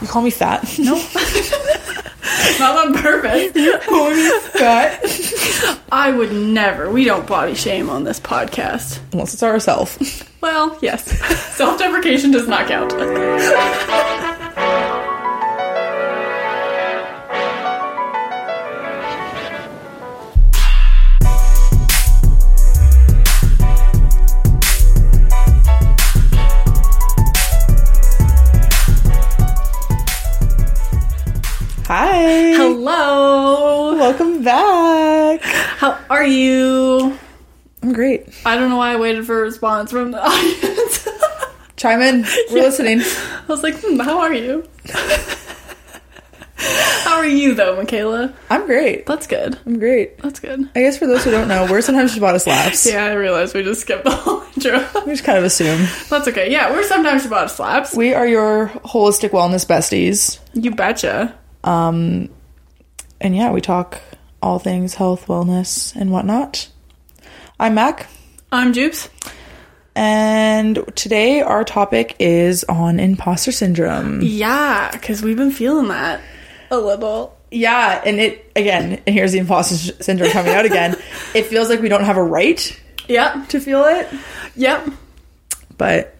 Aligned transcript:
You 0.00 0.08
call 0.08 0.22
me 0.22 0.30
fat? 0.30 0.78
No. 0.78 0.94
Not 2.58 2.86
on 2.86 2.94
purpose. 2.94 3.52
call 3.86 4.10
me 4.10 4.30
fat? 4.52 5.00
I 5.92 6.10
would 6.10 6.32
never. 6.32 6.90
We 6.90 7.04
don't 7.04 7.26
body 7.26 7.54
shame 7.54 7.90
on 7.90 8.04
this 8.04 8.20
podcast. 8.20 9.00
Unless 9.12 9.34
it's 9.34 9.42
ourselves. 9.42 10.24
Well, 10.40 10.78
yes. 10.80 11.04
Self 11.56 11.78
deprecation 11.78 12.30
does 12.30 12.48
not 12.48 12.66
count. 12.66 12.92
are 36.20 36.26
you? 36.26 37.18
I'm 37.82 37.94
great. 37.94 38.28
I 38.44 38.54
don't 38.56 38.68
know 38.68 38.76
why 38.76 38.92
I 38.92 38.96
waited 38.96 39.24
for 39.24 39.38
a 39.38 39.42
response 39.42 39.90
from 39.90 40.10
the 40.10 40.22
audience. 40.22 41.08
Chime 41.76 42.02
in. 42.02 42.26
We're 42.50 42.62
listening. 42.62 43.00
I 43.00 43.44
was 43.48 43.62
like, 43.62 43.74
hmm, 43.80 43.98
how 44.00 44.18
are 44.20 44.34
you? 44.34 44.68
how 46.58 47.16
are 47.16 47.26
you, 47.26 47.54
though, 47.54 47.74
Michaela? 47.76 48.34
I'm 48.50 48.66
great. 48.66 49.06
That's 49.06 49.26
good. 49.26 49.58
I'm 49.64 49.78
great. 49.78 50.18
That's 50.18 50.40
good. 50.40 50.68
I 50.74 50.80
guess 50.80 50.98
for 50.98 51.06
those 51.06 51.24
who 51.24 51.30
don't 51.30 51.48
know, 51.48 51.66
we're 51.70 51.80
sometimes 51.80 52.14
Ciabatta 52.14 52.42
slaps. 52.42 52.86
Yeah, 52.86 53.06
I 53.06 53.12
realized 53.14 53.54
we 53.54 53.62
just 53.62 53.80
skipped 53.80 54.04
the 54.04 54.10
whole 54.10 54.42
intro. 54.54 54.86
We 55.06 55.12
just 55.12 55.24
kind 55.24 55.38
of 55.38 55.44
assume. 55.44 55.86
That's 56.10 56.28
okay. 56.28 56.52
Yeah, 56.52 56.70
we're 56.70 56.84
sometimes 56.84 57.26
Ciabatta 57.26 57.48
slaps. 57.48 57.96
We 57.96 58.12
are 58.12 58.26
your 58.26 58.68
holistic 58.84 59.30
wellness 59.30 59.64
besties. 59.64 60.38
You 60.52 60.72
betcha. 60.72 61.34
Um, 61.64 62.28
and 63.22 63.34
yeah, 63.34 63.52
we 63.52 63.62
talk 63.62 64.02
all 64.42 64.58
things 64.58 64.94
health, 64.94 65.26
wellness, 65.26 65.94
and 65.96 66.10
whatnot. 66.10 66.68
I'm 67.58 67.74
Mak, 67.74 68.06
I'm 68.50 68.72
Jubes. 68.72 69.08
and 69.94 70.78
today 70.96 71.40
our 71.42 71.64
topic 71.64 72.16
is 72.18 72.64
on 72.64 72.98
imposter 73.00 73.52
syndrome. 73.52 74.20
Yeah, 74.22 74.90
because 74.92 75.22
we've 75.22 75.36
been 75.36 75.50
feeling 75.50 75.88
that 75.88 76.20
a 76.70 76.78
little. 76.78 77.36
Yeah, 77.50 78.00
and 78.04 78.20
it 78.20 78.50
again, 78.56 79.02
and 79.06 79.14
here's 79.14 79.32
the 79.32 79.38
imposter 79.38 79.74
syndrome 80.02 80.30
coming 80.30 80.54
out 80.54 80.64
again. 80.64 80.96
It 81.34 81.46
feels 81.46 81.68
like 81.68 81.80
we 81.80 81.88
don't 81.88 82.02
have 82.04 82.16
a 82.16 82.22
right 82.22 82.80
Yep. 83.08 83.48
to 83.50 83.60
feel 83.60 83.84
it, 83.84 84.08
Yep. 84.56 84.88
but 85.78 86.16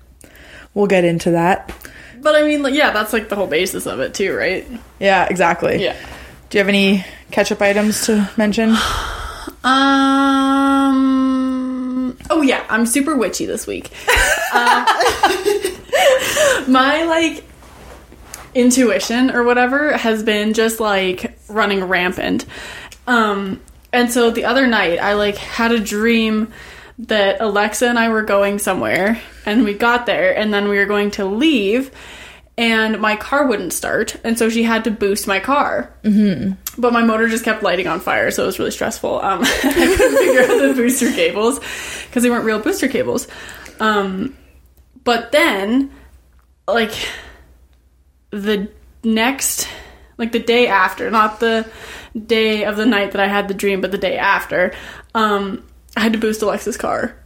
we'll 0.75 0.87
get 0.87 1.05
into 1.05 1.33
that. 1.33 1.73
But 2.21 2.35
I 2.37 2.43
mean, 2.43 2.63
like, 2.63 2.75
yeah, 2.75 2.91
that's 2.93 3.13
like 3.13 3.29
the 3.29 3.35
whole 3.37 3.47
basis 3.49 3.87
of 3.87 3.99
it, 4.01 4.13
too, 4.15 4.33
right? 4.37 4.67
Yeah, 5.01 5.27
exactly. 5.29 5.83
Yeah. 5.83 5.97
Do 6.51 6.59
you 6.59 6.65
have 6.65 6.69
any 6.69 7.05
catch 7.31 7.53
up 7.53 7.63
items 7.63 8.07
to 8.07 8.29
mention? 8.37 8.71
Um. 9.63 9.79
Oh 12.29 12.43
yeah, 12.43 12.67
I'm 12.69 12.87
super 12.87 13.17
witchy 13.17 13.47
this 13.47 13.67
week. 13.67 13.91
Um, 14.53 14.85
my 16.67 17.05
like 17.05 17.45
intuition 18.53 19.31
or 19.31 19.45
whatever 19.45 19.97
has 19.97 20.25
been 20.25 20.55
just 20.55 20.81
like 20.81 21.39
running 21.49 21.85
rampant. 21.85 22.47
Um, 23.07 23.61
and 23.93 24.11
so 24.11 24.33
the 24.33 24.47
other 24.47 24.67
night 24.67 24.99
I 24.99 25.15
like 25.15 25.37
had 25.37 25.71
a 25.71 25.79
dream 25.79 26.53
that 26.99 27.41
Alexa 27.41 27.87
and 27.87 27.97
I 27.97 28.09
were 28.09 28.23
going 28.23 28.59
somewhere, 28.59 29.21
and 29.47 29.63
we 29.63 29.73
got 29.73 30.07
there, 30.07 30.37
and 30.37 30.53
then 30.53 30.69
we 30.69 30.79
were 30.79 30.87
going 30.87 31.13
to 31.13 31.25
leave. 31.27 31.93
And 32.59 33.01
my 33.01 33.17
car 33.17 33.47
wouldn't 33.47 33.73
start, 33.73 34.17
and 34.23 34.39
so 34.39 34.51
she 34.51 34.63
had 34.65 34.85
to 34.85 34.91
boost 34.91 35.27
my 35.27 35.41
car. 35.41 35.95
But 36.77 36.93
my 36.93 37.03
motor 37.03 37.27
just 37.29 37.45
kept 37.45 37.63
lighting 37.63 37.87
on 37.87 38.01
fire, 38.01 38.31
so 38.31 38.43
it 38.43 38.47
was 38.47 38.59
really 38.59 38.71
stressful. 38.71 39.21
Um, 39.21 39.41
I 39.45 39.95
couldn't 39.97 40.19
figure 40.19 40.43
out 40.43 40.69
the 40.69 40.75
booster 40.75 41.11
cables 41.13 41.59
because 42.07 42.23
they 42.23 42.29
weren't 42.29 42.45
real 42.45 42.59
booster 42.59 42.89
cables. 42.89 43.29
Um, 43.79 44.37
but 45.05 45.33
then, 45.33 45.91
like, 46.69 46.93
the 48.31 48.69
next, 49.05 49.67
like 50.19 50.33
the 50.33 50.39
day 50.39 50.67
after, 50.67 51.11
not 51.11 51.41
the 51.41 51.67
day 52.27 52.65
of 52.65 52.77
the 52.77 52.87
night 52.87 53.13
that 53.13 53.21
I 53.21 53.27
had 53.27 53.49
the 53.49 53.55
dream, 53.55 53.81
but 53.81 53.91
the 53.91 53.99
day 53.99 54.19
after, 54.19 54.75
um, 55.15 55.65
I 55.97 56.01
had 56.01 56.13
to 56.13 56.19
boost 56.19 56.43
Alexa's 56.43 56.77
car. 56.77 57.17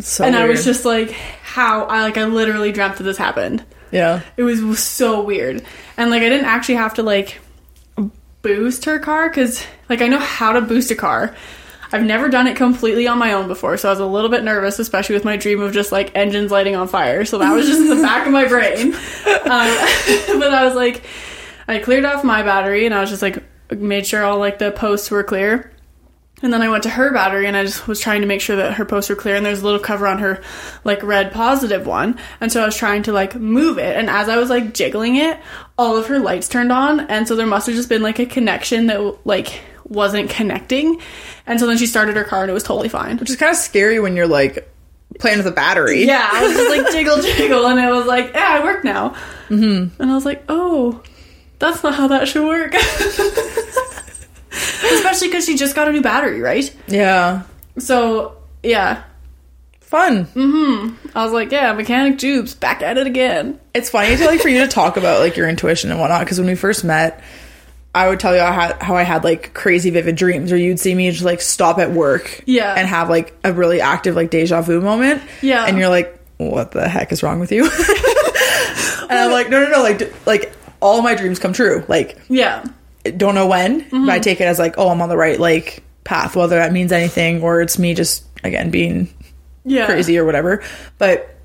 So 0.00 0.24
and 0.24 0.36
I 0.36 0.46
was 0.46 0.64
just 0.64 0.84
like, 0.84 1.10
how? 1.10 1.84
I 1.84 2.02
like, 2.02 2.16
I 2.16 2.24
literally 2.24 2.72
dreamt 2.72 2.96
that 2.96 3.02
this 3.02 3.18
happened. 3.18 3.64
Yeah. 3.90 4.22
It 4.36 4.42
was 4.42 4.78
so 4.78 5.22
weird. 5.22 5.62
And 5.96 6.10
like 6.10 6.22
I 6.22 6.28
didn't 6.28 6.46
actually 6.46 6.76
have 6.76 6.94
to 6.94 7.02
like 7.02 7.38
boost 8.42 8.84
her 8.86 8.98
car 8.98 9.28
cuz 9.30 9.64
like 9.88 10.00
I 10.00 10.06
know 10.06 10.18
how 10.18 10.52
to 10.52 10.60
boost 10.60 10.90
a 10.90 10.94
car. 10.94 11.34
I've 11.92 12.04
never 12.04 12.28
done 12.28 12.46
it 12.46 12.56
completely 12.56 13.08
on 13.08 13.18
my 13.18 13.32
own 13.32 13.48
before, 13.48 13.76
so 13.76 13.88
I 13.88 13.92
was 13.92 13.98
a 13.98 14.06
little 14.06 14.30
bit 14.30 14.44
nervous, 14.44 14.78
especially 14.78 15.16
with 15.16 15.24
my 15.24 15.36
dream 15.36 15.60
of 15.60 15.72
just 15.72 15.90
like 15.90 16.14
engines 16.14 16.52
lighting 16.52 16.76
on 16.76 16.86
fire. 16.86 17.24
So 17.24 17.38
that 17.38 17.52
was 17.52 17.66
just 17.66 17.80
in 17.80 17.88
the 17.88 18.02
back 18.02 18.26
of 18.26 18.32
my 18.32 18.46
brain. 18.46 18.94
Um, 19.50 19.66
but 20.38 20.54
I 20.54 20.64
was 20.64 20.74
like, 20.74 21.02
I 21.66 21.78
cleared 21.78 22.04
off 22.04 22.22
my 22.22 22.42
battery 22.42 22.86
and 22.86 22.94
I 22.94 23.00
was 23.00 23.10
just 23.10 23.22
like, 23.22 23.42
made 23.72 24.06
sure 24.06 24.22
all 24.24 24.38
like 24.38 24.58
the 24.58 24.70
posts 24.70 25.10
were 25.10 25.24
clear. 25.24 25.72
And 26.42 26.52
then 26.52 26.62
I 26.62 26.68
went 26.68 26.84
to 26.84 26.90
her 26.90 27.12
battery 27.12 27.46
and 27.46 27.56
I 27.56 27.64
just 27.64 27.86
was 27.86 28.00
trying 28.00 28.22
to 28.22 28.26
make 28.26 28.40
sure 28.40 28.56
that 28.56 28.74
her 28.74 28.84
posts 28.84 29.10
were 29.10 29.16
clear 29.16 29.36
and 29.36 29.44
there's 29.44 29.60
a 29.60 29.64
little 29.64 29.80
cover 29.80 30.06
on 30.06 30.18
her 30.18 30.42
like 30.84 31.02
red 31.02 31.32
positive 31.32 31.86
one. 31.86 32.18
And 32.40 32.50
so 32.50 32.62
I 32.62 32.66
was 32.66 32.76
trying 32.76 33.02
to 33.04 33.12
like 33.12 33.34
move 33.34 33.78
it 33.78 33.96
and 33.96 34.08
as 34.08 34.28
I 34.28 34.36
was 34.36 34.48
like 34.48 34.72
jiggling 34.72 35.16
it, 35.16 35.38
all 35.76 35.96
of 35.96 36.06
her 36.06 36.18
lights 36.18 36.48
turned 36.48 36.72
on 36.72 37.00
and 37.00 37.28
so 37.28 37.36
there 37.36 37.46
must 37.46 37.66
have 37.66 37.76
just 37.76 37.88
been 37.88 38.02
like 38.02 38.18
a 38.18 38.26
connection 38.26 38.86
that 38.86 39.26
like 39.26 39.60
wasn't 39.84 40.30
connecting. 40.30 41.00
And 41.46 41.60
so 41.60 41.66
then 41.66 41.76
she 41.76 41.86
started 41.86 42.16
her 42.16 42.24
car 42.24 42.42
and 42.42 42.50
it 42.50 42.54
was 42.54 42.62
totally 42.62 42.88
fine. 42.88 43.18
Which 43.18 43.28
is 43.28 43.36
kind 43.36 43.50
of 43.50 43.56
scary 43.56 44.00
when 44.00 44.16
you're 44.16 44.26
like 44.28 44.70
playing 45.18 45.38
with 45.38 45.46
a 45.46 45.52
battery. 45.52 46.04
Yeah, 46.04 46.28
I 46.32 46.42
was 46.42 46.52
just 46.52 46.70
like 46.70 46.92
jiggle 46.92 47.20
jiggle 47.36 47.66
and 47.66 47.78
it 47.78 47.90
was 47.90 48.06
like, 48.06 48.32
yeah, 48.32 48.60
I 48.60 48.64
work 48.64 48.84
now. 48.84 49.10
Mm-hmm. 49.48 50.00
And 50.00 50.10
I 50.10 50.14
was 50.14 50.24
like, 50.24 50.44
oh, 50.48 51.02
that's 51.58 51.82
not 51.82 51.94
how 51.94 52.08
that 52.08 52.28
should 52.28 52.46
work. 52.46 52.72
Especially 55.10 55.28
because 55.28 55.46
she 55.46 55.56
just 55.56 55.74
got 55.74 55.88
a 55.88 55.92
new 55.92 56.02
battery, 56.02 56.40
right? 56.40 56.74
Yeah. 56.88 57.42
So 57.78 58.36
yeah, 58.62 59.02
Fun. 59.80 60.26
Mm-hmm. 60.26 61.08
I 61.18 61.24
was 61.24 61.32
like, 61.32 61.50
yeah, 61.50 61.72
mechanic 61.72 62.16
Jubes 62.18 62.58
back 62.58 62.80
at 62.80 62.96
it 62.96 63.08
again. 63.08 63.58
It's 63.74 63.90
funny 63.90 64.16
to 64.16 64.24
like 64.26 64.40
for 64.40 64.48
you 64.48 64.60
to 64.60 64.68
talk 64.68 64.96
about 64.96 65.18
like 65.20 65.36
your 65.36 65.48
intuition 65.48 65.90
and 65.90 65.98
whatnot 65.98 66.20
because 66.20 66.38
when 66.38 66.46
we 66.46 66.54
first 66.54 66.84
met, 66.84 67.20
I 67.92 68.08
would 68.08 68.20
tell 68.20 68.32
you 68.36 68.40
I 68.40 68.52
had, 68.52 68.80
how 68.80 68.94
I 68.94 69.02
had 69.02 69.24
like 69.24 69.52
crazy 69.52 69.90
vivid 69.90 70.14
dreams, 70.14 70.52
or 70.52 70.56
you'd 70.56 70.78
see 70.78 70.94
me 70.94 71.10
just 71.10 71.24
like 71.24 71.40
stop 71.40 71.78
at 71.80 71.90
work, 71.90 72.42
Yeah. 72.46 72.72
and 72.76 72.86
have 72.86 73.10
like 73.10 73.34
a 73.42 73.52
really 73.52 73.80
active 73.80 74.14
like 74.14 74.30
deja 74.30 74.62
vu 74.62 74.80
moment, 74.80 75.22
Yeah. 75.42 75.64
and 75.66 75.76
you're 75.76 75.88
like, 75.88 76.16
what 76.36 76.70
the 76.70 76.88
heck 76.88 77.10
is 77.10 77.24
wrong 77.24 77.40
with 77.40 77.50
you? 77.50 77.64
and 79.10 79.18
I'm 79.18 79.32
like, 79.32 79.48
no, 79.50 79.60
no, 79.64 79.70
no, 79.70 79.82
like 79.82 79.98
d- 79.98 80.08
like 80.24 80.52
all 80.80 81.02
my 81.02 81.16
dreams 81.16 81.40
come 81.40 81.52
true. 81.52 81.84
Like 81.88 82.16
Yeah, 82.28 82.64
don't 83.04 83.34
know 83.34 83.46
when, 83.46 83.82
Mm-hmm. 83.82 84.06
but 84.06 84.12
I 84.12 84.18
take 84.18 84.40
it 84.40 84.44
as 84.44 84.58
like, 84.58 84.74
oh, 84.78 84.88
I'm 84.90 85.00
on 85.02 85.08
the 85.08 85.16
right 85.16 85.38
like 85.40 85.82
path, 86.04 86.36
whether 86.36 86.56
that 86.56 86.72
means 86.72 86.92
anything 86.92 87.42
or 87.42 87.60
it's 87.60 87.78
me 87.78 87.94
just 87.94 88.24
again 88.44 88.70
being 88.70 89.08
yeah, 89.64 89.86
crazy 89.86 90.18
or 90.18 90.24
whatever. 90.24 90.62
But 90.98 91.36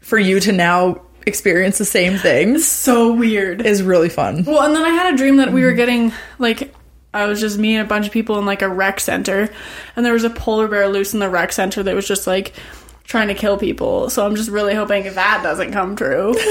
for 0.00 0.18
you 0.18 0.40
to 0.40 0.52
now 0.52 1.02
experience 1.26 1.78
the 1.78 1.84
same 1.84 2.12
thing, 2.18 2.48
things 2.54 2.66
So 2.66 3.12
weird. 3.12 3.64
is 3.64 3.82
really 3.82 4.08
fun. 4.08 4.44
Well, 4.44 4.62
and 4.62 4.74
then 4.74 4.82
I 4.82 4.88
had 4.90 5.14
a 5.14 5.16
dream 5.16 5.36
that 5.36 5.52
we 5.52 5.62
were 5.64 5.72
getting 5.72 6.12
like 6.38 6.74
I 7.12 7.26
was 7.26 7.40
just 7.40 7.58
me 7.58 7.74
and 7.76 7.84
a 7.84 7.88
bunch 7.88 8.06
of 8.06 8.12
people 8.12 8.38
in 8.38 8.46
like 8.46 8.62
a 8.62 8.68
rec 8.68 9.00
center, 9.00 9.48
and 9.96 10.06
there 10.06 10.12
was 10.12 10.24
a 10.24 10.30
polar 10.30 10.68
bear 10.68 10.88
loose 10.88 11.12
in 11.14 11.18
the 11.20 11.28
rec 11.28 11.52
center 11.52 11.82
that 11.82 11.94
was 11.94 12.06
just 12.06 12.26
like 12.26 12.52
trying 13.04 13.26
to 13.28 13.34
kill 13.34 13.58
people. 13.58 14.08
So 14.10 14.24
I'm 14.24 14.36
just 14.36 14.48
really 14.50 14.74
hoping 14.74 15.02
that 15.12 15.40
doesn't 15.42 15.72
come 15.72 15.96
true. 15.96 16.34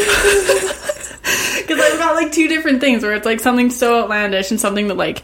Because 1.60 1.84
I've 1.84 2.00
got 2.00 2.16
like 2.16 2.32
two 2.32 2.48
different 2.48 2.82
things 2.82 3.04
where 3.04 3.14
it's 3.14 3.26
like 3.26 3.40
something 3.40 3.70
so 3.70 4.02
outlandish 4.02 4.50
and 4.50 4.60
something 4.60 4.88
that 4.88 4.98
like 4.98 5.24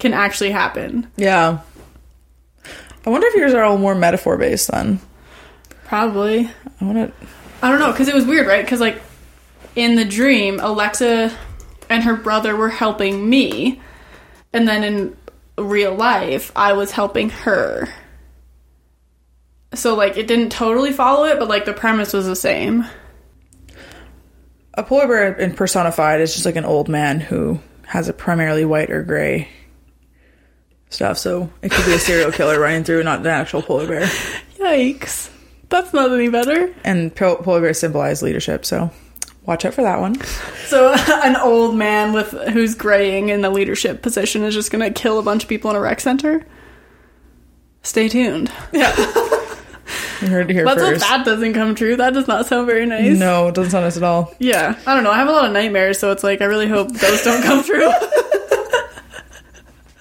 can 0.00 0.12
actually 0.12 0.50
happen. 0.50 1.08
Yeah. 1.16 1.60
I 3.06 3.10
wonder 3.10 3.26
if 3.28 3.34
yours 3.34 3.54
are 3.54 3.62
all 3.62 3.78
more 3.78 3.94
metaphor 3.94 4.36
based 4.38 4.70
then. 4.70 4.98
Probably. 5.84 6.50
I 6.80 6.84
want 6.84 6.96
to. 6.98 7.26
I 7.62 7.70
don't 7.70 7.78
know, 7.78 7.92
because 7.92 8.08
it 8.08 8.14
was 8.14 8.26
weird, 8.26 8.46
right? 8.46 8.64
Because, 8.64 8.80
like, 8.80 9.00
in 9.76 9.94
the 9.94 10.04
dream, 10.04 10.60
Alexa 10.60 11.34
and 11.88 12.02
her 12.02 12.16
brother 12.16 12.56
were 12.56 12.68
helping 12.68 13.28
me, 13.28 13.80
and 14.52 14.66
then 14.66 14.84
in 14.84 15.16
real 15.56 15.94
life, 15.94 16.52
I 16.54 16.74
was 16.74 16.90
helping 16.90 17.30
her. 17.30 17.88
So, 19.72 19.94
like, 19.94 20.16
it 20.16 20.26
didn't 20.26 20.50
totally 20.50 20.92
follow 20.92 21.24
it, 21.24 21.38
but, 21.38 21.48
like, 21.48 21.64
the 21.64 21.72
premise 21.72 22.12
was 22.12 22.26
the 22.26 22.36
same. 22.36 22.84
A 24.76 24.82
polar 24.82 25.06
bear 25.06 25.32
in 25.34 25.54
personified 25.54 26.20
is 26.20 26.34
just 26.34 26.44
like 26.44 26.56
an 26.56 26.64
old 26.64 26.88
man 26.88 27.20
who 27.20 27.60
has 27.86 28.08
a 28.08 28.12
primarily 28.12 28.64
white 28.64 28.90
or 28.90 29.02
gray 29.02 29.48
stuff. 30.90 31.18
So 31.18 31.50
it 31.62 31.70
could 31.70 31.84
be 31.84 31.94
a 31.94 31.98
serial 31.98 32.32
killer 32.32 32.58
running 32.58 32.84
through, 32.84 33.02
not 33.04 33.20
an 33.20 33.26
actual 33.26 33.62
polar 33.62 33.86
bear. 33.86 34.06
Yikes. 34.58 35.30
That's 35.68 35.92
not 35.92 36.10
any 36.12 36.28
better. 36.28 36.74
And 36.84 37.14
polar 37.14 37.60
bears 37.60 37.78
symbolize 37.78 38.22
leadership. 38.22 38.64
So 38.64 38.90
watch 39.46 39.64
out 39.64 39.74
for 39.74 39.82
that 39.82 40.00
one. 40.00 40.20
So 40.66 40.94
an 41.08 41.36
old 41.36 41.76
man 41.76 42.12
with 42.12 42.30
who's 42.30 42.74
graying 42.74 43.28
in 43.28 43.42
the 43.42 43.50
leadership 43.50 44.02
position 44.02 44.42
is 44.42 44.54
just 44.54 44.70
gonna 44.70 44.90
kill 44.90 45.18
a 45.18 45.22
bunch 45.22 45.44
of 45.44 45.48
people 45.48 45.70
in 45.70 45.76
a 45.76 45.80
rec 45.80 46.00
center. 46.00 46.44
Stay 47.82 48.08
tuned. 48.08 48.50
Yeah. 48.72 48.94
you 50.24 50.30
heard 50.30 50.50
it 50.50 50.54
here 50.54 50.64
Let's 50.64 50.80
hope 50.82 50.92
first. 50.94 51.00
that 51.08 51.24
doesn't 51.24 51.52
come 51.54 51.74
true. 51.74 51.96
That 51.96 52.14
does 52.14 52.26
not 52.26 52.46
sound 52.46 52.66
very 52.66 52.86
nice. 52.86 53.18
No, 53.18 53.48
it 53.48 53.54
doesn't 53.54 53.70
sound 53.70 53.84
nice 53.84 53.96
at 53.96 54.02
all. 54.02 54.34
Yeah, 54.38 54.78
I 54.86 54.94
don't 54.94 55.04
know. 55.04 55.10
I 55.10 55.16
have 55.18 55.28
a 55.28 55.32
lot 55.32 55.44
of 55.46 55.52
nightmares, 55.52 55.98
so 55.98 56.10
it's 56.12 56.24
like 56.24 56.40
I 56.40 56.46
really 56.46 56.68
hope 56.68 56.90
those 56.92 57.22
don't 57.22 57.42
come 57.42 57.62
true. 57.64 57.90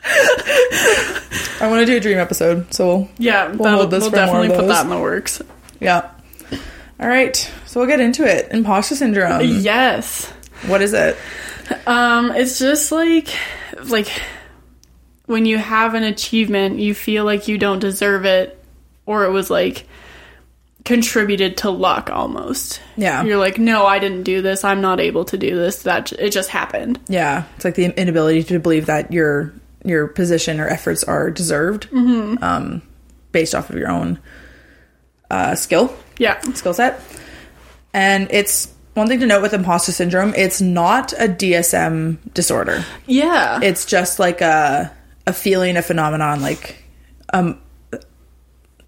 I 0.05 1.67
want 1.69 1.79
to 1.79 1.85
do 1.85 1.95
a 1.97 1.99
dream 1.99 2.17
episode, 2.17 2.73
so 2.73 2.87
we'll, 2.87 3.09
yeah, 3.17 3.47
We'll 3.47 3.87
we'll 3.87 4.09
definitely 4.09 4.49
put 4.49 4.67
that 4.67 4.83
in 4.83 4.89
the 4.89 4.99
works. 4.99 5.41
yeah. 5.79 6.09
All 6.99 7.07
right, 7.07 7.35
so 7.65 7.79
we'll 7.79 7.87
get 7.89 7.99
into 7.99 8.23
it. 8.25 8.51
Imposter 8.51 8.95
syndrome. 8.95 9.41
yes. 9.43 10.25
What 10.67 10.81
is 10.81 10.93
it? 10.93 11.17
Um, 11.87 12.31
it's 12.31 12.59
just 12.59 12.91
like 12.91 13.29
like 13.85 14.07
when 15.25 15.45
you 15.45 15.57
have 15.57 15.93
an 15.95 16.03
achievement, 16.03 16.79
you 16.79 16.93
feel 16.93 17.25
like 17.25 17.47
you 17.47 17.57
don't 17.57 17.79
deserve 17.79 18.25
it, 18.25 18.61
or 19.05 19.25
it 19.25 19.31
was 19.31 19.49
like 19.49 19.85
contributed 20.85 21.57
to 21.57 21.69
luck 21.69 22.09
almost. 22.09 22.81
Yeah. 22.97 23.23
You're 23.23 23.37
like, 23.37 23.57
no, 23.57 23.85
I 23.85 23.99
didn't 23.99 24.23
do 24.23 24.41
this. 24.41 24.63
I'm 24.63 24.81
not 24.81 24.99
able 24.99 25.25
to 25.25 25.37
do 25.37 25.55
this. 25.55 25.83
That 25.83 26.11
it 26.13 26.31
just 26.31 26.49
happened. 26.49 26.99
Yeah, 27.07 27.45
it's 27.55 27.65
like 27.65 27.75
the 27.75 27.85
inability 27.85 28.43
to 28.45 28.59
believe 28.59 28.87
that 28.87 29.11
your 29.11 29.53
your 29.85 30.07
position 30.07 30.59
or 30.59 30.67
efforts 30.67 31.03
are 31.03 31.29
deserved, 31.29 31.87
um, 31.93 32.81
based 33.31 33.53
off 33.55 33.69
of 33.69 33.75
your 33.77 33.89
own 33.89 34.19
uh, 35.31 35.55
skill 35.55 35.93
Yeah. 36.17 36.39
skill 36.53 36.73
set. 36.73 37.01
And 37.93 38.27
it's 38.31 38.71
one 38.93 39.07
thing 39.07 39.19
to 39.21 39.25
note 39.25 39.41
with 39.41 39.53
imposter 39.53 39.91
syndrome. 39.91 40.33
It's 40.35 40.61
not 40.61 41.13
a 41.13 41.27
DSM 41.27 42.17
disorder. 42.33 42.83
Yeah. 43.07 43.59
It's 43.61 43.85
just 43.85 44.19
like 44.19 44.41
a 44.41 44.91
a 45.25 45.33
feeling, 45.33 45.77
a 45.77 45.81
phenomenon, 45.81 46.41
like 46.41 46.83
um, 47.33 47.57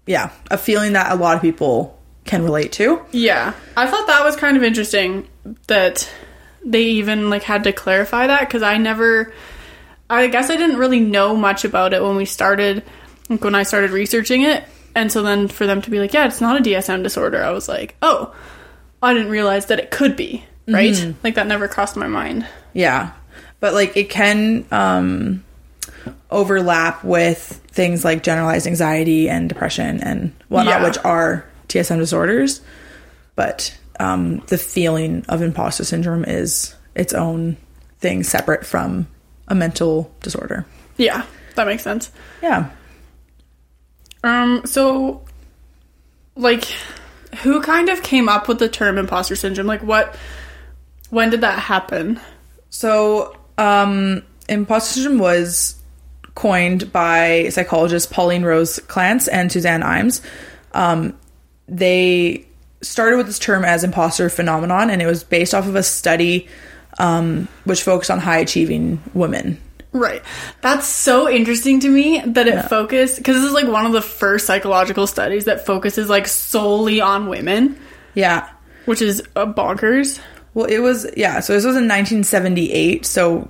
yeah, 0.06 0.30
a 0.50 0.56
feeling 0.56 0.92
that 0.94 1.12
a 1.12 1.16
lot 1.16 1.36
of 1.36 1.42
people 1.42 1.98
can 2.24 2.42
relate 2.42 2.72
to. 2.72 3.00
Yeah. 3.12 3.52
I 3.76 3.86
thought 3.86 4.06
that 4.06 4.24
was 4.24 4.36
kind 4.36 4.56
of 4.56 4.62
interesting 4.62 5.28
that 5.66 6.10
they 6.64 6.82
even 6.82 7.30
like 7.30 7.42
had 7.42 7.64
to 7.64 7.72
clarify 7.72 8.26
that 8.26 8.48
cuz 8.50 8.62
I 8.62 8.76
never 8.78 9.32
I 10.08 10.26
guess 10.28 10.50
I 10.50 10.56
didn't 10.56 10.76
really 10.76 11.00
know 11.00 11.36
much 11.36 11.64
about 11.64 11.92
it 11.92 12.02
when 12.02 12.16
we 12.16 12.24
started 12.24 12.82
like 13.28 13.42
when 13.42 13.54
I 13.54 13.64
started 13.64 13.90
researching 13.90 14.42
it. 14.42 14.64
And 14.94 15.12
so 15.12 15.22
then 15.22 15.48
for 15.48 15.66
them 15.66 15.82
to 15.82 15.90
be 15.90 15.98
like, 15.98 16.14
yeah, 16.14 16.26
it's 16.26 16.40
not 16.40 16.58
a 16.58 16.62
DSM 16.62 17.02
disorder. 17.02 17.42
I 17.42 17.50
was 17.50 17.68
like, 17.68 17.96
"Oh, 18.00 18.34
I 19.02 19.12
didn't 19.12 19.30
realize 19.30 19.66
that 19.66 19.78
it 19.78 19.90
could 19.90 20.16
be." 20.16 20.44
Right? 20.66 21.14
Like 21.22 21.34
that 21.34 21.46
never 21.46 21.68
crossed 21.68 21.96
my 21.96 22.06
mind. 22.06 22.46
Yeah. 22.72 23.12
But 23.60 23.74
like 23.74 23.96
it 23.96 24.08
can 24.08 24.64
um 24.70 25.44
overlap 26.30 27.02
with 27.04 27.40
things 27.70 28.04
like 28.04 28.22
generalized 28.22 28.66
anxiety 28.66 29.28
and 29.28 29.48
depression 29.48 30.02
and 30.02 30.32
whatnot, 30.48 30.80
Yeah. 30.80 30.84
which 30.86 30.98
are 31.04 31.44
DSM 31.68 31.98
disorders. 31.98 32.60
But 33.34 33.76
um 33.98 34.38
the 34.48 34.58
feeling 34.58 35.24
of 35.28 35.40
imposter 35.42 35.84
syndrome 35.84 36.24
is 36.24 36.74
its 36.94 37.12
own 37.14 37.56
thing 37.98 38.22
separate 38.22 38.64
from 38.66 39.06
a 39.48 39.54
mental 39.54 40.10
disorder. 40.22 40.66
Yeah, 40.96 41.24
that 41.54 41.66
makes 41.66 41.82
sense. 41.82 42.10
Yeah. 42.42 42.70
Um, 44.24 44.62
so, 44.64 45.22
like, 46.34 46.64
who 47.42 47.60
kind 47.62 47.88
of 47.88 48.02
came 48.02 48.28
up 48.28 48.48
with 48.48 48.58
the 48.58 48.68
term 48.68 48.98
imposter 48.98 49.36
syndrome? 49.36 49.66
Like, 49.66 49.82
what, 49.82 50.16
when 51.10 51.30
did 51.30 51.42
that 51.42 51.58
happen? 51.60 52.18
So, 52.70 53.36
um, 53.56 54.22
imposter 54.48 54.94
syndrome 54.94 55.18
was 55.18 55.76
coined 56.36 56.92
by 56.92 57.48
psychologists 57.48 58.10
Pauline 58.12 58.44
Rose 58.44 58.78
Clance 58.86 59.28
and 59.30 59.50
Suzanne 59.50 59.82
Imes. 59.82 60.20
Um, 60.72 61.18
they 61.66 62.46
started 62.82 63.16
with 63.16 63.26
this 63.26 63.40
term 63.40 63.64
as 63.64 63.82
imposter 63.82 64.28
phenomenon, 64.28 64.90
and 64.90 65.02
it 65.02 65.06
was 65.06 65.24
based 65.24 65.52
off 65.54 65.66
of 65.66 65.74
a 65.74 65.82
study 65.82 66.46
um, 66.98 67.48
which 67.64 67.82
focused 67.82 68.10
on 68.10 68.20
high 68.20 68.38
achieving 68.38 69.02
women. 69.14 69.60
Right. 69.92 70.22
That's 70.60 70.86
so 70.86 71.28
interesting 71.28 71.80
to 71.80 71.88
me 71.88 72.20
that 72.20 72.46
it 72.46 72.62
focused, 72.68 73.16
because 73.16 73.36
this 73.36 73.44
is 73.46 73.52
like 73.52 73.66
one 73.66 73.86
of 73.86 73.92
the 73.92 74.02
first 74.02 74.46
psychological 74.46 75.06
studies 75.06 75.46
that 75.46 75.64
focuses 75.64 76.08
like 76.10 76.26
solely 76.26 77.00
on 77.00 77.28
women, 77.28 77.78
Yeah. 78.14 78.48
which 78.84 79.00
is 79.00 79.22
uh, 79.36 79.46
bonkers. 79.46 80.20
Well, 80.52 80.66
it 80.66 80.78
was, 80.80 81.06
yeah. 81.16 81.40
So 81.40 81.54
this 81.54 81.64
was 81.64 81.76
in 81.76 81.88
1978. 81.88 83.06
So 83.06 83.48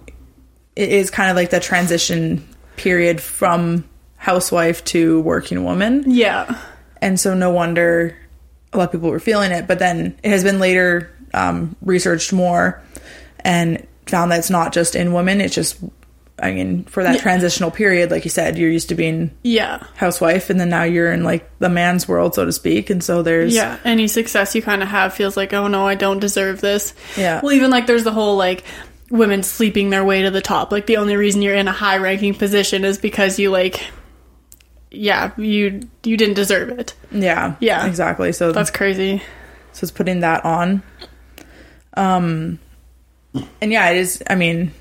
it 0.76 0.88
is 0.88 1.10
kind 1.10 1.30
of 1.30 1.36
like 1.36 1.50
the 1.50 1.58
transition 1.60 2.46
period 2.76 3.20
from 3.20 3.84
housewife 4.16 4.84
to 4.84 5.20
working 5.22 5.64
woman. 5.64 6.04
Yeah. 6.06 6.58
and 7.02 7.18
so 7.20 7.34
no 7.34 7.50
wonder 7.50 8.16
a 8.72 8.78
lot 8.78 8.84
of 8.84 8.92
people 8.92 9.10
were 9.10 9.20
feeling 9.20 9.52
it 9.52 9.66
but 9.66 9.78
then 9.78 10.16
it 10.22 10.30
has 10.30 10.42
been 10.42 10.58
later 10.58 11.10
um, 11.34 11.76
researched 11.82 12.32
more 12.32 12.82
and 13.40 13.86
found 14.06 14.32
that 14.32 14.38
it's 14.38 14.50
not 14.50 14.72
just 14.72 14.94
in 14.96 15.12
women 15.12 15.40
it's 15.40 15.54
just 15.54 15.76
i 16.38 16.52
mean 16.52 16.84
for 16.84 17.02
that 17.02 17.18
transitional 17.20 17.70
period 17.70 18.10
like 18.10 18.24
you 18.24 18.30
said 18.30 18.58
you're 18.58 18.70
used 18.70 18.88
to 18.90 18.94
being 18.94 19.30
Yeah. 19.42 19.82
housewife 19.96 20.50
and 20.50 20.58
then 20.60 20.68
now 20.68 20.82
you're 20.82 21.10
in 21.12 21.22
like 21.24 21.48
the 21.58 21.68
man's 21.70 22.06
world 22.08 22.34
so 22.34 22.44
to 22.44 22.52
speak 22.52 22.90
and 22.90 23.02
so 23.02 23.22
there's 23.22 23.54
Yeah, 23.54 23.78
any 23.84 24.08
success 24.08 24.54
you 24.54 24.62
kind 24.62 24.82
of 24.82 24.88
have 24.88 25.14
feels 25.14 25.36
like, 25.36 25.52
oh 25.54 25.68
no, 25.68 25.86
I 25.86 25.94
don't 25.94 26.18
deserve 26.20 26.60
this. 26.60 26.92
Yeah. 27.16 27.40
Well, 27.42 27.52
even 27.52 27.70
like 27.70 27.86
there's 27.86 28.04
the 28.04 28.12
whole 28.12 28.36
like 28.36 28.64
women 29.10 29.42
sleeping 29.42 29.90
their 29.90 30.04
way 30.04 30.22
to 30.22 30.30
the 30.30 30.40
top. 30.42 30.72
Like 30.72 30.86
the 30.86 30.96
only 30.96 31.16
reason 31.16 31.42
you're 31.42 31.54
in 31.54 31.68
a 31.68 31.72
high 31.72 31.96
ranking 31.98 32.34
position 32.34 32.84
is 32.84 32.98
because 32.98 33.38
you 33.38 33.50
like, 33.50 33.82
yeah, 34.90 35.32
you 35.36 35.82
you 36.04 36.16
didn't 36.16 36.34
deserve 36.34 36.70
it. 36.70 36.94
yeah 37.12 37.54
Yeah. 37.60 37.86
exactly 37.86 38.32
so 38.32 38.52
That's 38.52 38.70
crazy. 38.70 39.22
so 39.72 39.84
it's 39.84 39.90
putting 39.92 40.20
that 40.20 40.44
on 40.44 40.82
um 41.94 42.58
and 43.60 43.72
yeah 43.72 43.90
it 43.90 43.96
is 43.98 44.22
i 44.28 44.34
mean 44.34 44.72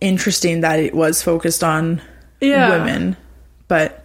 interesting 0.00 0.60
that 0.60 0.78
it 0.80 0.94
was 0.94 1.22
focused 1.22 1.64
on 1.64 2.00
Yeah. 2.40 2.70
women 2.70 3.16
but 3.68 4.04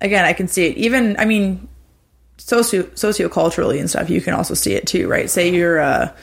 again 0.00 0.24
i 0.24 0.32
can 0.32 0.48
see 0.48 0.66
it 0.66 0.76
even 0.76 1.16
i 1.18 1.24
mean 1.24 1.68
socio 2.38 2.82
socioculturally 2.84 3.78
and 3.78 3.88
stuff 3.90 4.08
you 4.10 4.20
can 4.20 4.34
also 4.34 4.54
see 4.54 4.72
it 4.74 4.86
too 4.86 5.08
right 5.08 5.28
say 5.30 5.50
you're 5.50 5.78
a 5.78 6.14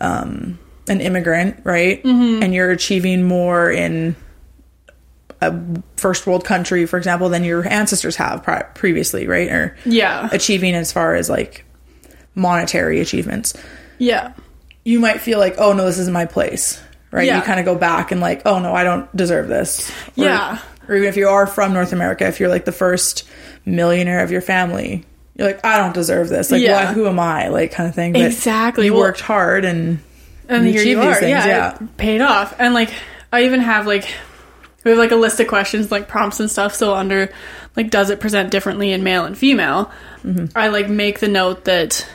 um 0.00 0.58
an 0.88 1.00
immigrant 1.00 1.60
right 1.64 2.02
Mm-hmm. 2.02 2.42
and 2.42 2.54
you're 2.54 2.70
achieving 2.70 3.22
more 3.24 3.70
in 3.70 4.14
a 5.40 5.54
first 5.96 6.26
world 6.26 6.44
country 6.44 6.86
for 6.86 6.96
example 6.96 7.28
than 7.28 7.44
your 7.44 7.66
ancestors 7.68 8.16
have 8.16 8.42
pri- 8.42 8.62
previously 8.74 9.26
right 9.26 9.48
or 9.50 9.76
Yeah. 9.84 10.28
achieving 10.32 10.74
as 10.74 10.92
far 10.92 11.14
as 11.14 11.28
like 11.28 11.64
monetary 12.34 13.00
achievements 13.00 13.54
Yeah. 13.98 14.32
you 14.84 15.00
might 15.00 15.20
feel 15.20 15.38
like 15.38 15.54
oh 15.58 15.72
no 15.72 15.84
this 15.86 15.98
isn't 15.98 16.12
my 16.12 16.26
place 16.26 16.80
right 17.10 17.26
Yeah. 17.26 17.36
you 17.38 17.42
kind 17.42 17.58
of 17.60 17.66
go 17.66 17.74
back 17.74 18.10
and 18.12 18.20
like 18.20 18.42
oh 18.46 18.58
no 18.58 18.74
i 18.74 18.84
don't 18.84 19.14
deserve 19.16 19.48
this 19.48 19.90
Or- 20.16 20.24
Yeah. 20.24 20.58
or 20.88 20.94
even 20.96 21.08
if 21.08 21.16
you 21.16 21.28
are 21.28 21.46
from 21.46 21.72
north 21.72 21.92
america 21.92 22.26
if 22.26 22.40
you're 22.40 22.48
like 22.48 22.64
the 22.64 22.72
first 22.72 23.24
millionaire 23.64 24.22
of 24.22 24.30
your 24.30 24.40
family 24.42 25.04
you're 25.36 25.46
like 25.48 25.64
i 25.64 25.78
don't 25.78 25.94
deserve 25.94 26.28
this 26.28 26.50
like 26.50 26.62
Yeah. 26.62 26.86
what, 26.86 26.94
who 26.94 27.06
am 27.06 27.18
i 27.20 27.48
like 27.48 27.72
kind 27.72 27.88
of 27.88 27.94
thing 27.94 28.12
but 28.12 28.22
Exactly. 28.22 28.86
you 28.86 28.92
Well- 28.94 29.02
worked 29.02 29.20
hard 29.20 29.64
and 29.64 29.98
and 30.48 30.66
you 30.66 30.72
here 30.72 30.82
you 30.84 31.00
are. 31.00 31.14
things, 31.14 31.30
yeah, 31.30 31.46
yeah. 31.46 31.78
paid 31.96 32.20
off. 32.20 32.54
And 32.58 32.74
like, 32.74 32.92
I 33.32 33.44
even 33.44 33.60
have 33.60 33.86
like, 33.86 34.12
we 34.84 34.90
have 34.90 34.98
like 34.98 35.12
a 35.12 35.16
list 35.16 35.40
of 35.40 35.48
questions, 35.48 35.90
like 35.90 36.08
prompts 36.08 36.40
and 36.40 36.50
stuff. 36.50 36.74
So 36.74 36.94
under, 36.94 37.32
like, 37.76 37.90
does 37.90 38.10
it 38.10 38.20
present 38.20 38.50
differently 38.50 38.92
in 38.92 39.02
male 39.02 39.24
and 39.24 39.36
female? 39.36 39.90
Mm-hmm. 40.22 40.56
I 40.56 40.68
like 40.68 40.88
make 40.88 41.20
the 41.20 41.28
note 41.28 41.64
that 41.64 42.06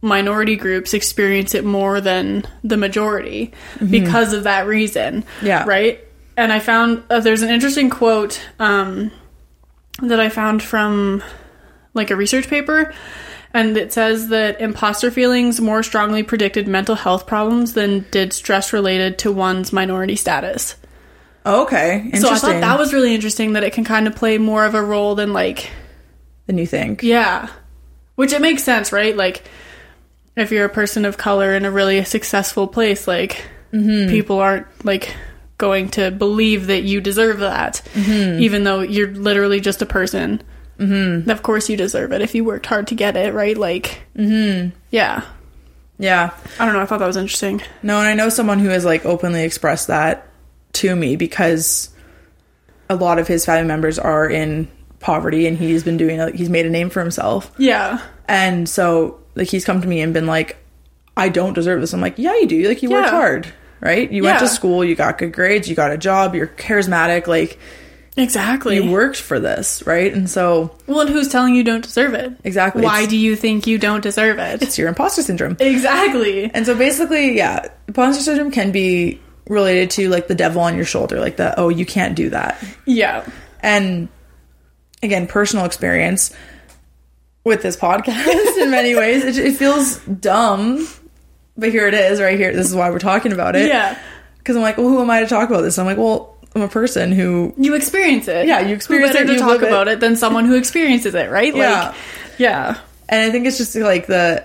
minority 0.00 0.56
groups 0.56 0.94
experience 0.94 1.54
it 1.54 1.64
more 1.64 2.00
than 2.00 2.44
the 2.62 2.76
majority 2.76 3.52
because 3.90 4.32
of 4.32 4.44
that 4.44 4.66
reason. 4.66 5.22
Mm-hmm. 5.22 5.46
Yeah. 5.46 5.64
Right. 5.66 6.04
And 6.36 6.52
I 6.52 6.60
found 6.60 7.02
uh, 7.10 7.20
there's 7.20 7.42
an 7.42 7.50
interesting 7.50 7.90
quote 7.90 8.40
um, 8.60 9.10
that 10.02 10.20
I 10.20 10.28
found 10.28 10.62
from 10.62 11.22
like 11.94 12.12
a 12.12 12.16
research 12.16 12.48
paper 12.48 12.94
and 13.54 13.76
it 13.76 13.92
says 13.92 14.28
that 14.28 14.60
imposter 14.60 15.10
feelings 15.10 15.60
more 15.60 15.82
strongly 15.82 16.22
predicted 16.22 16.68
mental 16.68 16.94
health 16.94 17.26
problems 17.26 17.72
than 17.72 18.04
did 18.10 18.32
stress 18.32 18.72
related 18.72 19.18
to 19.18 19.32
one's 19.32 19.72
minority 19.72 20.16
status. 20.16 20.76
okay 21.46 22.00
interesting 22.12 22.20
So 22.20 22.30
I 22.30 22.38
thought 22.38 22.60
that 22.60 22.78
was 22.78 22.92
really 22.92 23.14
interesting 23.14 23.54
that 23.54 23.64
it 23.64 23.72
can 23.72 23.84
kind 23.84 24.06
of 24.06 24.14
play 24.14 24.38
more 24.38 24.64
of 24.64 24.74
a 24.74 24.82
role 24.82 25.14
than 25.14 25.32
like 25.32 25.70
than 26.46 26.58
you 26.58 26.66
think 26.66 27.02
yeah. 27.02 27.48
Which 28.16 28.32
it 28.32 28.42
makes 28.42 28.64
sense, 28.64 28.90
right? 28.90 29.16
Like 29.16 29.44
if 30.34 30.50
you're 30.50 30.64
a 30.64 30.70
person 30.70 31.04
of 31.04 31.16
color 31.16 31.54
in 31.54 31.64
a 31.64 31.70
really 31.70 32.02
successful 32.04 32.66
place, 32.66 33.06
like 33.06 33.44
mm-hmm. 33.72 34.10
people 34.10 34.38
aren't 34.38 34.66
like 34.84 35.14
going 35.58 35.88
to 35.90 36.10
believe 36.10 36.68
that 36.68 36.82
you 36.82 37.00
deserve 37.00 37.40
that, 37.40 37.82
mm-hmm. 37.92 38.40
even 38.40 38.64
though 38.64 38.80
you're 38.80 39.08
literally 39.08 39.60
just 39.60 39.82
a 39.82 39.86
person. 39.86 40.42
Mm-hmm. 40.78 41.28
Of 41.28 41.42
course, 41.42 41.68
you 41.68 41.76
deserve 41.76 42.12
it 42.12 42.22
if 42.22 42.34
you 42.34 42.44
worked 42.44 42.66
hard 42.66 42.86
to 42.88 42.94
get 42.94 43.16
it, 43.16 43.34
right? 43.34 43.56
Like, 43.56 44.00
mm-hmm. 44.16 44.76
yeah, 44.90 45.24
Yeah. 45.98 46.32
I 46.58 46.64
don't 46.64 46.74
know. 46.74 46.80
I 46.80 46.86
thought 46.86 47.00
that 47.00 47.06
was 47.06 47.16
interesting. 47.16 47.60
No, 47.82 47.98
and 47.98 48.08
I 48.08 48.14
know 48.14 48.28
someone 48.28 48.60
who 48.60 48.68
has 48.68 48.84
like 48.84 49.04
openly 49.04 49.42
expressed 49.42 49.88
that 49.88 50.28
to 50.74 50.94
me 50.94 51.16
because 51.16 51.90
a 52.88 52.94
lot 52.94 53.18
of 53.18 53.26
his 53.26 53.44
family 53.44 53.66
members 53.66 53.98
are 53.98 54.28
in 54.30 54.68
poverty 55.00 55.46
and 55.46 55.56
he's 55.58 55.84
been 55.84 55.96
doing 55.96 56.18
like 56.18 56.34
he's 56.34 56.50
made 56.50 56.66
a 56.66 56.70
name 56.70 56.90
for 56.90 57.00
himself. 57.00 57.52
Yeah. 57.58 58.00
And 58.28 58.68
so 58.68 59.20
like 59.34 59.48
he's 59.48 59.64
come 59.64 59.80
to 59.80 59.88
me 59.88 60.00
and 60.00 60.14
been 60.14 60.26
like, 60.26 60.56
I 61.16 61.28
don't 61.28 61.52
deserve 61.54 61.80
this. 61.80 61.92
I'm 61.92 62.00
like, 62.00 62.18
yeah, 62.18 62.34
you 62.36 62.46
do. 62.46 62.68
Like 62.68 62.82
you 62.82 62.90
worked 62.90 63.10
hard, 63.10 63.52
right? 63.80 64.10
You 64.10 64.22
went 64.22 64.38
to 64.38 64.48
school, 64.48 64.84
you 64.84 64.94
got 64.94 65.18
good 65.18 65.32
grades, 65.32 65.68
you 65.68 65.74
got 65.74 65.90
a 65.90 65.98
job, 65.98 66.34
you're 66.36 66.46
charismatic, 66.46 67.26
like 67.26 67.58
Exactly. 68.18 68.76
you 68.76 68.90
worked 68.90 69.16
for 69.16 69.38
this, 69.38 69.86
right? 69.86 70.12
And 70.12 70.28
so 70.28 70.76
well, 70.86 71.00
and 71.00 71.10
who's 71.10 71.28
telling 71.28 71.54
you 71.54 71.64
don't 71.64 71.82
deserve 71.84 72.14
it? 72.14 72.32
exactly, 72.44 72.82
Why 72.82 73.02
it's, 73.02 73.10
do 73.10 73.16
you 73.16 73.36
think 73.36 73.66
you 73.66 73.78
don't 73.78 74.02
deserve 74.02 74.38
it? 74.38 74.62
it's 74.62 74.76
your 74.76 74.88
imposter 74.88 75.22
syndrome. 75.22 75.56
Exactly. 75.60 76.50
And 76.52 76.66
so 76.66 76.76
basically, 76.76 77.36
yeah, 77.36 77.68
imposter 77.86 78.22
syndrome 78.22 78.50
can 78.50 78.72
be 78.72 79.20
related 79.48 79.90
to 79.90 80.08
like 80.08 80.28
the 80.28 80.34
devil 80.34 80.60
on 80.60 80.76
your 80.76 80.84
shoulder, 80.84 81.20
like 81.20 81.36
the 81.36 81.58
oh, 81.58 81.68
you 81.68 81.86
can't 81.86 82.14
do 82.14 82.30
that. 82.30 82.62
Yeah. 82.84 83.24
And 83.60 84.08
again, 85.02 85.26
personal 85.26 85.64
experience 85.64 86.34
with 87.44 87.62
this 87.62 87.76
podcast 87.76 88.56
in 88.62 88.70
many 88.70 88.94
ways. 88.94 89.24
It, 89.24 89.38
it 89.38 89.56
feels 89.56 89.98
dumb, 90.00 90.86
but 91.56 91.70
here 91.70 91.86
it 91.86 91.94
is, 91.94 92.20
right 92.20 92.38
here. 92.38 92.52
This 92.52 92.68
is 92.68 92.74
why 92.74 92.90
we're 92.90 92.98
talking 92.98 93.32
about 93.32 93.56
it. 93.56 93.68
Yeah. 93.68 93.98
Because 94.38 94.56
I'm 94.56 94.62
like, 94.62 94.78
well, 94.78 94.88
who 94.88 95.00
am 95.00 95.10
I 95.10 95.20
to 95.20 95.26
talk 95.26 95.48
about 95.48 95.62
this? 95.62 95.78
I'm 95.78 95.86
like, 95.86 95.98
well, 95.98 96.37
a 96.54 96.68
person 96.68 97.12
who, 97.12 97.54
You 97.56 97.74
experience 97.74 98.28
it. 98.28 98.46
Yeah, 98.46 98.60
you 98.60 98.74
experience 98.74 99.10
Who 99.10 99.14
better 99.18 99.30
it, 99.32 99.34
to 99.34 99.40
talk 99.40 99.48
live 99.50 99.62
it. 99.62 99.68
about 99.68 99.88
it 99.88 100.00
than 100.00 100.16
someone 100.16 100.44
who 100.44 100.54
experiences 100.56 101.14
it, 101.14 101.30
right? 101.30 101.54
Yeah. 101.54 101.88
Like, 101.88 101.94
yeah. 102.38 102.78
and 103.08 103.22
I 103.22 103.30
think 103.30 103.46
it's 103.46 103.58
just 103.58 103.74
like 103.76 104.06
the, 104.06 104.44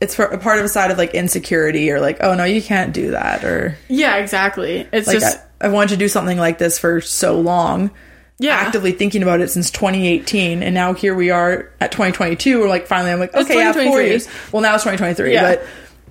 it's 0.00 0.14
for 0.14 0.24
a 0.24 0.38
part 0.38 0.58
of 0.58 0.64
a 0.64 0.68
side 0.68 0.90
of 0.90 0.98
like 0.98 1.14
insecurity 1.14 1.90
or 1.90 2.00
like, 2.00 2.18
oh 2.20 2.34
no, 2.34 2.44
you 2.44 2.62
can't 2.62 2.92
do 2.92 3.10
that 3.12 3.44
or 3.44 3.76
Yeah, 3.88 4.16
exactly. 4.16 4.86
It's 4.92 5.06
like 5.06 5.20
just 5.20 5.38
I, 5.60 5.66
I 5.66 5.68
wanted 5.68 5.90
to 5.90 5.96
do 5.96 6.08
something 6.08 6.38
like 6.38 6.58
this 6.58 6.78
for 6.78 7.00
so 7.00 7.40
long. 7.40 7.90
yeah. 8.38 8.54
actively 8.56 8.92
thinking 8.92 9.22
about 9.22 9.40
it 9.40 9.48
since 9.48 9.70
2018 9.70 10.62
and 10.62 10.74
now 10.74 10.92
here 10.92 11.14
we 11.14 11.30
are 11.30 11.70
at 11.80 11.92
2022 11.92 12.58
we're 12.58 12.68
like 12.68 12.86
finally 12.88 13.12
i'm 13.12 13.20
like 13.20 13.32
okay 13.32 13.54
yeah 13.58 13.72
four 13.72 14.02
years 14.02 14.28
well 14.50 14.60
now 14.60 14.74
it's 14.74 14.82
2023 14.82 15.32
Yeah. 15.32 15.54
but 15.54 15.60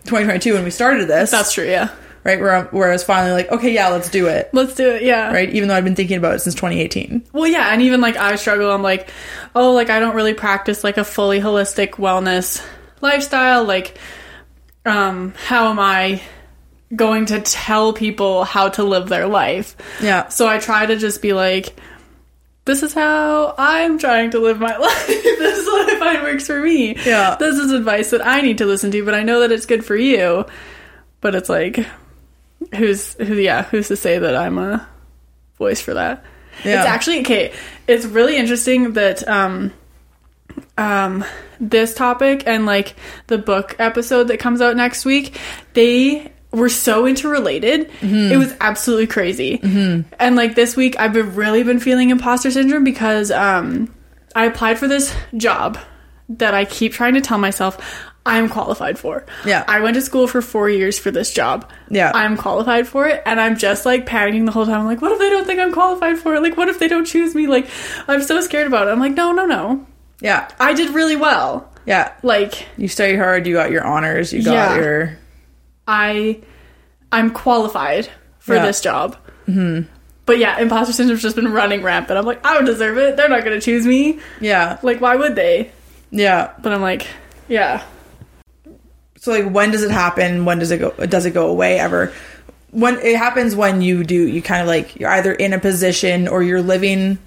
2022 0.05 0.53
when 0.53 0.63
we 0.63 0.69
started 0.71 1.07
this 1.09 1.31
That's 1.31 1.51
true, 1.53 1.65
yeah. 1.65 1.89
Right 2.23 2.39
where, 2.39 2.63
where 2.65 2.89
i 2.89 2.93
was 2.93 3.03
finally 3.03 3.31
like 3.31 3.51
okay 3.51 3.73
yeah 3.73 3.89
let's 3.89 4.09
do 4.09 4.27
it 4.27 4.49
Let's 4.53 4.75
do 4.75 4.89
it, 4.91 5.03
yeah. 5.03 5.31
right 5.33 5.49
even 5.49 5.67
though 5.69 5.75
i've 5.75 5.83
been 5.83 5.95
thinking 5.95 6.17
about 6.17 6.35
it 6.35 6.39
since 6.39 6.55
2018 6.55 7.25
Well, 7.33 7.47
yeah, 7.47 7.71
and 7.73 7.81
even 7.81 8.01
like 8.01 8.15
I 8.17 8.35
struggle. 8.35 8.71
I'm 8.71 8.81
like, 8.83 9.09
oh, 9.55 9.73
like 9.73 9.89
I 9.89 9.99
don't 9.99 10.15
really 10.15 10.33
practice 10.33 10.83
like 10.83 10.97
a 10.97 11.03
fully 11.03 11.39
holistic 11.39 11.91
wellness 11.91 12.63
lifestyle. 13.01 13.63
Like, 13.65 13.97
um, 14.85 15.33
how 15.47 15.69
am 15.69 15.79
I 15.79 16.21
going 16.95 17.25
to 17.27 17.41
tell 17.41 17.93
people 17.93 18.43
how 18.43 18.69
to 18.69 18.83
live 18.83 19.09
their 19.09 19.27
life? 19.27 19.75
yeah 20.01 20.27
So 20.29 20.47
I 20.47 20.59
try 20.59 20.85
to 20.85 20.95
just 20.95 21.21
be 21.21 21.33
like, 21.33 21.75
this 22.65 22.83
is 22.83 22.93
how 22.93 23.55
I'm 23.57 23.97
trying 23.97 24.31
to 24.31 24.39
live 24.39 24.59
my 24.59 24.77
life. 24.87 25.07
this 25.07 25.57
is 25.57 25.65
what 25.65 25.89
I 25.89 25.99
find 25.99 26.23
works 26.23 26.47
for 26.47 26.61
me. 26.61 26.95
Yeah. 27.05 27.35
This 27.39 27.57
is 27.57 27.71
advice 27.71 28.11
that 28.11 28.25
I 28.25 28.41
need 28.41 28.59
to 28.59 28.65
listen 28.65 28.91
to, 28.91 29.03
but 29.03 29.13
I 29.15 29.23
know 29.23 29.41
that 29.41 29.51
it's 29.51 29.65
good 29.65 29.83
for 29.83 29.95
you. 29.95 30.45
But 31.21 31.35
it's 31.35 31.49
like, 31.49 31.85
who's 32.75 33.13
who? 33.13 33.35
Yeah, 33.35 33.63
who's 33.63 33.87
to 33.89 33.95
say 33.95 34.19
that 34.19 34.35
I'm 34.35 34.57
a 34.57 34.87
voice 35.57 35.81
for 35.81 35.93
that? 35.93 36.23
Yeah. 36.63 36.79
It's 36.79 36.89
actually 36.89 37.21
okay. 37.21 37.53
It's 37.87 38.05
really 38.05 38.37
interesting 38.37 38.93
that 38.93 39.27
um, 39.27 39.73
um, 40.77 41.25
this 41.59 41.93
topic 41.93 42.43
and 42.45 42.65
like 42.65 42.95
the 43.27 43.37
book 43.37 43.75
episode 43.79 44.25
that 44.25 44.39
comes 44.39 44.61
out 44.61 44.75
next 44.75 45.05
week, 45.05 45.39
they 45.73 46.31
were 46.51 46.69
so 46.69 47.07
interrelated. 47.07 47.89
It 48.01 48.37
was 48.37 48.55
absolutely 48.61 49.07
crazy. 49.07 49.59
And 50.19 50.35
like 50.35 50.53
this 50.53 50.75
week, 50.75 50.99
I've 50.99 51.13
been 51.13 51.33
really 51.35 51.63
been 51.63 51.79
feeling 51.79 52.11
imposter 52.11 52.51
syndrome 52.51 52.83
because 52.83 53.31
um, 53.31 53.93
I 54.35 54.45
applied 54.45 54.77
for 54.77 54.87
this 54.87 55.15
job 55.35 55.79
that 56.29 56.53
I 56.53 56.65
keep 56.65 56.93
trying 56.93 57.15
to 57.15 57.21
tell 57.21 57.37
myself 57.37 57.77
I'm 58.25 58.47
qualified 58.47 58.97
for. 58.97 59.25
Yeah. 59.45 59.65
I 59.67 59.81
went 59.81 59.95
to 59.95 60.01
school 60.01 60.27
for 60.27 60.41
four 60.41 60.69
years 60.69 60.97
for 60.97 61.11
this 61.11 61.33
job. 61.33 61.69
Yeah. 61.89 62.11
I'm 62.15 62.37
qualified 62.37 62.87
for 62.87 63.07
it, 63.07 63.21
and 63.25 63.39
I'm 63.39 63.57
just 63.57 63.85
like 63.85 64.05
panicking 64.05 64.45
the 64.45 64.51
whole 64.51 64.65
time. 64.65 64.79
I'm 64.79 64.85
like, 64.85 65.01
what 65.01 65.11
if 65.11 65.19
they 65.19 65.29
don't 65.29 65.45
think 65.45 65.59
I'm 65.59 65.73
qualified 65.73 66.17
for 66.19 66.33
it? 66.35 66.41
Like, 66.41 66.55
what 66.55 66.69
if 66.69 66.79
they 66.79 66.87
don't 66.87 67.05
choose 67.05 67.35
me? 67.35 67.47
Like, 67.47 67.67
I'm 68.07 68.21
so 68.23 68.39
scared 68.41 68.67
about 68.67 68.87
it. 68.87 68.91
I'm 68.91 68.99
like, 68.99 69.13
no, 69.13 69.31
no, 69.33 69.45
no. 69.45 69.85
yeah 70.21 70.47
I 70.59 70.73
did 70.73 70.91
really 70.93 71.17
well. 71.17 71.69
yeah 71.85 72.13
Like, 72.23 72.65
you 72.77 72.87
studied 72.87 73.17
hard 73.17 73.45
you 73.45 73.55
got 73.55 73.71
your 73.71 73.83
honors 73.83 74.31
you 74.31 74.41
got 74.43 74.53
Yeah. 74.53 74.75
your 74.75 75.17
I, 75.85 76.41
I'm 77.11 77.31
qualified 77.31 78.09
for 78.39 78.55
Yeah. 78.55 78.65
this 78.65 78.79
job. 78.81 79.17
Mm-hmm. 79.47 79.89
But 80.25 80.37
yeah, 80.37 80.57
imposter 80.61 80.93
syndrome's 80.93 81.21
just 81.21 81.35
been 81.35 81.51
running 81.51 81.83
rampant. 81.83 82.17
I'm 82.17 82.25
like, 82.25 82.45
I 82.45 82.53
don't 82.53 82.63
deserve 82.63 82.97
it. 82.97 83.17
They're 83.17 83.27
not 83.27 83.43
gonna 83.43 83.59
choose 83.59 83.85
me. 83.85 84.19
yeah 84.39 84.77
Like, 84.81 85.01
why 85.01 85.17
would 85.17 85.35
they? 85.35 85.71
yeah 86.11 86.51
But 86.61 86.71
I'm 86.71 86.81
like, 86.81 87.05
yeah, 87.49 87.83
so 89.23 89.31
like 89.31 89.49
when 89.53 89.71
does 89.71 89.83
it 89.83 89.91
happen? 89.91 90.43
When 90.43 90.59
does 90.59 90.69
it 90.71 90.79
go 90.79 90.91
does 91.05 91.25
it 91.25 91.31
go 91.33 91.47
away 91.47 91.79
ever? 91.79 92.11
When 92.71 92.99
it 92.99 93.15
happens 93.15 93.55
when 93.55 93.81
you 93.81 94.03
do 94.03 94.27
you 94.27 94.41
kind 94.41 94.59
of 94.61 94.67
like 94.67 94.99
you're 94.99 95.09
either 95.09 95.31
in 95.31 95.53
a 95.53 95.59
position 95.59 96.27
or 96.27 96.43
you're 96.43 96.61
living 96.61 97.19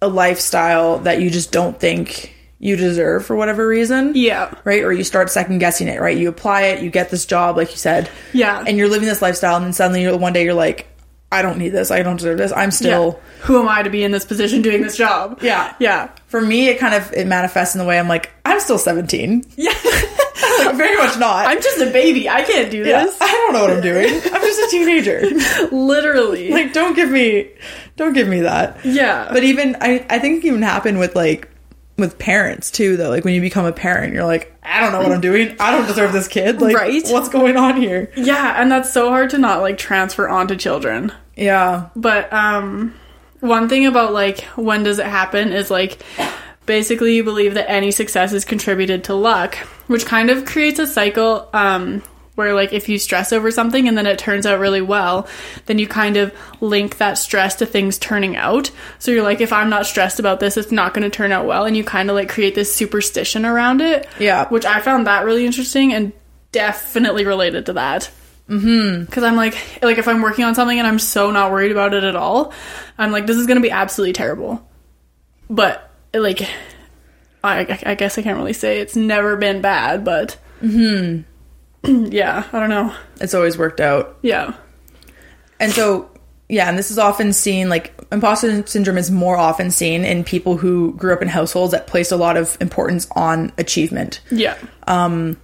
a 0.00 0.08
lifestyle 0.08 0.98
that 1.00 1.20
you 1.20 1.28
just 1.28 1.52
don't 1.52 1.78
think 1.78 2.34
you 2.58 2.76
deserve 2.76 3.26
for 3.26 3.36
whatever 3.36 3.66
reason. 3.66 4.12
Yeah, 4.14 4.54
right? 4.64 4.82
Or 4.82 4.90
you 4.92 5.04
start 5.04 5.28
second 5.28 5.58
guessing 5.58 5.86
it 5.88 6.00
right? 6.00 6.16
You 6.16 6.30
apply 6.30 6.62
it 6.62 6.82
you 6.82 6.88
get 6.90 7.10
this 7.10 7.26
job 7.26 7.58
like 7.58 7.70
you 7.72 7.76
said. 7.76 8.08
Yeah. 8.32 8.64
and 8.66 8.78
you're 8.78 8.88
living 8.88 9.06
this 9.08 9.20
lifestyle 9.20 9.56
and 9.56 9.64
then 9.66 9.72
suddenly 9.74 10.00
you're, 10.02 10.16
one 10.16 10.32
day 10.32 10.44
you're 10.44 10.54
like 10.54 10.86
i 11.32 11.42
don't 11.42 11.58
need 11.58 11.68
this. 11.70 11.90
I 11.90 12.02
don't 12.02 12.16
deserve 12.16 12.38
this. 12.38 12.52
I'm 12.56 12.70
still 12.70 13.20
yeah. 13.22 13.44
Who 13.46 13.60
am 13.60 13.68
I 13.68 13.82
to 13.82 13.90
be 13.90 14.02
in 14.02 14.10
this 14.12 14.24
position 14.24 14.62
doing 14.62 14.80
this 14.82 14.96
job? 14.96 15.40
yeah. 15.42 15.74
Yeah. 15.78 16.08
for 16.28 16.40
me 16.40 16.68
it 16.68 16.78
kind 16.78 16.94
of 16.94 17.12
it 17.12 17.26
manifests 17.26 17.74
in 17.74 17.78
the 17.80 17.84
way 17.84 17.98
i'm 17.98 18.08
like 18.08 18.30
i'm 18.46 18.58
still 18.60 18.78
17 18.78 19.44
Yeah. 19.56 19.72
like, 20.66 20.76
very 20.76 20.96
much 20.96 21.18
not 21.18 21.46
I'm 21.46 21.60
just 21.62 21.80
a 21.80 21.90
baby. 21.90 22.28
I 22.28 22.42
can't 22.42 22.70
do 22.70 22.78
Yeah, 22.84 23.04
this. 23.04 23.16
I 23.20 23.26
don't 23.30 23.52
know 23.54 23.62
what 23.62 23.70
I'm 23.70 23.82
doing. 23.82 24.06
I'm 24.06 24.40
just 24.42 24.60
a 24.60 24.68
teenager. 24.70 25.20
Literally. 25.74 26.50
like, 26.50 26.72
don't 26.72 26.94
give 26.94 27.10
me, 27.10 27.50
don't 27.96 28.12
give 28.12 28.28
me 28.28 28.40
that. 28.40 28.84
yeah. 28.84 29.28
But 29.32 29.44
even 29.44 29.76
I, 29.80 30.04
I 30.10 30.18
think 30.18 30.44
it 30.44 30.48
even 30.48 30.62
happen 30.62 30.98
with 30.98 31.14
like 31.16 31.48
with 31.96 32.18
parents 32.18 32.70
too. 32.70 32.96
Though, 32.96 33.10
like 33.10 33.24
when 33.24 33.34
you 33.34 33.40
become 33.40 33.66
a 33.66 33.72
parent, 33.72 34.14
you're 34.14 34.24
like, 34.24 34.54
I 34.62 34.80
don't 34.80 34.92
know 34.92 35.00
what 35.02 35.12
I'm 35.12 35.20
doing. 35.20 35.54
I 35.60 35.70
don't 35.70 35.86
deserve 35.86 36.12
this 36.12 36.28
kid. 36.28 36.60
Like, 36.60 36.74
Right. 36.76 37.02
what's 37.08 37.28
going 37.28 37.56
on 37.56 37.76
here? 37.76 38.10
yeah, 38.16 38.60
and 38.60 38.70
that's 38.72 38.90
so 38.92 39.10
hard 39.10 39.30
to 39.30 39.38
not 39.38 39.60
like 39.60 39.76
transfer 39.78 40.28
onto 40.28 40.56
children. 40.56 41.12
Yeah, 41.36 41.88
But 41.96 42.32
um 42.32 42.94
one 43.40 43.68
thing 43.68 43.86
about 43.86 44.12
like 44.12 44.40
when 44.56 44.82
does 44.82 44.98
it 44.98 45.06
happen 45.06 45.52
is 45.52 45.70
like 45.70 46.02
basically 46.70 47.16
you 47.16 47.24
believe 47.24 47.54
that 47.54 47.68
any 47.68 47.90
success 47.90 48.32
is 48.32 48.44
contributed 48.44 49.02
to 49.02 49.12
luck, 49.12 49.56
which 49.88 50.06
kind 50.06 50.30
of 50.30 50.44
creates 50.44 50.78
a 50.78 50.86
cycle 50.86 51.48
um 51.52 52.00
where 52.36 52.54
like 52.54 52.72
if 52.72 52.88
you 52.88 52.96
stress 52.96 53.32
over 53.32 53.50
something 53.50 53.88
and 53.88 53.98
then 53.98 54.06
it 54.06 54.20
turns 54.20 54.46
out 54.46 54.60
really 54.60 54.80
well, 54.80 55.26
then 55.66 55.80
you 55.80 55.88
kind 55.88 56.16
of 56.16 56.32
link 56.60 56.98
that 56.98 57.14
stress 57.14 57.56
to 57.56 57.66
things 57.66 57.98
turning 57.98 58.36
out. 58.36 58.70
So 59.00 59.10
you're 59.10 59.24
like 59.24 59.40
if 59.40 59.52
I'm 59.52 59.68
not 59.68 59.84
stressed 59.84 60.20
about 60.20 60.38
this, 60.38 60.56
it's 60.56 60.70
not 60.70 60.94
going 60.94 61.02
to 61.02 61.10
turn 61.10 61.32
out 61.32 61.44
well 61.44 61.64
and 61.66 61.76
you 61.76 61.82
kind 61.82 62.08
of 62.08 62.14
like 62.14 62.28
create 62.28 62.54
this 62.54 62.72
superstition 62.72 63.44
around 63.44 63.80
it. 63.80 64.08
Yeah. 64.20 64.48
Which 64.48 64.64
I 64.64 64.78
found 64.78 65.08
that 65.08 65.24
really 65.24 65.44
interesting 65.44 65.92
and 65.92 66.12
definitely 66.52 67.26
related 67.26 67.66
to 67.66 67.72
that 67.72 68.12
because 68.46 69.24
I'm 69.24 69.34
like, 69.34 69.56
like 69.82 69.98
if 69.98 70.06
I'm 70.06 70.22
working 70.22 70.44
on 70.44 70.54
something 70.54 70.78
and 70.78 70.86
I'm 70.86 71.00
so 71.00 71.32
not 71.32 71.50
worried 71.50 71.72
about 71.72 71.94
it 71.94 72.04
at 72.04 72.14
all, 72.14 72.52
I'm 72.96 73.10
like, 73.10 73.26
this 73.26 73.36
is 73.36 73.48
gonna 73.48 73.60
be 73.60 73.72
absolutely 73.72 74.12
terrible. 74.12 74.64
But 75.50 75.89
like, 76.14 76.42
I, 77.42 77.80
I 77.86 77.94
guess 77.94 78.18
I 78.18 78.22
can't 78.22 78.36
really 78.36 78.52
say 78.52 78.80
it's 78.80 78.96
never 78.96 79.36
been 79.36 79.60
bad, 79.62 80.04
but 80.04 80.36
yeah, 80.62 81.24
I 81.84 82.60
don't 82.60 82.68
know. 82.70 82.94
it's 83.20 83.34
always 83.34 83.56
worked 83.56 83.80
out. 83.80 84.18
Yeah, 84.22 84.54
And 85.58 85.72
so, 85.72 86.10
yeah, 86.48 86.68
and 86.68 86.76
this 86.78 86.90
is 86.90 86.98
often 86.98 87.32
seen 87.32 87.68
like 87.68 87.94
imposter 88.12 88.66
syndrome 88.66 88.98
is 88.98 89.10
more 89.10 89.36
often 89.36 89.70
seen 89.70 90.04
in 90.04 90.24
people 90.24 90.56
who 90.56 90.92
grew 90.94 91.12
up 91.12 91.22
in 91.22 91.28
households 91.28 91.72
that 91.72 91.86
placed 91.86 92.12
a 92.12 92.16
lot 92.16 92.36
of 92.36 92.56
importance 92.60 93.06
on 93.14 93.52
achievement. 93.56 94.20
yeah, 94.30 94.56
Um, 94.86 95.36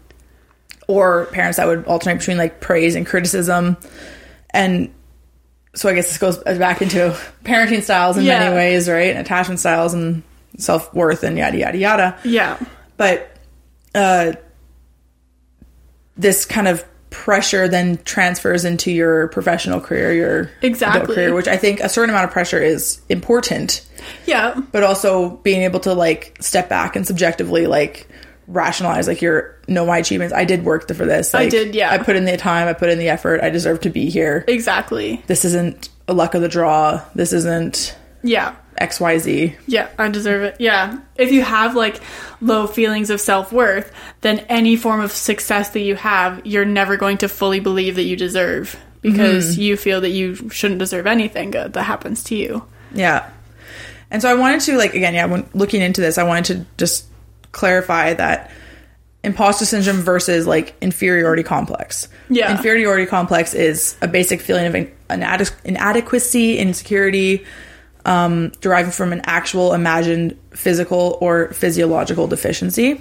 or 0.88 1.26
parents 1.26 1.56
that 1.58 1.66
would 1.66 1.84
alternate 1.86 2.18
between 2.18 2.36
like 2.38 2.60
praise 2.60 2.94
and 2.94 3.04
criticism 3.06 3.76
and 4.50 4.88
so 5.74 5.88
i 5.88 5.94
guess 5.94 6.06
this 6.06 6.16
goes 6.18 6.38
back 6.38 6.80
into 6.80 7.14
parenting 7.44 7.82
styles 7.82 8.16
in 8.16 8.22
Yeah. 8.24 8.38
many 8.38 8.54
ways 8.54 8.88
right 8.88 9.10
and 9.10 9.18
attachment 9.18 9.58
styles 9.58 9.94
and 9.94 10.22
self-worth 10.58 11.22
and 11.22 11.36
yada 11.38 11.58
yada 11.58 11.78
yada 11.78 12.18
yeah, 12.24 12.58
but 12.96 13.36
uh 13.94 14.32
this 16.16 16.44
kind 16.44 16.66
of 16.68 16.84
pressure 17.10 17.68
then 17.68 17.98
transfers 18.04 18.64
into 18.64 18.90
your 18.90 19.28
professional 19.28 19.80
career 19.80 20.12
your 20.12 20.50
Exactly. 20.62 21.14
career 21.14 21.34
which 21.34 21.48
i 21.48 21.56
think 21.56 21.80
a 21.80 21.88
certain 21.88 22.10
amount 22.10 22.24
of 22.24 22.30
pressure 22.30 22.60
is 22.60 23.00
important 23.08 23.86
yeah, 24.26 24.60
but 24.70 24.84
also 24.84 25.30
being 25.38 25.62
able 25.62 25.80
to 25.80 25.92
like 25.92 26.36
step 26.40 26.68
back 26.68 26.94
and 26.94 27.04
subjectively 27.04 27.66
like 27.66 28.06
rationalize 28.46 29.08
like 29.08 29.20
your 29.20 29.56
know 29.66 29.84
my 29.84 29.98
achievements. 29.98 30.32
I 30.32 30.44
did 30.44 30.64
work 30.64 30.86
for 30.86 31.04
this. 31.04 31.34
I 31.34 31.48
did, 31.48 31.74
yeah. 31.74 31.90
I 31.90 31.98
put 31.98 32.14
in 32.14 32.24
the 32.24 32.36
time. 32.36 32.68
I 32.68 32.72
put 32.72 32.88
in 32.88 32.98
the 33.00 33.08
effort. 33.08 33.40
I 33.42 33.50
deserve 33.50 33.80
to 33.80 33.90
be 33.90 34.08
here. 34.08 34.44
Exactly. 34.46 35.24
This 35.26 35.44
isn't 35.44 35.88
a 36.06 36.12
luck 36.14 36.34
of 36.36 36.42
the 36.42 36.48
draw. 36.48 37.02
This 37.16 37.32
isn't 37.32 37.96
Yeah. 38.22 38.54
X 38.78 39.00
Y 39.00 39.18
Z. 39.18 39.56
Yeah, 39.66 39.88
I 39.98 40.08
deserve 40.08 40.42
it. 40.42 40.56
Yeah. 40.58 40.98
If 41.16 41.32
you 41.32 41.42
have 41.42 41.74
like 41.74 42.00
low 42.40 42.66
feelings 42.66 43.10
of 43.10 43.20
self 43.20 43.52
worth, 43.52 43.92
then 44.20 44.40
any 44.48 44.76
form 44.76 45.00
of 45.00 45.12
success 45.12 45.70
that 45.70 45.80
you 45.80 45.94
have, 45.96 46.44
you're 46.46 46.64
never 46.64 46.96
going 46.96 47.18
to 47.18 47.28
fully 47.28 47.60
believe 47.60 47.96
that 47.96 48.04
you 48.04 48.16
deserve 48.16 48.78
because 49.02 49.52
mm-hmm. 49.52 49.62
you 49.62 49.76
feel 49.76 50.00
that 50.00 50.10
you 50.10 50.50
shouldn't 50.50 50.78
deserve 50.78 51.06
anything 51.06 51.50
good 51.50 51.72
that 51.74 51.84
happens 51.84 52.24
to 52.24 52.36
you. 52.36 52.64
Yeah. 52.92 53.30
And 54.10 54.22
so 54.22 54.30
I 54.30 54.34
wanted 54.34 54.60
to 54.62 54.76
like 54.76 54.94
again, 54.94 55.14
yeah, 55.14 55.26
when 55.26 55.48
looking 55.54 55.82
into 55.82 56.00
this, 56.00 56.18
I 56.18 56.22
wanted 56.22 56.44
to 56.46 56.66
just 56.76 57.06
clarify 57.52 58.14
that 58.14 58.50
imposter 59.26 59.64
syndrome 59.64 59.98
versus 59.98 60.46
like 60.46 60.76
inferiority 60.80 61.42
complex. 61.42 62.08
Yeah. 62.30 62.52
Inferiority 62.52 63.06
complex 63.06 63.54
is 63.54 63.96
a 64.00 64.08
basic 64.08 64.40
feeling 64.40 64.66
of 64.66 64.74
in- 64.74 64.92
inade- 65.10 65.52
inadequacy, 65.64 66.58
insecurity, 66.58 67.44
um, 68.06 68.50
deriving 68.62 68.92
from 68.92 69.12
an 69.12 69.20
actual 69.24 69.74
imagined 69.74 70.38
physical 70.52 71.18
or 71.20 71.52
physiological 71.52 72.26
deficiency. 72.26 73.00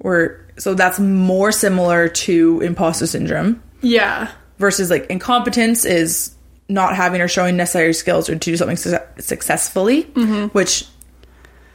Or 0.00 0.44
so 0.58 0.74
that's 0.74 0.98
more 0.98 1.52
similar 1.52 2.08
to 2.08 2.60
imposter 2.60 3.06
syndrome 3.06 3.62
Yeah. 3.80 4.28
versus 4.58 4.90
like 4.90 5.06
incompetence 5.06 5.84
is 5.84 6.32
not 6.68 6.96
having 6.96 7.20
or 7.20 7.28
showing 7.28 7.56
necessary 7.56 7.94
skills 7.94 8.28
or 8.28 8.32
to 8.34 8.38
do 8.38 8.56
something 8.56 8.76
su- 8.76 8.98
successfully, 9.18 10.02
which 10.52 10.84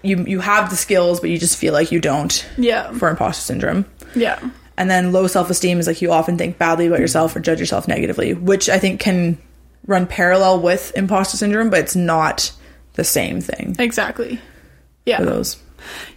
you 0.04 0.24
you 0.28 0.40
have 0.40 0.70
the 0.70 0.76
skills 0.76 1.20
but 1.20 1.30
you 1.30 1.38
just 1.40 1.58
feel 1.58 1.74
like 1.74 1.92
you 1.92 2.00
don't 2.00 2.46
Yeah. 2.58 2.92
for 2.94 3.10
imposter 3.10 3.42
syndrome. 3.42 3.86
Yeah. 4.16 4.38
And 4.78 4.92
then 4.92 5.12
low 5.12 5.28
self 5.28 5.50
esteem 5.50 5.80
is 5.80 5.88
like 5.88 6.02
you 6.02 6.12
often 6.12 6.38
think 6.38 6.58
badly 6.58 6.86
about 6.88 7.00
yourself 7.00 7.36
or 7.36 7.40
judge 7.40 7.60
yourself 7.60 7.88
negatively, 7.88 8.34
which 8.34 8.70
I 8.70 8.78
think 8.80 9.00
can 9.00 9.38
run 9.88 10.06
parallel 10.06 10.60
with 10.62 10.92
imposter 10.96 11.38
syndrome, 11.38 11.70
but 11.70 11.80
it's 11.80 11.96
not 11.96 12.52
the 12.94 13.04
same 13.04 13.42
thing 13.42 13.76
Exactly. 13.80 14.36
for 14.38 14.42
Yeah. 15.06 15.22
those. 15.22 15.58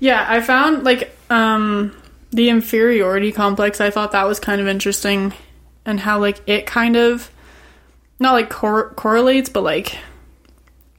Yeah, 0.00 0.24
I 0.28 0.40
found 0.40 0.84
like 0.84 1.16
um 1.30 1.94
the 2.32 2.48
inferiority 2.48 3.32
complex. 3.32 3.80
I 3.80 3.90
thought 3.90 4.12
that 4.12 4.26
was 4.26 4.38
kind 4.40 4.60
of 4.60 4.68
interesting, 4.68 5.32
and 5.86 5.98
how 6.00 6.18
like 6.18 6.38
it 6.46 6.66
kind 6.66 6.96
of 6.96 7.30
not 8.18 8.32
like 8.32 8.50
cor- 8.50 8.90
correlates, 8.90 9.48
but 9.48 9.62
like 9.62 9.96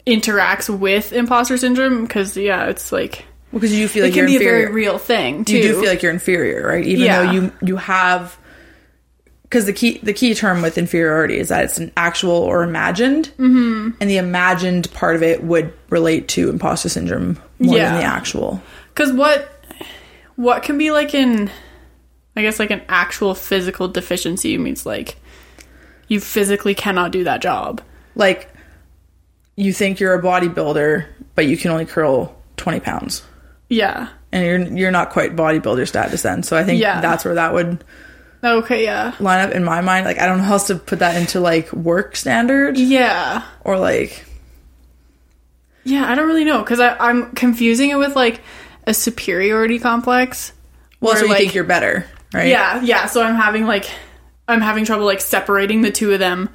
interacts 0.08 0.70
with 0.70 1.14
imposter 1.14 1.58
syndrome. 1.58 2.04
Because 2.04 2.36
yeah, 2.38 2.66
it's 2.68 2.92
like 2.92 3.26
Because 3.54 3.74
you 3.74 3.88
feel 3.88 4.04
like 4.04 4.12
it 4.12 4.16
can 4.16 4.30
you're 4.30 4.40
be 4.40 4.46
a 4.46 4.50
very 4.50 4.72
real 4.72 4.98
thing 4.98 5.46
too. 5.46 5.58
you 5.58 5.62
do 5.64 5.80
feel 5.82 5.90
like 5.90 6.02
you're 6.02 6.12
inferior, 6.12 6.66
right? 6.68 6.86
Even 6.86 7.06
Yeah. 7.06 7.24
though 7.26 7.32
you 7.32 7.52
you 7.64 7.78
have 7.78 8.38
because 9.52 9.66
the 9.66 9.74
key 9.74 9.98
the 10.02 10.14
key 10.14 10.34
term 10.34 10.62
with 10.62 10.78
inferiority 10.78 11.38
is 11.38 11.50
that 11.50 11.66
it's 11.66 11.78
an 11.78 11.92
actual 11.98 12.32
or 12.32 12.64
imagined, 12.64 13.30
mm-hmm. 13.38 13.90
and 14.00 14.10
the 14.10 14.16
imagined 14.16 14.90
part 14.94 15.18
of 15.18 15.24
it 15.24 15.44
would 15.44 15.74
relate 15.90 16.30
to 16.30 16.50
imposter 16.50 16.88
syndrome 16.88 17.38
more 17.60 17.76
Yeah. 17.76 17.92
than 17.92 18.00
the 18.00 18.06
actual. 18.06 18.64
Because 18.94 19.12
what 19.12 19.52
what 20.38 20.64
can 20.64 20.78
be 20.78 20.92
like 20.92 21.14
in 21.14 21.52
I 22.38 22.44
guess 22.44 22.60
like 22.60 22.72
an 22.72 22.82
actual 22.88 23.36
physical 23.36 23.90
deficiency 23.90 24.58
means 24.58 24.86
like 24.86 25.18
you 26.08 26.22
physically 26.22 26.74
cannot 26.74 27.12
do 27.12 27.26
that 27.26 27.42
job. 27.42 27.82
Like 28.16 28.54
you 29.58 29.74
think 29.74 30.00
you're 30.00 30.14
a 30.14 30.24
bodybuilder, 30.24 31.08
but 31.36 31.46
you 31.46 31.58
can 31.58 31.72
only 31.72 31.86
curl 31.86 32.34
twenty 32.56 32.80
pounds, 32.80 33.22
Yeah. 33.68 34.08
and 34.32 34.46
you're 34.46 34.78
you're 34.80 34.92
not 34.92 35.10
quite 35.10 35.36
bodybuilder 35.36 35.86
status 35.90 36.22
then. 36.22 36.42
So 36.42 36.56
I 36.56 36.64
think 36.64 36.80
Yeah. 36.80 37.02
that's 37.02 37.26
where 37.26 37.36
that 37.36 37.54
would 37.54 37.84
Okay, 38.44 38.84
yeah. 38.84 39.14
line 39.20 39.48
up 39.48 39.54
in 39.56 39.64
my 39.64 39.82
mind. 39.82 40.06
Like 40.06 40.20
I 40.20 40.26
don't 40.26 40.40
know 40.40 40.44
how 40.46 40.54
else 40.54 40.68
to 40.68 40.76
put 40.76 41.00
that 41.00 41.16
into 41.16 41.40
like 41.40 41.72
work 41.74 42.16
standard 42.16 42.78
Yeah. 42.78 43.44
or 43.64 43.78
like 43.78 44.26
Yeah, 45.84 46.10
I 46.10 46.16
don't 46.16 46.28
really 46.28 46.46
know 46.46 46.60
because 46.60 46.80
I'm 46.80 47.32
confusing 47.34 47.90
it 47.90 47.96
with 47.98 48.16
like 48.16 48.42
a 48.88 48.94
superiority 48.94 49.80
complex. 49.80 50.54
well, 51.00 51.14
where, 51.14 51.20
so 51.20 51.26
you 51.26 51.30
like- 51.32 51.40
think 51.40 51.54
you're 51.56 51.64
better, 51.64 52.06
right? 52.34 52.48
Yeah, 52.48 52.82
yeah. 52.82 53.06
So 53.08 53.22
I'm 53.22 53.36
having 53.36 53.66
like 53.68 53.86
I'm 54.48 54.62
having 54.62 54.86
trouble 54.86 55.06
like 55.06 55.22
separating 55.22 55.82
the 55.82 55.92
two 55.92 56.12
of 56.12 56.20
them 56.20 56.50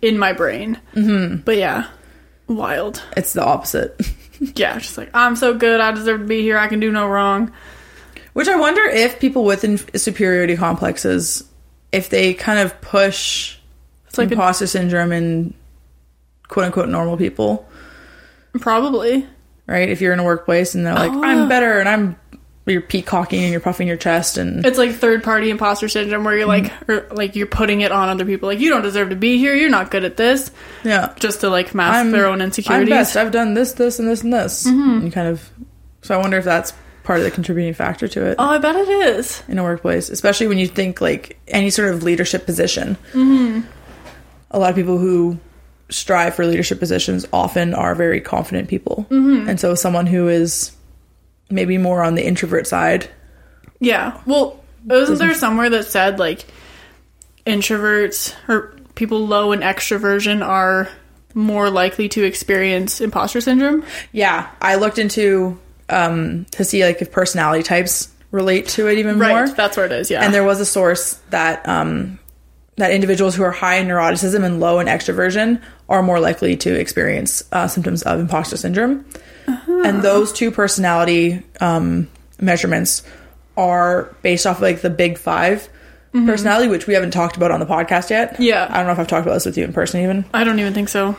in 0.00 0.18
my 0.18 0.32
brain. 0.32 0.80
Mm-hmm. 0.94 1.42
But 1.42 1.56
yeah, 1.58 1.88
wild. 2.48 3.02
it's 3.16 3.32
the 3.32 3.44
opposite. 3.44 4.00
Yeah, 4.56 4.76
just 4.80 4.98
like 4.98 5.08
I'm 5.14 5.36
so 5.36 5.54
good. 5.54 5.80
I 5.80 5.92
deserve 5.92 6.22
to 6.22 6.26
be 6.26 6.42
here. 6.42 6.58
I 6.58 6.66
can 6.66 6.80
do 6.80 6.90
no 6.90 7.06
wrong. 7.06 7.52
Which 8.32 8.48
I 8.48 8.56
wonder 8.56 8.82
if 8.82 9.20
people 9.20 9.44
with 9.44 9.62
inf- 9.64 9.90
superiority 9.96 10.56
complexes, 10.56 11.44
if 11.92 12.08
they 12.08 12.32
kind 12.34 12.58
of 12.58 12.80
push 12.80 13.56
It's 14.08 14.16
like 14.18 14.30
a, 14.30 14.32
imposter 14.32 14.66
syndrome 14.66 15.12
in 15.12 15.54
quote 16.48 16.66
unquote 16.66 16.88
normal 16.88 17.16
people, 17.16 17.68
probably. 18.60 19.26
right? 19.66 19.88
If 19.88 20.00
you're 20.00 20.12
in 20.12 20.18
a 20.18 20.24
workplace 20.24 20.74
and 20.74 20.84
they're 20.86 20.94
like, 20.94 21.12
Oh. 21.12 21.22
I'm 21.22 21.48
better 21.48 21.78
and 21.78 21.88
I'm, 21.88 22.16
you're 22.64 22.80
peacocking 22.80 23.42
and 23.42 23.50
you're 23.50 23.60
puffing 23.60 23.88
your 23.88 23.96
chest 23.96 24.38
and 24.38 24.64
It's 24.64 24.78
like 24.78 24.92
third 24.92 25.24
party 25.24 25.50
imposter 25.50 25.88
syndrome 25.88 26.24
where 26.24 26.36
you're 26.38 26.46
like 26.46 26.72
or 26.88 27.08
like 27.10 27.34
you're 27.34 27.46
putting 27.48 27.80
it 27.80 27.90
on 27.92 28.08
other 28.08 28.24
people. 28.24 28.48
Like 28.48 28.60
you 28.60 28.70
don't 28.70 28.82
deserve 28.82 29.10
to 29.10 29.16
be 29.16 29.36
here. 29.38 29.54
You're 29.54 29.68
not 29.70 29.90
good 29.90 30.04
at 30.04 30.16
this. 30.16 30.50
yeah, 30.84 31.12
Just 31.18 31.40
to 31.40 31.50
like 31.50 31.74
mask 31.74 31.96
I'm 31.98 32.12
their 32.12 32.26
own 32.26 32.40
insecurities 32.40 32.92
I'm 32.92 32.98
best. 32.98 33.16
I've 33.16 33.32
done 33.32 33.54
this, 33.54 33.72
this, 33.72 33.98
and 33.98 34.08
this, 34.08 34.22
and 34.22 34.32
this. 34.32 34.64
Mm-hmm. 34.66 34.90
And 34.90 35.04
you 35.04 35.10
kind 35.10 35.28
of. 35.28 35.50
So 36.02 36.14
I 36.14 36.18
wonder 36.18 36.38
if 36.38 36.44
that's 36.44 36.72
part 37.04 37.18
of 37.18 37.24
the 37.24 37.30
contributing 37.30 37.74
factor 37.74 38.06
to 38.08 38.24
it 38.26 38.36
Oh, 38.38 38.48
I 38.50 38.58
bet 38.58 38.76
it 38.76 38.88
is. 38.88 39.42
in 39.48 39.58
a 39.58 39.62
workplace, 39.62 40.08
especially 40.08 40.46
when 40.46 40.58
you 40.58 40.66
think 40.68 41.00
like 41.00 41.38
any 41.48 41.70
sort 41.70 41.92
of 41.92 42.02
leadership 42.02 42.46
position. 42.46 42.96
Mm-hmm. 43.12 43.60
A 44.52 44.58
lot 44.58 44.70
of 44.70 44.76
people 44.76 44.98
who 44.98 45.38
strive 45.88 46.34
for 46.34 46.46
leadership 46.46 46.78
positions 46.78 47.26
often 47.32 47.74
are 47.74 47.94
very 47.94 48.20
confident 48.20 48.68
people, 48.68 49.06
mm-hmm. 49.10 49.48
and 49.48 49.58
so 49.58 49.74
someone 49.74 50.06
who 50.06 50.28
is 50.28 50.72
maybe 51.50 51.78
more 51.78 52.02
on 52.02 52.14
the 52.14 52.24
introvert 52.26 52.66
side. 52.66 53.08
Yeah. 53.80 54.20
Well, 54.26 54.62
wasn't 54.84 55.18
there 55.18 55.34
somewhere 55.34 55.70
that 55.70 55.84
said 55.86 56.18
like 56.18 56.44
introverts 57.46 58.34
or 58.48 58.74
people 58.94 59.26
low 59.26 59.52
in 59.52 59.60
extroversion 59.60 60.46
are 60.46 60.88
more 61.34 61.70
likely 61.70 62.08
to 62.10 62.24
experience 62.24 63.00
imposter 63.00 63.40
syndrome? 63.40 63.84
Yeah, 64.12 64.48
I 64.60 64.76
looked 64.76 64.98
into 64.98 65.58
um, 65.88 66.46
to 66.52 66.64
see 66.64 66.84
like 66.84 67.00
if 67.02 67.10
personality 67.12 67.62
types 67.62 68.08
relate 68.30 68.66
to 68.68 68.88
it 68.88 68.98
even 68.98 69.18
Right. 69.18 69.30
more. 69.30 69.48
That's 69.48 69.76
where 69.76 69.86
it 69.86 69.92
is. 69.92 70.10
Yeah. 70.10 70.22
and 70.24 70.32
there 70.32 70.44
was 70.44 70.58
a 70.60 70.64
source 70.66 71.14
that 71.30 71.68
um, 71.68 72.18
that 72.76 72.90
individuals 72.92 73.34
who 73.34 73.42
are 73.42 73.50
high 73.50 73.76
in 73.76 73.86
neuroticism 73.88 74.42
and 74.44 74.58
low 74.60 74.78
in 74.80 74.86
extroversion 74.86 75.60
are 75.88 76.02
more 76.02 76.18
likely 76.20 76.56
to 76.56 76.74
experience 76.78 77.42
uh, 77.52 77.68
symptoms 77.68 78.02
of 78.02 78.18
imposter 78.20 78.56
syndrome. 78.56 79.04
And 79.84 80.00
those 80.02 80.32
two 80.32 80.50
personality 80.50 81.42
um, 81.60 82.08
measurements 82.40 83.02
are 83.56 84.14
based 84.22 84.46
off 84.46 84.56
of, 84.56 84.62
like 84.62 84.80
the 84.80 84.88
big 84.90 85.18
5 85.18 85.68
personality, 86.26 86.68
which 86.68 86.86
we 86.86 86.94
haven't 86.94 87.10
talked 87.10 87.36
about 87.36 87.50
on 87.50 87.58
the 87.60 87.66
podcast 87.66 88.08
yet. 88.10 88.38
Yeah. 88.40 88.66
I 88.70 88.76
don't 88.78 88.86
know 88.86 88.92
if 88.92 88.98
I've 89.00 89.08
talked 89.08 89.26
about 89.26 89.34
this 89.34 89.44
with 89.46 89.58
you 89.58 89.64
in 89.64 89.72
person 89.72 90.00
even. 90.00 90.24
I 90.32 90.44
don't 90.44 90.58
even 90.60 90.72
think 90.72 90.88
so. 90.88 91.16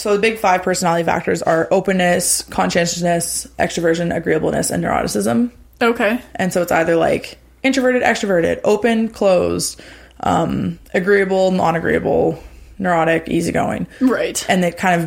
So 0.00 0.14
the 0.14 0.18
big 0.18 0.38
five 0.38 0.62
personality 0.62 1.04
factors 1.04 1.42
are 1.42 1.68
openness, 1.70 2.40
conscientiousness, 2.44 3.46
extroversion, 3.58 4.16
agreeableness, 4.16 4.70
and 4.70 4.82
neuroticism. 4.82 5.50
Okay. 5.82 6.22
And 6.36 6.52
so 6.52 6.62
it's 6.62 6.72
either 6.72 6.96
like 6.96 7.38
introverted, 7.62 8.02
extroverted, 8.02 8.60
open, 8.64 9.10
closed, 9.10 9.78
um, 10.20 10.78
agreeable, 10.94 11.50
non 11.50 11.76
agreeable, 11.76 12.42
neurotic, 12.78 13.28
easygoing. 13.28 13.86
Right. 14.00 14.42
And 14.48 14.64
it 14.64 14.78
kind 14.78 15.02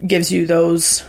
of 0.00 0.06
gives 0.06 0.30
you 0.30 0.46
those 0.46 1.04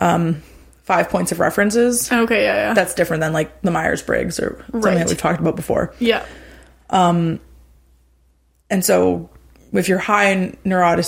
um, 0.00 0.42
five 0.84 1.10
points 1.10 1.32
of 1.32 1.40
references. 1.40 2.10
Okay. 2.10 2.44
Yeah. 2.44 2.54
Yeah. 2.54 2.74
That's 2.74 2.94
different 2.94 3.20
than 3.20 3.34
like 3.34 3.60
the 3.60 3.70
Myers 3.70 4.00
Briggs 4.00 4.40
or 4.40 4.64
something 4.70 4.94
that 4.94 5.08
we've 5.08 5.18
talked 5.18 5.40
about 5.40 5.54
before. 5.54 5.94
yeah. 5.98 6.24
Um, 6.88 7.40
and 8.70 8.82
so 8.82 9.28
if 9.74 9.88
you're 9.88 9.98
high 9.98 10.30
in 10.30 10.56
neurotic, 10.64 11.04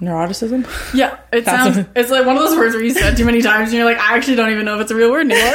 neuroticism, 0.00 0.66
Yeah. 0.94 1.16
It 1.32 1.44
That's 1.44 1.74
sounds. 1.74 1.76
a- 1.78 1.88
it's 1.96 2.10
like 2.10 2.26
one 2.26 2.36
of 2.36 2.42
those 2.42 2.56
words 2.56 2.74
where 2.74 2.82
you 2.84 2.90
said 2.92 3.16
too 3.16 3.24
many 3.24 3.42
times, 3.42 3.68
and 3.70 3.76
you're 3.78 3.84
like, 3.84 3.98
I 3.98 4.16
actually 4.16 4.36
don't 4.36 4.50
even 4.50 4.64
know 4.64 4.76
if 4.76 4.82
it's 4.82 4.90
a 4.90 4.94
real 4.96 5.10
word 5.10 5.30
anymore. 5.30 5.54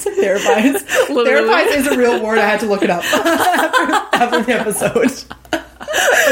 Therapies. 0.00 1.08
Literally. 1.14 1.48
Therapies 1.48 1.76
is 1.76 1.86
a 1.88 1.96
real 1.98 2.22
word. 2.24 2.38
I 2.38 2.46
had 2.48 2.60
to 2.60 2.66
look 2.66 2.82
it 2.82 2.90
up 2.90 3.04
after, 3.04 4.16
after 4.16 4.42
the 4.42 4.52
episode. 4.58 5.24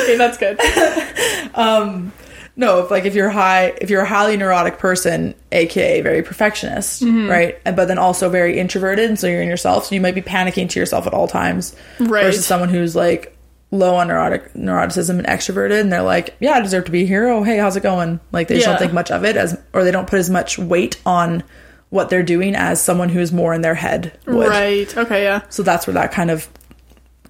okay, 0.02 0.16
that's 0.16 0.38
good. 0.38 0.58
No, 2.60 2.80
if 2.80 2.90
like 2.90 3.04
if 3.04 3.14
you're 3.14 3.30
high, 3.30 3.66
if 3.80 3.88
you're 3.88 4.02
a 4.02 4.08
highly 4.08 4.36
neurotic 4.36 4.78
person, 4.80 5.36
aka 5.52 6.00
very 6.00 6.24
perfectionist, 6.24 7.04
Mm-hmm. 7.04 7.28
right? 7.30 7.56
And 7.64 7.76
but 7.76 7.86
then 7.86 7.98
also 7.98 8.28
very 8.30 8.58
introverted, 8.58 9.08
and 9.08 9.16
so 9.16 9.28
you're 9.28 9.42
in 9.42 9.48
yourself, 9.48 9.84
so 9.86 9.94
you 9.94 10.00
might 10.00 10.16
be 10.16 10.22
panicking 10.22 10.68
to 10.70 10.80
yourself 10.80 11.06
at 11.06 11.14
all 11.14 11.28
times. 11.28 11.76
Right. 12.00 12.24
Versus 12.24 12.44
someone 12.44 12.68
who's 12.68 12.96
like 12.96 13.37
low 13.70 13.96
on 13.96 14.08
neurotic 14.08 14.52
neuroticism 14.54 15.18
and 15.18 15.26
extroverted, 15.26 15.80
and 15.80 15.92
they're 15.92 16.02
like, 16.02 16.36
yeah, 16.40 16.52
I 16.52 16.60
deserve 16.60 16.86
to 16.86 16.90
be 16.90 17.04
here. 17.04 17.28
Oh, 17.28 17.42
hey, 17.42 17.58
how's 17.58 17.76
it 17.76 17.82
going? 17.82 18.20
Like 18.32 18.48
they 18.48 18.54
just 18.54 18.66
Yeah. 18.66 18.72
don't 18.72 18.80
think 18.80 18.92
much 18.92 19.10
of 19.10 19.24
it 19.24 19.36
as, 19.36 19.60
or 19.72 19.84
they 19.84 19.90
don't 19.90 20.08
put 20.08 20.18
as 20.18 20.30
much 20.30 20.58
weight 20.58 21.00
on 21.04 21.42
what 21.90 22.10
they're 22.10 22.22
doing 22.22 22.54
as 22.54 22.82
someone 22.82 23.08
who's 23.08 23.32
more 23.32 23.54
in 23.54 23.62
their 23.62 23.74
head 23.74 24.18
would. 24.26 24.48
Right. 24.48 24.96
Okay, 24.96 25.22
yeah. 25.22 25.42
So 25.48 25.62
that's 25.62 25.86
where 25.86 25.94
that 25.94 26.12
kind 26.12 26.30
of 26.30 26.48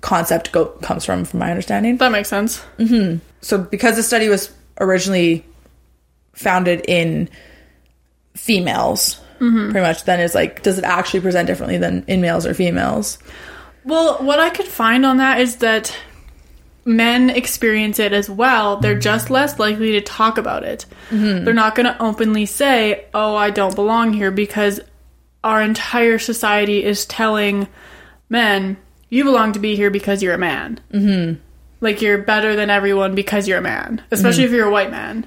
concept 0.01 0.53
go- 0.53 0.67
comes 0.67 1.05
from, 1.05 1.25
from 1.25 1.41
my 1.41 1.51
understanding. 1.51 1.97
That 1.97 2.13
makes 2.13 2.29
sense. 2.29 2.65
Mm-hmm. 2.79 3.19
So 3.41 3.59
because 3.59 3.97
the 3.97 4.03
study 4.03 4.29
was 4.29 4.53
originally 4.81 5.45
founded 6.35 6.85
in 6.89 7.29
females, 8.37 9.21
mm-hmm. 9.41 9.71
pretty 9.71 9.87
much, 9.87 10.05
then 10.05 10.21
it's 10.21 10.35
like, 10.35 10.63
does 10.63 10.79
it 10.79 10.85
actually 10.85 11.21
present 11.21 11.47
differently 11.49 11.79
than 11.79 12.05
in 12.07 12.21
males 12.21 12.47
or 12.47 12.55
females? 12.55 13.19
Well, 13.85 14.19
what 14.25 14.39
I 14.39 14.51
could 14.51 14.67
find 14.67 15.07
on 15.07 15.17
that 15.17 15.41
is 15.41 15.57
that 15.57 15.97
men 16.89 17.29
experience 17.29 17.99
it 17.99 18.15
as 18.15 18.31
well. 18.31 18.79
They're 18.79 18.95
mm-hmm. 18.95 19.01
just 19.01 19.29
less 19.29 19.59
likely 19.59 19.93
to 19.93 20.01
talk 20.01 20.39
about 20.39 20.65
it. 20.65 20.87
Mm-hmm. 21.11 21.45
They're 21.45 21.55
not 21.55 21.75
going 21.75 21.87
to 21.87 22.03
openly 22.03 22.47
say, 22.47 23.05
"Oh, 23.13 23.37
I 23.37 23.51
don't 23.51 23.75
belong 23.75 24.15
here," 24.15 24.31
because 24.31 24.81
our 25.45 25.63
entire 25.63 26.19
society 26.19 26.83
is 26.83 27.05
telling 27.05 27.69
men, 28.31 28.79
"You 29.11 29.25
belong 29.25 29.53
to 29.53 29.59
be 29.59 29.77
here 29.77 29.91
because 29.91 30.23
you're 30.23 30.35
a 30.35 30.39
man." 30.39 30.81
Mm-hmm. 30.91 31.41
Like 31.81 32.01
you're 32.01 32.19
better 32.19 32.57
than 32.57 32.71
everyone 32.71 33.15
because 33.15 33.47
you're 33.47 33.59
a 33.59 33.63
man, 33.63 34.03
especially 34.11 34.45
mm-hmm. 34.45 34.55
if 34.55 34.57
you're 34.57 34.67
a 34.67 34.73
white 34.73 34.91
man. 34.91 35.27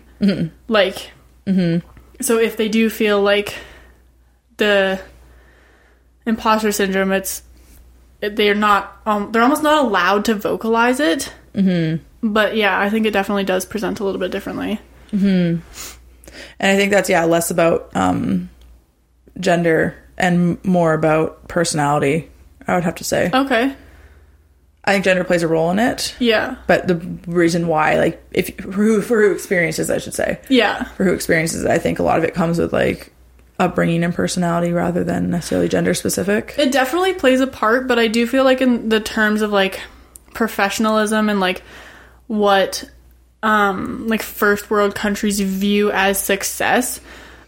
Like, 0.68 1.12
so 2.22 2.40
if 2.40 2.58
they 2.58 2.68
do 2.70 2.90
feel 2.90 3.22
like 3.22 3.56
the 4.58 5.00
imposter 6.26 6.72
syndrome, 6.72 7.12
it's 7.12 7.44
they're 8.20 8.56
not 8.56 9.00
um, 9.06 9.32
they're 9.32 9.44
almost 9.44 9.64
not 9.64 9.86
allowed 9.86 10.26
to 10.26 10.36
vocalize 10.36 11.00
it 11.00 11.32
mm-hmm. 11.54 12.04
but 12.34 12.56
yeah 12.56 12.80
i 12.80 12.90
think 12.90 13.06
it 13.06 13.12
definitely 13.12 13.44
does 13.44 13.66
present 13.66 14.00
a 14.00 14.04
little 14.04 14.20
bit 14.20 14.32
differently 14.32 14.80
And 16.60 16.72
I 16.72 16.76
think 16.78 16.92
that's, 16.92 17.10
yeah, 17.10 17.26
less 17.26 17.52
about 17.52 17.94
um, 17.96 18.50
gender 19.40 19.96
and 20.18 20.64
more 20.64 20.94
about 20.94 21.48
personality, 21.50 22.30
I 22.68 22.76
would 22.76 22.84
have 22.86 22.96
to 22.96 23.04
say. 23.04 23.30
okay 23.34 23.76
I 24.84 24.94
think 24.94 25.04
gender 25.06 25.24
plays 25.24 25.44
a 25.44 25.48
role 25.48 25.70
in 25.72 25.78
it. 25.80 26.16
yeah 26.20 26.56
But 26.68 26.88
the 26.88 26.96
reason 27.28 27.68
why, 27.68 27.96
like, 28.00 28.24
if 28.32 28.56
for 28.56 28.72
who, 28.72 29.02
for 29.02 29.22
who 29.22 29.32
experiences, 29.34 29.90
I 29.92 29.98
should 29.98 30.14
say, 30.14 30.40
yeah 30.50 30.86
for 30.96 31.04
who 31.04 31.14
experiences 31.14 31.66
I 31.66 31.78
think 31.78 32.00
a 32.00 32.04
lot 32.04 32.18
of 32.18 32.24
it 32.24 32.34
comes 32.34 32.58
with 32.58 32.72
like 32.74 33.12
upbringing 33.60 34.04
and 34.04 34.14
personality 34.16 34.72
rather 34.72 35.04
than 35.04 35.30
necessarily 35.30 35.68
gender 35.68 35.94
specific. 35.94 36.56
it 36.58 36.72
definitely 36.72 37.14
plays 37.14 37.42
a 37.42 37.48
part 37.48 37.88
but 37.88 38.00
i 38.00 38.08
do 38.08 38.26
feel 38.26 38.44
like 38.44 38.60
in 38.60 38.90
the 38.90 39.00
terms 39.00 39.44
of 39.44 39.52
like 39.52 39.82
professionalism 40.34 41.30
and 41.30 41.40
like 41.40 41.62
what 42.28 42.84
um 43.44 44.08
like 44.08 44.22
first 44.22 44.70
world 44.70 44.96
countries 44.96 45.40
view 45.40 45.92
as 45.92 46.22
success 46.22 47.02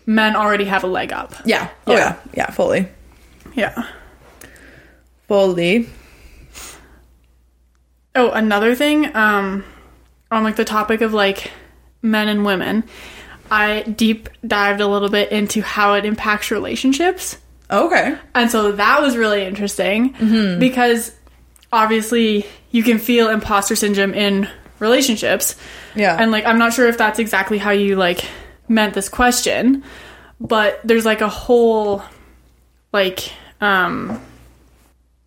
men 0.06 0.36
already 0.36 0.66
have 0.66 0.84
a 0.84 0.88
leg 0.88 1.14
up 1.14 1.34
Yeah. 1.46 1.70
Oh 1.88 1.94
Yeah. 1.94 2.00
yeah. 2.00 2.18
Yeah. 2.34 2.52
Fully. 2.52 2.88
yeah 3.54 3.84
Fully. 5.28 5.88
Oh, 8.16 8.30
another 8.30 8.76
thing, 8.76 9.16
um, 9.16 9.64
on 10.30 10.44
like 10.44 10.56
the 10.56 10.66
topic 10.66 11.02
of 11.02 11.14
like 11.14 11.52
men 12.02 12.28
and 12.28 12.46
women, 12.46 12.84
I 13.50 13.82
deep 13.84 14.30
dived 14.46 14.82
a 14.82 14.88
little 14.88 15.10
bit 15.10 15.32
into 15.32 15.62
how 15.62 15.94
it 15.96 16.06
impacts 16.06 16.52
relationships. 16.52 17.38
Okay. 17.72 18.16
And 18.36 18.52
so 18.52 18.74
that 18.74 19.02
was 19.02 19.18
really 19.18 19.44
interesting 19.46 20.58
because 20.60 21.12
obviously 21.72 22.46
you 22.74 22.84
can 22.84 23.00
feel 23.00 23.30
imposter 23.30 23.78
syndrome 23.78 24.14
in 24.14 24.50
relationships. 24.80 25.56
Yeah. 25.96 26.18
And 26.20 26.32
like 26.32 26.46
I'm 26.46 26.58
not 26.58 26.74
sure 26.74 26.88
if 26.90 26.98
that's 26.98 27.20
exactly 27.20 27.58
how 27.58 27.72
you 27.72 27.96
like 27.96 28.26
meant 28.68 28.94
this 28.96 29.08
question, 29.08 29.84
but 30.42 30.82
there's 30.84 31.06
like 31.06 31.22
a 31.22 31.30
whole 31.30 32.04
like 32.92 33.32
um 33.62 34.20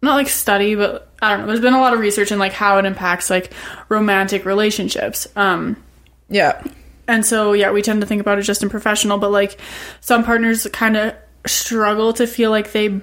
not 0.02 0.16
like 0.16 0.28
study, 0.28 0.74
but 0.74 1.10
I 1.22 1.30
don't 1.30 1.40
know. 1.40 1.46
There's 1.46 1.60
been 1.60 1.72
a 1.72 1.80
lot 1.80 1.94
of 1.94 2.00
research 2.00 2.30
in 2.30 2.38
like 2.38 2.52
how 2.52 2.78
it 2.78 2.84
impacts 2.84 3.30
like 3.30 3.52
romantic 3.88 4.44
relationships. 4.44 5.26
Um 5.36 5.82
yeah. 6.28 6.62
and 7.06 7.24
so, 7.24 7.52
yeah, 7.52 7.70
we 7.70 7.80
tend 7.80 8.00
to 8.00 8.06
think 8.08 8.20
about 8.20 8.40
it 8.40 8.42
just 8.42 8.64
in 8.64 8.68
professional, 8.68 9.18
but 9.18 9.30
like 9.30 9.58
some 10.00 10.24
partners 10.24 10.66
kind 10.72 10.96
of 10.96 11.14
struggle 11.46 12.12
to 12.14 12.26
feel 12.26 12.50
like 12.50 12.72
they 12.72 13.00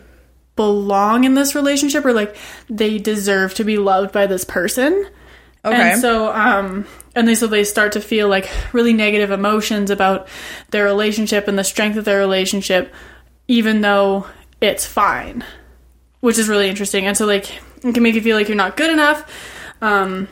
belong 0.55 1.23
in 1.23 1.33
this 1.33 1.55
relationship 1.55 2.05
or 2.05 2.13
like 2.13 2.35
they 2.69 2.97
deserve 2.97 3.53
to 3.55 3.63
be 3.63 3.77
loved 3.77 4.11
by 4.11 4.27
this 4.27 4.45
person. 4.45 5.07
Okay. 5.65 5.93
And 5.93 6.01
so, 6.01 6.31
um, 6.33 6.85
and 7.15 7.27
they 7.27 7.35
so 7.35 7.47
they 7.47 7.63
start 7.63 7.93
to 7.93 8.01
feel 8.01 8.27
like 8.27 8.49
really 8.73 8.93
negative 8.93 9.31
emotions 9.31 9.89
about 9.89 10.27
their 10.71 10.83
relationship 10.83 11.47
and 11.47 11.57
the 11.57 11.63
strength 11.63 11.97
of 11.97 12.05
their 12.05 12.19
relationship, 12.19 12.93
even 13.47 13.81
though 13.81 14.27
it's 14.59 14.85
fine, 14.85 15.45
which 16.19 16.37
is 16.37 16.49
really 16.49 16.67
interesting. 16.67 17.05
And 17.05 17.15
so, 17.15 17.25
like, 17.25 17.61
it 17.83 17.93
can 17.93 18.03
make 18.03 18.15
you 18.15 18.21
feel 18.21 18.35
like 18.35 18.49
you're 18.49 18.57
not 18.57 18.75
good 18.75 18.89
enough, 18.89 19.29
um, 19.81 20.27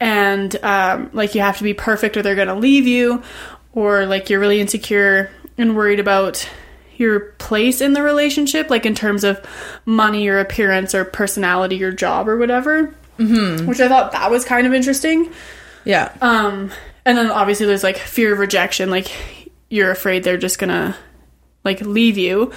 and 0.00 0.56
um, 0.64 1.10
like 1.12 1.34
you 1.34 1.42
have 1.42 1.58
to 1.58 1.64
be 1.64 1.74
perfect 1.74 2.16
or 2.16 2.22
they're 2.22 2.34
gonna 2.34 2.58
leave 2.58 2.86
you, 2.88 3.22
or 3.72 4.06
like 4.06 4.30
you're 4.30 4.40
really 4.40 4.60
insecure 4.60 5.30
and 5.58 5.76
worried 5.76 6.00
about 6.00 6.48
your 7.00 7.20
place 7.38 7.80
in 7.80 7.94
the 7.94 8.02
relationship, 8.02 8.68
like 8.68 8.84
in 8.84 8.94
terms 8.94 9.24
of 9.24 9.44
money 9.86 10.28
or 10.28 10.38
appearance 10.38 10.94
or 10.94 11.04
personality 11.04 11.82
or 11.82 11.90
job 11.90 12.28
or 12.28 12.36
whatever. 12.36 12.94
Mm-hmm. 13.18 13.66
Which 13.66 13.80
I 13.80 13.88
thought 13.88 14.12
that 14.12 14.30
was 14.30 14.44
kind 14.44 14.66
of 14.66 14.74
interesting. 14.74 15.32
yeah. 15.84 16.12
Um, 16.20 16.70
and 17.04 17.16
then 17.16 17.30
obviously 17.30 17.66
there's 17.66 17.82
like 17.82 17.96
fear 17.96 18.32
of 18.32 18.38
rejection, 18.38 18.90
like 18.90 19.08
you're 19.70 19.90
afraid 19.90 20.22
they're 20.22 20.36
just 20.36 20.58
gonna 20.58 20.94
like 21.64 21.80
leave 21.80 22.18
you, 22.18 22.52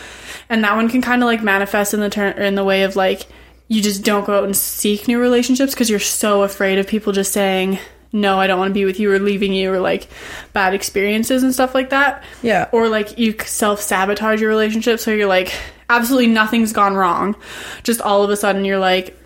and 0.49 0.63
that 0.63 0.75
one 0.75 0.89
can 0.89 1.01
kind 1.01 1.23
of 1.23 1.27
like 1.27 1.41
manifest 1.41 1.93
in 1.93 2.01
the 2.01 2.09
turn 2.09 2.37
in 2.37 2.55
the 2.55 2.63
way 2.63 2.83
of 2.83 2.95
like 2.95 3.27
you 3.69 3.81
just 3.81 4.03
don't 4.03 4.25
go 4.25 4.37
out 4.37 4.43
and 4.43 4.55
seek 4.55 5.07
new 5.07 5.19
relationships 5.19 5.73
because 5.73 5.89
you're 5.89 5.99
so 5.99 6.43
afraid 6.43 6.79
of 6.79 6.87
people 6.87 7.13
just 7.13 7.31
saying 7.31 7.79
no, 8.13 8.39
I 8.39 8.45
don't 8.45 8.59
want 8.59 8.69
to 8.69 8.73
be 8.73 8.85
with 8.85 8.99
you 8.99 9.11
or 9.11 9.19
leaving 9.19 9.53
you 9.53 9.73
or 9.73 9.79
like 9.79 10.07
bad 10.53 10.75
experiences 10.75 11.41
and 11.41 11.53
stuff 11.53 11.73
like 11.73 11.89
that. 11.89 12.23
Yeah. 12.43 12.69
Or 12.71 12.87
like 12.87 13.17
you 13.17 13.35
self 13.39 13.81
sabotage 13.81 14.39
your 14.39 14.49
relationship, 14.49 14.99
so 14.99 15.11
you're 15.11 15.27
like 15.27 15.51
absolutely 15.89 16.27
nothing's 16.27 16.71
gone 16.71 16.95
wrong, 16.95 17.35
just 17.81 17.99
all 18.01 18.23
of 18.23 18.29
a 18.29 18.37
sudden 18.37 18.63
you're 18.63 18.79
like, 18.79 19.17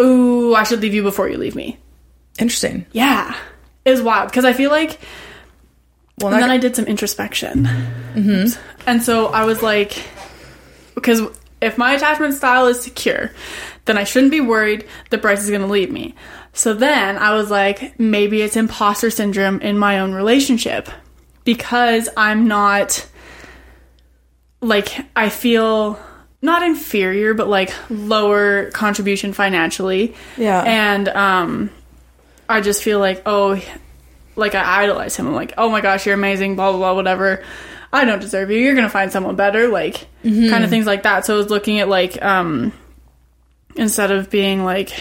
ooh, 0.00 0.54
I 0.54 0.64
should 0.64 0.80
leave 0.80 0.92
you 0.92 1.02
before 1.02 1.28
you 1.28 1.38
leave 1.38 1.54
me. 1.54 1.78
Interesting. 2.38 2.84
Yeah, 2.92 3.36
it 3.84 3.90
was 3.92 4.02
wild 4.02 4.28
because 4.28 4.44
I 4.44 4.52
feel 4.52 4.70
like. 4.70 5.00
Well, 6.18 6.32
And 6.32 6.42
that, 6.42 6.48
then 6.48 6.50
I 6.50 6.58
did 6.58 6.76
some 6.76 6.84
introspection, 6.84 7.64
mm-hmm. 7.64 8.60
and 8.86 9.02
so 9.02 9.28
I 9.28 9.44
was 9.44 9.62
like, 9.62 10.08
because 10.94 11.22
if 11.60 11.78
my 11.78 11.94
attachment 11.94 12.34
style 12.34 12.66
is 12.66 12.80
secure, 12.80 13.30
then 13.86 13.96
I 13.96 14.04
shouldn't 14.04 14.30
be 14.30 14.40
worried 14.40 14.86
that 15.10 15.22
Bryce 15.22 15.42
is 15.42 15.48
going 15.48 15.62
to 15.62 15.66
leave 15.66 15.90
me. 15.90 16.14
So 16.52 16.74
then 16.74 17.16
I 17.16 17.34
was 17.34 17.50
like, 17.50 17.98
maybe 17.98 18.42
it's 18.42 18.56
imposter 18.56 19.10
syndrome 19.10 19.60
in 19.60 19.78
my 19.78 20.00
own 20.00 20.12
relationship 20.12 20.88
because 21.44 22.08
I'm 22.16 22.46
not 22.46 23.06
like 24.60 25.06
I 25.16 25.28
feel 25.28 25.98
not 26.42 26.62
inferior, 26.62 27.34
but 27.34 27.48
like 27.48 27.72
lower 27.88 28.70
contribution 28.70 29.32
financially. 29.32 30.14
Yeah. 30.36 30.62
And 30.62 31.08
um 31.08 31.70
I 32.48 32.60
just 32.60 32.82
feel 32.82 32.98
like, 32.98 33.22
oh, 33.24 33.60
like 34.36 34.54
I 34.54 34.82
idolize 34.82 35.16
him. 35.16 35.26
I'm 35.26 35.34
like, 35.34 35.54
oh 35.56 35.70
my 35.70 35.80
gosh, 35.80 36.04
you're 36.04 36.14
amazing, 36.14 36.56
blah 36.56 36.70
blah 36.70 36.78
blah, 36.78 36.94
whatever. 36.94 37.42
I 37.94 38.04
don't 38.04 38.20
deserve 38.20 38.50
you. 38.50 38.58
You're 38.58 38.74
gonna 38.74 38.90
find 38.90 39.10
someone 39.10 39.36
better, 39.36 39.68
like 39.68 40.06
kind 40.22 40.64
of 40.64 40.70
things 40.70 40.86
like 40.86 41.04
that. 41.04 41.24
So 41.24 41.34
I 41.34 41.38
was 41.38 41.48
looking 41.50 41.80
at 41.80 41.88
like, 41.88 42.22
um 42.22 42.72
instead 43.74 44.10
of 44.10 44.28
being 44.28 44.64
like, 44.64 44.92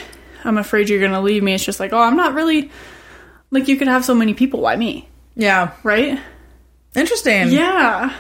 I'm 0.44 0.58
afraid 0.58 0.90
you're 0.90 1.02
gonna 1.02 1.22
leave 1.22 1.44
me, 1.44 1.54
it's 1.54 1.64
just 1.66 1.80
like, 1.80 1.94
oh, 1.94 2.02
I'm 2.02 2.16
not 2.18 2.34
really 2.34 2.72
like 3.52 3.68
you 3.68 3.78
could 3.78 3.88
have 3.88 4.06
so 4.06 4.16
many 4.16 4.34
people. 4.34 4.62
Why 4.62 4.76
me? 4.76 5.08
yeah. 5.36 5.74
Right? 5.84 6.20
Interesting. 6.96 7.50
Yeah. 7.50 8.14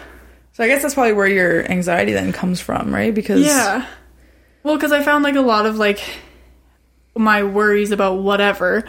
So 0.53 0.63
I 0.63 0.67
guess 0.67 0.81
that's 0.81 0.93
probably 0.93 1.13
where 1.13 1.27
your 1.27 1.69
anxiety 1.69 2.13
then 2.13 2.31
comes 2.31 2.59
from, 2.61 2.93
right? 2.93 3.13
Because 3.13 3.41
Yeah. 3.45 3.85
Well, 4.63 4.75
because 4.75 4.91
I 4.91 5.01
found 5.03 5.23
like 5.23 5.35
a 5.35 5.41
lot 5.41 5.65
of 5.65 5.77
like 5.77 6.01
my 7.15 7.43
worries 7.43 7.91
about 7.91 8.19
whatever 8.19 8.83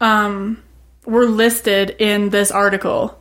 um, 0.00 0.62
were 1.04 1.26
listed 1.26 1.96
in 1.98 2.30
this 2.30 2.50
article 2.50 3.18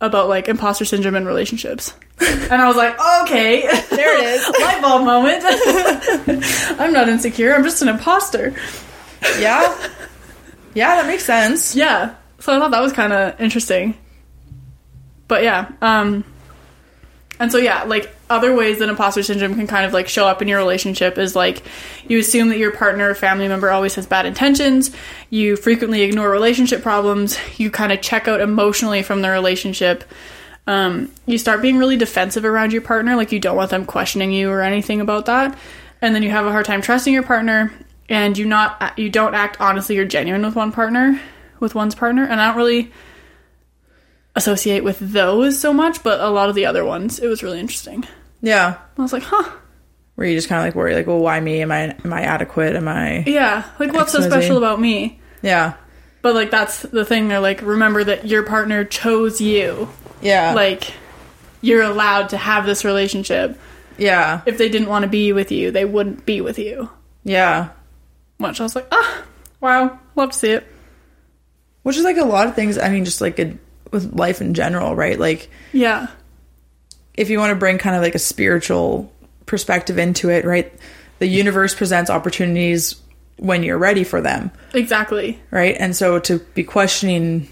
about 0.00 0.28
like 0.28 0.48
imposter 0.48 0.84
syndrome 0.84 1.14
in 1.14 1.26
relationships. 1.26 1.94
And 2.48 2.62
I 2.62 2.68
was 2.68 2.76
like, 2.76 2.96
okay, 3.22 3.62
There 3.90 4.18
it 4.18 4.24
is. 4.24 4.48
light 4.60 4.80
bulb 4.80 5.04
moment. 5.04 5.42
I'm 6.80 6.92
not 6.92 7.08
insecure. 7.08 7.52
I'm 7.54 7.64
just 7.64 7.82
an 7.82 7.88
imposter. 7.88 8.54
Yeah, 9.38 9.88
yeah, 10.74 10.96
that 10.96 11.06
makes 11.06 11.24
sense. 11.24 11.74
Yeah. 11.74 12.14
So 12.40 12.54
I 12.54 12.58
thought 12.58 12.70
that 12.70 12.82
was 12.82 12.92
kind 12.92 13.12
of 13.12 13.40
interesting. 13.40 13.96
But 15.28 15.42
yeah, 15.42 15.70
um 15.82 16.24
and 17.38 17.52
so 17.52 17.58
yeah, 17.58 17.82
like 17.84 18.14
other 18.30 18.54
ways 18.54 18.78
that 18.78 18.88
imposter 18.88 19.22
syndrome 19.22 19.54
can 19.54 19.66
kind 19.66 19.84
of 19.86 19.92
like 19.92 20.08
show 20.08 20.26
up 20.26 20.40
in 20.42 20.48
your 20.48 20.58
relationship 20.58 21.18
is 21.18 21.36
like 21.36 21.62
you 22.08 22.18
assume 22.18 22.48
that 22.48 22.58
your 22.58 22.72
partner 22.72 23.10
or 23.10 23.14
family 23.14 23.46
member 23.46 23.70
always 23.70 23.94
has 23.96 24.06
bad 24.06 24.26
intentions, 24.26 24.90
you 25.30 25.56
frequently 25.56 26.02
ignore 26.02 26.30
relationship 26.30 26.82
problems, 26.82 27.38
you 27.58 27.70
kind 27.70 27.92
of 27.92 28.00
check 28.00 28.26
out 28.26 28.40
emotionally 28.40 29.02
from 29.02 29.22
the 29.22 29.30
relationship. 29.30 30.04
um, 30.66 31.12
you 31.26 31.38
start 31.38 31.62
being 31.62 31.78
really 31.78 31.96
defensive 31.96 32.44
around 32.44 32.72
your 32.72 32.82
partner. 32.82 33.16
Like 33.16 33.32
you 33.32 33.38
don't 33.40 33.56
want 33.56 33.70
them 33.70 33.84
questioning 33.86 34.32
you 34.32 34.50
or 34.50 34.62
anything 34.62 35.00
about 35.00 35.26
that, 35.26 35.56
and 36.00 36.14
then 36.14 36.22
you 36.22 36.30
have 36.30 36.46
a 36.46 36.52
hard 36.52 36.64
time 36.66 36.82
trusting 36.82 37.12
your 37.12 37.22
partner, 37.22 37.72
and 38.08 38.36
you 38.38 38.44
not 38.46 38.98
you 38.98 39.10
don't 39.10 39.34
act 39.34 39.56
honestly 39.60 39.98
or 39.98 40.04
genuine 40.04 40.42
with 40.42 40.54
one 40.56 40.72
partner, 40.72 41.20
with 41.60 41.74
one's 41.74 41.94
partner. 41.94 42.24
And 42.24 42.40
I 42.40 42.48
don't 42.48 42.56
really 42.56 42.92
associate 44.34 44.84
with 44.84 44.98
those 44.98 45.58
so 45.58 45.72
much, 45.72 46.02
but 46.02 46.20
a 46.20 46.28
lot 46.28 46.48
of 46.48 46.54
the 46.54 46.66
other 46.66 46.84
ones, 46.84 47.18
it 47.18 47.26
was 47.26 47.42
really 47.42 47.58
interesting. 47.58 48.04
Yeah. 48.42 48.76
I 48.98 49.02
was 49.02 49.12
like, 49.12 49.22
huh, 49.22 49.50
Where 50.14 50.26
you 50.26 50.36
just 50.36 50.48
kind 50.48 50.60
of 50.60 50.66
like 50.66 50.74
worry, 50.74 50.94
like, 50.94 51.06
well, 51.06 51.18
why 51.18 51.40
me? 51.40 51.62
Am 51.62 51.72
I 51.72 51.96
am 52.04 52.12
I 52.12 52.22
adequate? 52.22 52.76
Am 52.76 52.88
I? 52.88 53.24
yeah, 53.26 53.68
like 53.78 53.92
what's 53.92 54.12
so 54.12 54.20
special 54.20 54.58
about 54.58 54.80
me? 54.80 55.20
Yeah. 55.42 55.74
But 56.22 56.34
like 56.34 56.50
that's 56.50 56.82
the 56.82 57.04
thing. 57.04 57.28
They're 57.28 57.40
like, 57.40 57.62
remember 57.62 58.02
that 58.04 58.26
your 58.26 58.42
partner 58.42 58.84
chose 58.84 59.40
you. 59.40 59.88
Yeah. 60.20 60.54
Like 60.54 60.92
you're 61.62 61.82
allowed 61.82 62.28
to 62.30 62.36
have 62.36 62.66
this 62.66 62.84
relationship. 62.84 63.58
yeah. 63.96 64.42
If 64.46 64.58
they 64.58 64.68
didn't 64.68 64.88
want 64.88 65.02
to 65.04 65.08
be 65.08 65.32
with 65.32 65.50
you, 65.50 65.70
they 65.70 65.84
wouldn't 65.84 66.26
be 66.26 66.40
with 66.40 66.58
you. 66.58 66.90
Yeah. 67.24 67.70
Which 68.38 68.60
I 68.60 68.62
was 68.64 68.74
like, 68.74 68.88
ah, 68.92 69.22
wow, 69.60 69.98
love 70.14 70.30
to 70.32 70.38
see 70.38 70.50
it. 70.50 70.66
Which 71.82 71.96
is 71.96 72.04
like 72.04 72.16
a 72.16 72.24
lot 72.24 72.46
of 72.46 72.54
things. 72.54 72.78
I 72.78 72.88
mean, 72.88 73.04
just 73.04 73.20
like 73.20 73.38
a, 73.38 73.56
with 73.92 74.14
life 74.14 74.40
in 74.40 74.54
general, 74.54 74.94
right? 74.94 75.18
Like, 75.18 75.48
Yeah, 75.72 76.08
if 77.16 77.30
you 77.30 77.38
want 77.38 77.50
to 77.50 77.56
bring 77.56 77.78
kind 77.78 77.96
of 77.96 78.02
like 78.02 78.14
a 78.14 78.18
spiritual 78.20 79.12
perspective 79.46 79.98
into 79.98 80.28
it, 80.28 80.44
right? 80.44 80.72
The 81.18 81.26
universe 81.26 81.74
presents 81.74 82.10
opportunities 82.10 82.96
when 83.38 83.62
you're 83.62 83.78
ready 83.78 84.04
for 84.04 84.20
them, 84.20 84.50
exactly. 84.74 85.40
right? 85.50 85.76
And 85.78 85.96
so 85.96 86.18
to 86.20 86.38
be 86.54 86.64
questioning 86.64 87.48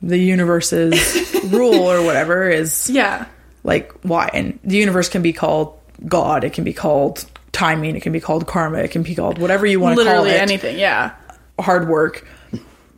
the 0.00 0.18
universe's 0.18 1.34
rule 1.50 1.74
or 1.90 2.02
whatever 2.04 2.48
is 2.48 2.88
Yeah, 2.90 3.26
like 3.64 3.92
why 4.02 4.30
and 4.32 4.58
the 4.64 4.76
universe 4.76 5.08
can 5.08 5.22
be 5.22 5.32
called 5.32 5.78
god 6.08 6.42
it 6.42 6.52
can 6.52 6.64
be 6.64 6.72
called 6.72 7.24
timing 7.62 7.96
it 7.96 8.02
can 8.02 8.12
be 8.12 8.20
called 8.20 8.46
karma 8.46 8.78
it 8.78 8.90
can 8.90 9.02
be 9.02 9.14
called 9.14 9.38
whatever 9.38 9.66
you 9.66 9.78
want 9.78 9.96
to 9.98 10.04
call 10.04 10.12
it. 10.12 10.16
literally 10.16 10.30
it 10.30 10.42
anything. 10.42 10.78
Yeah, 10.78 11.14
hard 11.58 11.88
work 11.88 12.26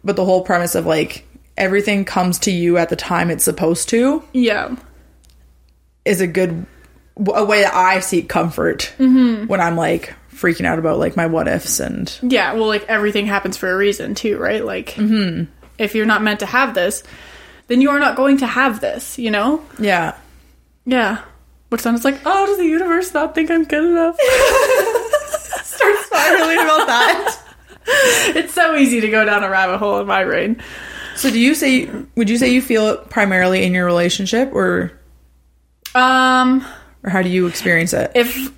but 0.02 0.16
the 0.16 0.24
whole 0.24 0.42
premise 0.42 0.74
of 0.74 0.86
like 0.86 1.26
everything 1.56 2.04
comes 2.04 2.38
to 2.40 2.50
you 2.50 2.78
at 2.78 2.88
the 2.88 2.96
time 2.96 3.30
it's 3.30 3.44
supposed 3.44 3.88
to 3.90 4.22
yeah, 4.32 4.74
is 6.04 6.20
a 6.20 6.26
good 6.26 6.66
a 7.32 7.44
way 7.44 7.62
that 7.62 7.74
i 7.74 8.00
seek 8.00 8.28
comfort 8.28 8.92
mm-hmm. 8.98 9.46
when 9.46 9.60
i'm 9.60 9.76
like 9.76 10.14
freaking 10.34 10.66
out 10.66 10.78
about 10.78 10.98
like 10.98 11.16
my 11.16 11.26
what 11.26 11.48
ifs 11.48 11.80
and 11.80 12.18
yeah. 12.22 12.52
Well, 12.54 12.66
like 12.66 12.84
everything 12.88 13.26
happens 13.26 13.56
for 13.56 13.70
a 13.70 13.76
reason 13.76 14.14
too, 14.14 14.36
right? 14.36 14.64
Like, 14.64 14.90
mm-hmm. 14.90 15.44
if 15.78 15.94
you're 15.94 16.06
not 16.06 16.22
meant 16.22 16.40
to 16.40 16.46
have 16.46 16.74
this, 16.74 17.02
then 17.68 17.80
you 17.80 17.90
are 17.90 18.00
not 18.00 18.16
going 18.16 18.38
to 18.38 18.46
have 18.46 18.80
this. 18.80 19.18
You 19.18 19.30
know? 19.30 19.64
yeah 19.78 20.16
Yeah. 20.84 21.22
Which 21.74 21.82
then 21.82 21.96
it's 21.96 22.04
like, 22.04 22.20
oh, 22.24 22.46
does 22.46 22.56
the 22.58 22.66
universe 22.66 23.12
not 23.12 23.34
think 23.34 23.50
I'm 23.50 23.64
good 23.64 23.82
enough? 23.82 24.16
start 25.64 25.96
spiraling 26.04 26.58
about 26.60 26.86
that 26.86 27.36
it's 28.36 28.54
so 28.54 28.76
easy 28.76 29.00
to 29.00 29.08
go 29.10 29.24
down 29.24 29.42
a 29.42 29.50
rabbit 29.50 29.78
hole 29.78 29.98
in 30.00 30.06
my 30.06 30.22
brain. 30.22 30.62
so 31.16 31.28
do 31.32 31.40
you 31.40 31.52
say 31.52 31.90
would 32.14 32.30
you 32.30 32.38
say 32.38 32.48
you 32.48 32.62
feel 32.62 32.86
it 32.90 33.10
primarily 33.10 33.64
in 33.64 33.74
your 33.74 33.84
relationship 33.86 34.52
or 34.54 34.92
Um, 35.96 36.64
or 37.02 37.10
how 37.10 37.22
do 37.22 37.28
you 37.28 37.48
experience 37.48 37.92
it 37.92 38.12
if 38.14 38.52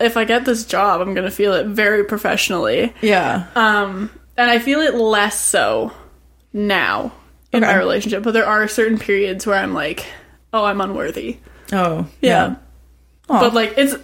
if 0.00 0.16
I 0.16 0.24
get 0.24 0.44
this 0.44 0.64
job, 0.66 1.00
I'm 1.00 1.14
gonna 1.14 1.30
feel 1.30 1.52
it 1.54 1.66
very 1.68 2.02
professionally. 2.04 2.92
yeah 3.00 3.46
Um, 3.54 4.10
and 4.36 4.50
I 4.50 4.58
feel 4.58 4.80
it 4.80 4.94
less 4.96 5.38
so 5.40 5.92
now 6.52 7.12
in 7.52 7.62
Okay. 7.62 7.72
my 7.72 7.78
relationship, 7.78 8.24
but 8.24 8.32
there 8.32 8.46
are 8.46 8.66
certain 8.66 8.98
periods 8.98 9.46
where 9.46 9.56
I'm 9.58 9.72
like, 9.74 10.04
oh, 10.52 10.64
I'm 10.64 10.80
unworthy. 10.80 11.36
Oh 11.72 12.06
Yeah. 12.20 12.56
Aw. 13.28 13.40
But 13.40 13.54
like 13.54 13.74
it's 13.76 13.94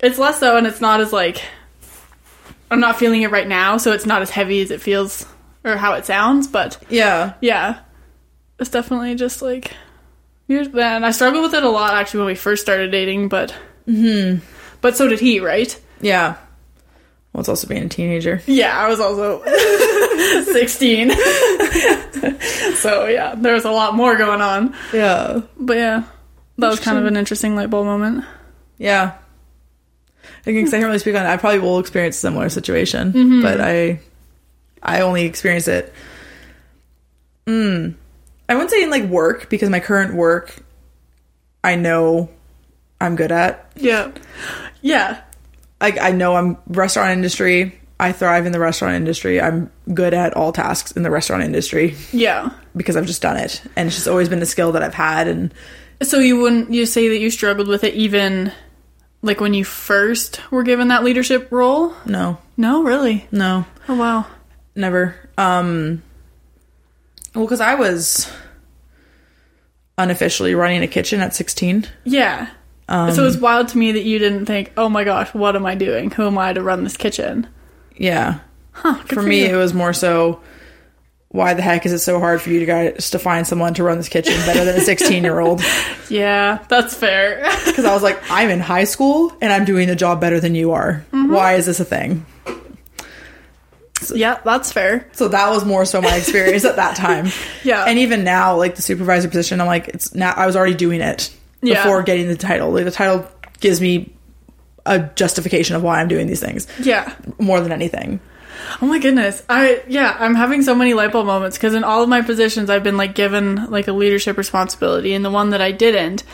it's 0.00 0.18
less 0.18 0.40
so 0.40 0.56
and 0.56 0.66
it's 0.66 0.80
not 0.80 1.00
as 1.00 1.12
like 1.12 1.42
I'm 2.70 2.80
not 2.80 2.98
feeling 2.98 3.22
it 3.22 3.30
right 3.30 3.48
now, 3.48 3.76
so 3.78 3.92
it's 3.92 4.06
not 4.06 4.22
as 4.22 4.30
heavy 4.30 4.60
as 4.60 4.70
it 4.70 4.80
feels 4.80 5.26
or 5.64 5.76
how 5.76 5.94
it 5.94 6.06
sounds, 6.06 6.46
but 6.46 6.78
yeah 6.88 7.34
yeah. 7.40 7.80
It's 8.58 8.70
definitely 8.70 9.14
just 9.14 9.40
like 9.42 9.72
you're 10.48 10.62
and 10.80 11.04
I 11.06 11.10
struggled 11.12 11.42
with 11.44 11.54
it 11.54 11.62
a 11.62 11.68
lot 11.68 11.94
actually 11.94 12.18
when 12.20 12.26
we 12.28 12.34
first 12.34 12.62
started 12.62 12.90
dating, 12.90 13.28
but 13.28 13.54
Mm-hmm. 13.88 14.44
but 14.82 14.96
so 14.96 15.08
did 15.08 15.20
he, 15.20 15.40
right? 15.40 15.78
Yeah. 16.00 16.36
Well, 17.32 17.40
it's 17.40 17.48
also 17.48 17.66
being 17.68 17.84
a 17.84 17.88
teenager. 17.88 18.42
Yeah, 18.46 18.76
I 18.76 18.88
was 18.88 18.98
also 19.00 19.42
16. 20.52 21.10
so 22.76 23.06
yeah, 23.06 23.34
there 23.36 23.54
was 23.54 23.64
a 23.64 23.70
lot 23.70 23.94
more 23.94 24.16
going 24.16 24.40
on. 24.40 24.74
Yeah. 24.92 25.40
But 25.56 25.76
yeah, 25.76 26.02
that 26.60 26.68
was 26.68 26.80
kind 26.80 26.98
of 26.98 27.06
an 27.06 27.16
interesting 27.16 27.56
light 27.56 27.70
bulb 27.70 27.86
moment. 27.86 28.24
Yeah. 28.78 29.14
I 30.46 30.52
can, 30.52 30.66
I 30.66 30.70
can't 30.70 30.84
really 30.84 30.98
speak 30.98 31.14
on 31.16 31.26
it. 31.26 31.28
I 31.28 31.36
probably 31.36 31.58
will 31.58 31.78
experience 31.78 32.16
a 32.16 32.20
similar 32.20 32.48
situation, 32.48 33.42
but 33.42 33.60
I, 33.60 34.00
I 34.82 35.00
only 35.02 35.24
experience 35.24 35.68
it. 35.68 35.92
Mm, 37.46 37.94
I 38.48 38.54
wouldn't 38.54 38.70
say 38.70 38.82
in 38.82 38.90
like 38.90 39.04
work 39.04 39.50
because 39.50 39.68
my 39.70 39.80
current 39.80 40.14
work, 40.14 40.54
I 41.64 41.76
know, 41.76 42.30
I'm 43.00 43.16
good 43.16 43.32
at. 43.32 43.70
Yeah. 43.76 44.12
Yeah. 44.82 45.20
Like 45.80 46.00
I 46.00 46.10
know 46.10 46.36
I'm 46.36 46.56
restaurant 46.68 47.10
industry. 47.12 47.78
I 47.98 48.12
thrive 48.12 48.46
in 48.46 48.52
the 48.52 48.60
restaurant 48.60 48.94
industry. 48.94 49.40
I'm 49.40 49.70
good 49.92 50.14
at 50.14 50.34
all 50.34 50.52
tasks 50.52 50.92
in 50.92 51.02
the 51.02 51.10
restaurant 51.10 51.42
industry 51.42 51.94
Yeah. 52.12 52.50
because 52.74 52.96
I've 52.96 53.06
just 53.06 53.20
done 53.20 53.36
it, 53.36 53.60
and 53.76 53.88
it's 53.88 53.96
just 53.96 54.08
always 54.08 54.28
been 54.30 54.40
a 54.40 54.46
skill 54.46 54.72
that 54.72 54.82
I've 54.82 54.94
had. 54.94 55.28
And 55.28 55.52
So 56.02 56.18
you 56.18 56.40
wouldn't 56.40 56.72
you 56.72 56.86
say 56.86 57.08
that 57.08 57.18
you 57.18 57.30
struggled 57.30 57.68
with 57.68 57.84
it 57.84 57.94
even 57.94 58.52
like 59.22 59.40
when 59.40 59.52
you 59.54 59.64
first 59.64 60.40
were 60.50 60.62
given 60.62 60.88
that 60.88 61.04
leadership 61.04 61.48
role? 61.50 61.92
no, 62.06 62.38
No, 62.56 62.82
really. 62.82 63.26
no. 63.30 63.66
Oh 63.88 63.96
wow. 63.96 64.26
Never. 64.74 65.14
Um 65.36 66.02
well 67.34 67.46
cuz 67.46 67.60
I 67.60 67.74
was 67.74 68.30
unofficially 69.98 70.54
running 70.54 70.82
a 70.82 70.86
kitchen 70.88 71.20
at 71.20 71.34
16. 71.34 71.86
Yeah. 72.04 72.48
so 72.88 73.26
it's 73.26 73.36
wild 73.36 73.68
to 73.68 73.78
me 73.78 73.92
that 73.92 74.02
you 74.04 74.18
didn't 74.18 74.46
think, 74.46 74.72
"Oh 74.76 74.88
my 74.88 75.04
gosh, 75.04 75.32
what 75.34 75.54
am 75.54 75.64
I 75.66 75.74
doing? 75.74 76.10
Who 76.12 76.26
am 76.26 76.38
I 76.38 76.52
to 76.52 76.62
run 76.62 76.82
this 76.84 76.96
kitchen?" 76.96 77.46
Yeah. 77.96 78.38
Huh, 78.72 78.94
good 79.06 79.14
For 79.14 79.22
me 79.22 79.40
you. 79.46 79.54
it 79.54 79.56
was 79.56 79.74
more 79.74 79.92
so 79.92 80.40
why 81.32 81.54
the 81.54 81.62
heck 81.62 81.86
is 81.86 81.92
it 81.92 82.00
so 82.00 82.18
hard 82.18 82.42
for 82.42 82.50
you 82.50 82.58
to 82.60 82.66
guys 82.66 83.10
to 83.10 83.18
find 83.18 83.46
someone 83.46 83.72
to 83.74 83.84
run 83.84 83.96
this 83.98 84.08
kitchen 84.08 84.34
better 84.46 84.64
than 84.64 84.74
a 84.76 84.80
16-year-old? 84.80 85.62
Yeah, 86.10 86.58
that's 86.68 86.92
fair. 86.92 87.44
Cuz 87.74 87.84
I 87.84 87.94
was 87.94 88.02
like 88.02 88.20
I'm 88.30 88.50
in 88.50 88.58
high 88.58 88.82
school 88.82 89.32
and 89.40 89.52
I'm 89.52 89.64
doing 89.64 89.86
the 89.86 89.94
job 89.94 90.20
better 90.20 90.40
than 90.40 90.56
you 90.56 90.72
are. 90.72 91.04
Mm-hmm. 91.12 91.32
Why 91.32 91.54
is 91.54 91.66
this 91.66 91.78
a 91.78 91.84
thing? 91.84 92.26
yeah, 94.14 94.40
that's 94.44 94.72
fair. 94.72 95.06
So 95.12 95.28
that 95.28 95.50
was 95.50 95.64
more 95.64 95.84
so 95.84 96.00
my 96.02 96.16
experience 96.16 96.64
at 96.64 96.76
that 96.76 96.96
time. 96.96 97.28
Yeah. 97.62 97.84
And 97.86 97.98
even 98.00 98.24
now 98.24 98.56
like 98.56 98.74
the 98.74 98.82
supervisor 98.82 99.28
position 99.28 99.60
I'm 99.60 99.66
like 99.68 99.86
it's 99.88 100.14
now 100.14 100.32
I 100.36 100.46
was 100.46 100.56
already 100.56 100.74
doing 100.74 101.00
it 101.00 101.30
Yeah. 101.62 101.82
before 101.84 102.02
getting 102.02 102.26
the 102.26 102.36
title. 102.36 102.70
Like 102.72 102.86
the 102.86 102.90
title 102.90 103.26
gives 103.60 103.80
me 103.80 104.12
a 104.86 104.98
justification 104.98 105.76
of 105.76 105.82
why 105.82 106.00
I'm 106.00 106.08
doing 106.08 106.26
these 106.26 106.40
things 106.40 106.66
Yeah. 106.80 107.12
more 107.38 107.60
than 107.60 107.70
anything. 107.70 108.18
Oh 108.82 108.86
my 108.86 108.98
goodness. 108.98 109.42
I 109.48 109.82
yeah, 109.88 110.16
I'm 110.18 110.34
having 110.34 110.62
so 110.62 110.74
many 110.74 110.94
light 110.94 111.12
bulb 111.12 111.26
moments 111.26 111.56
because 111.56 111.74
in 111.74 111.84
all 111.84 112.02
of 112.02 112.08
my 112.08 112.22
positions 112.22 112.70
I've 112.70 112.82
been 112.84 112.96
like 112.96 113.14
given 113.14 113.70
like 113.70 113.88
a 113.88 113.92
leadership 113.92 114.36
responsibility 114.36 115.12
and 115.14 115.24
the 115.24 115.30
one 115.30 115.50
that 115.50 115.60
I 115.60 115.72
didn't, 115.72 116.24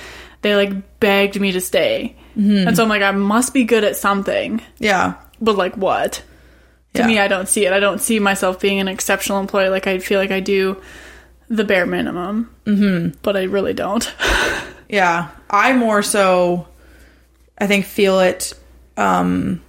they 0.43 0.55
like 0.57 1.01
begged 1.01 1.41
me 1.41 1.53
to 1.53 1.61
stay. 1.61 2.17
And 2.37 2.77
so 2.77 2.83
I'm 2.83 2.89
like 2.89 3.03
I 3.03 3.13
must 3.13 3.55
be 3.55 3.65
good 3.65 3.83
at 3.85 3.97
something. 3.97 4.61
Yeah. 4.79 5.15
But 5.41 5.57
like 5.57 5.77
what? 5.77 6.23
To 6.95 7.01
Yeah. 7.03 7.07
me 7.07 7.19
I 7.19 7.29
don't 7.29 7.49
see 7.49 7.65
it. 7.67 7.73
I 7.73 7.81
don't 7.81 8.01
see 8.01 8.19
myself 8.21 8.61
being 8.61 8.79
an 8.81 8.89
exceptional 8.89 9.41
employee 9.41 9.69
like 9.71 9.87
I 9.87 9.99
feel 9.99 10.21
like 10.21 10.31
I 10.31 10.41
do 10.41 10.81
the 11.49 11.65
bare 11.65 11.87
minimum. 11.87 12.55
Mm-hmm. 12.67 13.19
But 13.23 13.37
I 13.37 13.45
really 13.45 13.75
don't. 13.75 14.13
Yeah. 14.89 15.31
I 15.51 15.73
more 15.73 16.01
so 16.01 16.69
I 17.59 17.67
think 17.67 17.87
feel 17.87 18.21
it 18.21 18.53
um 18.97 19.61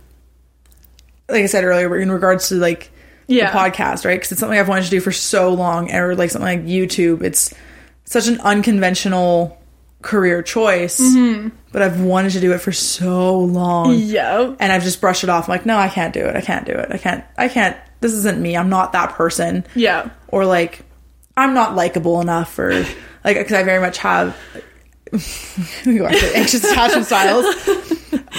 like 1.30 1.44
I 1.44 1.46
said 1.48 1.64
earlier 1.64 1.98
in 1.98 2.12
regards 2.12 2.50
to 2.50 2.56
like 2.56 2.92
yeah. 3.28 3.52
the 3.52 3.58
podcast, 3.58 4.06
right? 4.06 4.20
Cuz 4.20 4.32
it's 4.32 4.40
something 4.40 4.58
I've 4.58 4.70
wanted 4.70 4.86
to 4.86 4.90
do 4.90 5.00
for 5.00 5.12
so 5.12 5.54
long 5.54 5.94
or 5.94 6.16
like 6.16 6.32
something 6.32 6.46
like 6.46 6.66
YouTube. 6.66 7.24
It's 7.24 7.54
such 8.06 8.28
an 8.28 8.40
unconventional 8.42 9.58
career 10.02 10.42
choice, 10.42 11.00
mm-hmm. 11.00 11.50
but 11.72 11.82
I've 11.82 12.02
wanted 12.02 12.32
to 12.34 12.40
do 12.40 12.54
it 12.54 12.60
for 12.60 12.72
so 12.72 13.40
long. 13.40 13.96
Yeah. 13.96 14.56
and 14.60 14.72
I've 14.72 14.84
just 14.84 15.02
brushed 15.02 15.24
it 15.24 15.30
off. 15.30 15.50
I'm 15.50 15.54
like, 15.54 15.66
no, 15.66 15.78
I 15.78 15.90
can't 15.90 16.14
do 16.14 16.26
it. 16.26 16.36
I 16.36 16.42
can't 16.42 16.66
do 16.66 16.74
it. 16.74 16.88
I 16.92 16.98
can't. 16.98 17.24
I 17.38 17.48
can't. 17.48 17.76
This 18.00 18.14
isn't 18.14 18.40
me. 18.40 18.56
I'm 18.56 18.70
not 18.70 18.94
that 18.94 19.14
person. 19.14 19.66
Yeah. 19.76 20.10
Or 20.30 20.46
like, 20.46 20.86
I'm 21.36 21.54
not 21.54 21.76
likable 21.76 22.22
enough. 22.22 22.58
Or 22.60 22.74
like, 23.24 23.38
because 23.38 23.54
I 23.54 23.64
very 23.64 23.82
much 23.82 23.98
have. 24.00 24.38
we 25.86 25.98
go 25.98 26.06
back 26.08 26.18
to 26.18 26.38
anxious 26.38 26.64
attachment 26.64 27.06
styles. 27.06 27.46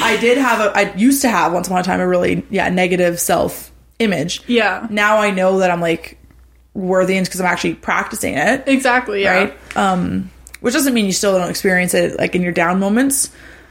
I 0.00 0.16
did 0.20 0.38
have 0.38 0.60
a. 0.60 0.76
I 0.76 0.94
used 0.94 1.22
to 1.22 1.28
have 1.28 1.52
once 1.52 1.66
upon 1.68 1.80
a 1.80 1.82
time 1.82 2.00
a 2.00 2.06
really 2.08 2.44
yeah 2.50 2.68
negative 2.68 3.18
self 3.20 3.72
image. 3.98 4.42
Yeah. 4.46 4.86
Now 4.90 5.18
I 5.18 5.30
know 5.30 5.58
that 5.58 5.70
I'm 5.70 5.80
like 5.80 6.18
worthy 6.74 7.18
because 7.20 7.40
I'm 7.40 7.46
actually 7.46 7.74
practicing 7.74 8.34
it 8.34 8.64
Exactly. 8.68 9.22
Yeah. 9.24 9.34
right? 9.34 9.76
Um, 9.76 10.30
which 10.60 10.74
doesn't 10.74 10.94
mean 10.94 11.06
you 11.06 11.12
still 11.12 11.36
don't 11.36 11.50
experience 11.50 11.94
it 11.94 12.16
like 12.18 12.34
in 12.36 12.42
your 12.42 12.52
down 12.52 12.78
moments, 12.78 13.30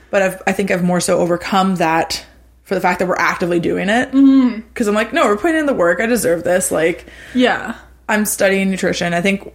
but 0.10 0.22
I've, 0.22 0.42
I 0.48 0.52
think 0.52 0.72
I've 0.72 0.84
more 0.84 1.00
so 1.00 1.20
overcome 1.20 1.76
that 1.76 2.26
for 2.64 2.76
the 2.76 2.82
fact 2.82 3.00
that 3.00 3.08
we're 3.08 3.16
actively 3.16 3.62
doing 3.62 3.88
it. 3.88 4.12
Because 4.12 4.88
I'm 4.88 4.96
like, 4.96 5.14
no, 5.14 5.26
we're 5.26 5.38
putting 5.38 5.58
in 5.58 5.66
the 5.68 5.74
work. 5.74 6.02
I 6.02 6.06
deserve 6.06 6.44
this. 6.44 6.70
Like, 6.72 7.06
Yeah. 7.34 7.78
I'm 8.10 8.26
studying 8.26 8.70
nutrition. 8.70 9.14
I 9.14 9.22
think 9.22 9.54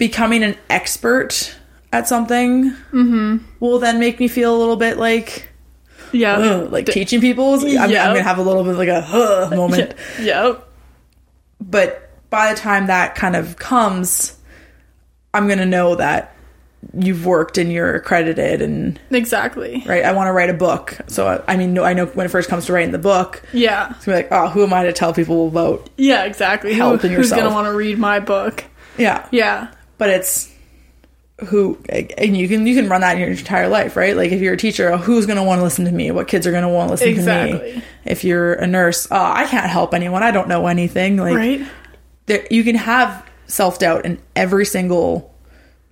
becoming 0.00 0.42
an 0.42 0.56
expert 0.70 1.54
at 1.92 2.08
something 2.08 2.70
mm-hmm. 2.92 3.36
will 3.60 3.78
then 3.78 4.00
make 4.00 4.18
me 4.18 4.26
feel 4.28 4.56
a 4.56 4.58
little 4.58 4.76
bit 4.76 4.96
like 4.96 5.48
Yeah. 6.10 6.36
ugh, 6.38 6.72
like 6.72 6.86
teaching 6.86 7.20
people. 7.20 7.54
is- 7.54 7.62
I 7.76 7.86
mean, 7.86 7.96
I'm 7.98 8.12
gonna 8.14 8.22
have 8.22 8.38
a 8.38 8.42
little 8.42 8.64
bit 8.64 8.72
of 8.72 8.78
like 8.78 8.88
a 8.88 9.00
huh 9.02 9.50
moment. 9.54 9.94
Yep. 10.20 10.66
But 11.60 12.10
by 12.30 12.52
the 12.52 12.58
time 12.58 12.86
that 12.86 13.14
kind 13.14 13.36
of 13.36 13.56
comes, 13.56 14.36
I'm 15.34 15.46
gonna 15.48 15.66
know 15.66 15.96
that 15.96 16.34
you've 16.98 17.26
worked 17.26 17.58
and 17.58 17.70
you're 17.70 17.94
accredited 17.94 18.62
and 18.62 18.98
Exactly. 19.10 19.82
right. 19.86 20.02
I 20.02 20.12
want 20.12 20.28
to 20.28 20.32
write 20.32 20.48
a 20.48 20.54
book, 20.54 20.96
so 21.08 21.26
I, 21.28 21.52
I 21.52 21.56
mean, 21.58 21.74
no, 21.74 21.84
I 21.84 21.92
know 21.92 22.06
when 22.06 22.24
it 22.24 22.30
first 22.30 22.48
comes 22.48 22.64
to 22.66 22.72
writing 22.72 22.90
the 22.92 22.98
book, 22.98 23.42
Yeah. 23.52 23.90
it's 23.90 24.06
gonna 24.06 24.16
be 24.18 24.22
like, 24.22 24.32
oh, 24.32 24.48
who 24.48 24.62
am 24.62 24.72
I 24.72 24.84
to 24.84 24.92
tell 24.94 25.12
people 25.12 25.48
about? 25.48 25.90
Yeah, 25.98 26.24
exactly. 26.24 26.72
Who, 26.72 26.78
Helping 26.80 27.10
who's 27.10 27.26
yourself. 27.28 27.42
gonna 27.42 27.54
want 27.54 27.66
to 27.66 27.74
read 27.74 27.98
my 27.98 28.18
book? 28.20 28.64
Yeah, 28.96 29.26
Yeah. 29.30 29.68
But 30.00 30.08
it's 30.10 30.50
who 31.48 31.78
and 31.88 32.36
you 32.36 32.48
can 32.48 32.66
you 32.66 32.74
can 32.74 32.88
run 32.88 33.00
that 33.00 33.14
in 33.14 33.20
your 33.20 33.30
entire 33.30 33.66
life 33.68 33.96
right? 33.96 34.14
Like 34.14 34.30
if 34.30 34.40
you're 34.42 34.52
a 34.54 34.58
teacher 34.58 34.92
oh, 34.92 34.98
who's 34.98 35.24
going 35.26 35.36
to 35.38 35.42
want 35.42 35.58
to 35.60 35.62
listen 35.62 35.84
to 35.86 35.92
me? 35.92 36.10
What 36.10 36.28
kids 36.28 36.46
are 36.46 36.50
going 36.50 36.64
to 36.64 36.68
want 36.68 36.88
to 36.88 36.92
listen 36.92 37.24
to 37.24 37.52
me? 37.74 37.82
If 38.04 38.24
you're 38.24 38.52
a 38.54 38.66
nurse 38.66 39.06
oh, 39.10 39.16
i 39.16 39.46
can't 39.46 39.70
help 39.70 39.94
anyone. 39.94 40.22
I 40.22 40.32
don't 40.32 40.48
know 40.48 40.66
anything. 40.66 41.16
Like 41.16 41.36
Right? 41.36 41.66
there, 42.26 42.46
you 42.50 42.62
can 42.62 42.74
have 42.74 43.24
self-doubt 43.46 44.04
in 44.04 44.20
every 44.36 44.66
single 44.66 45.34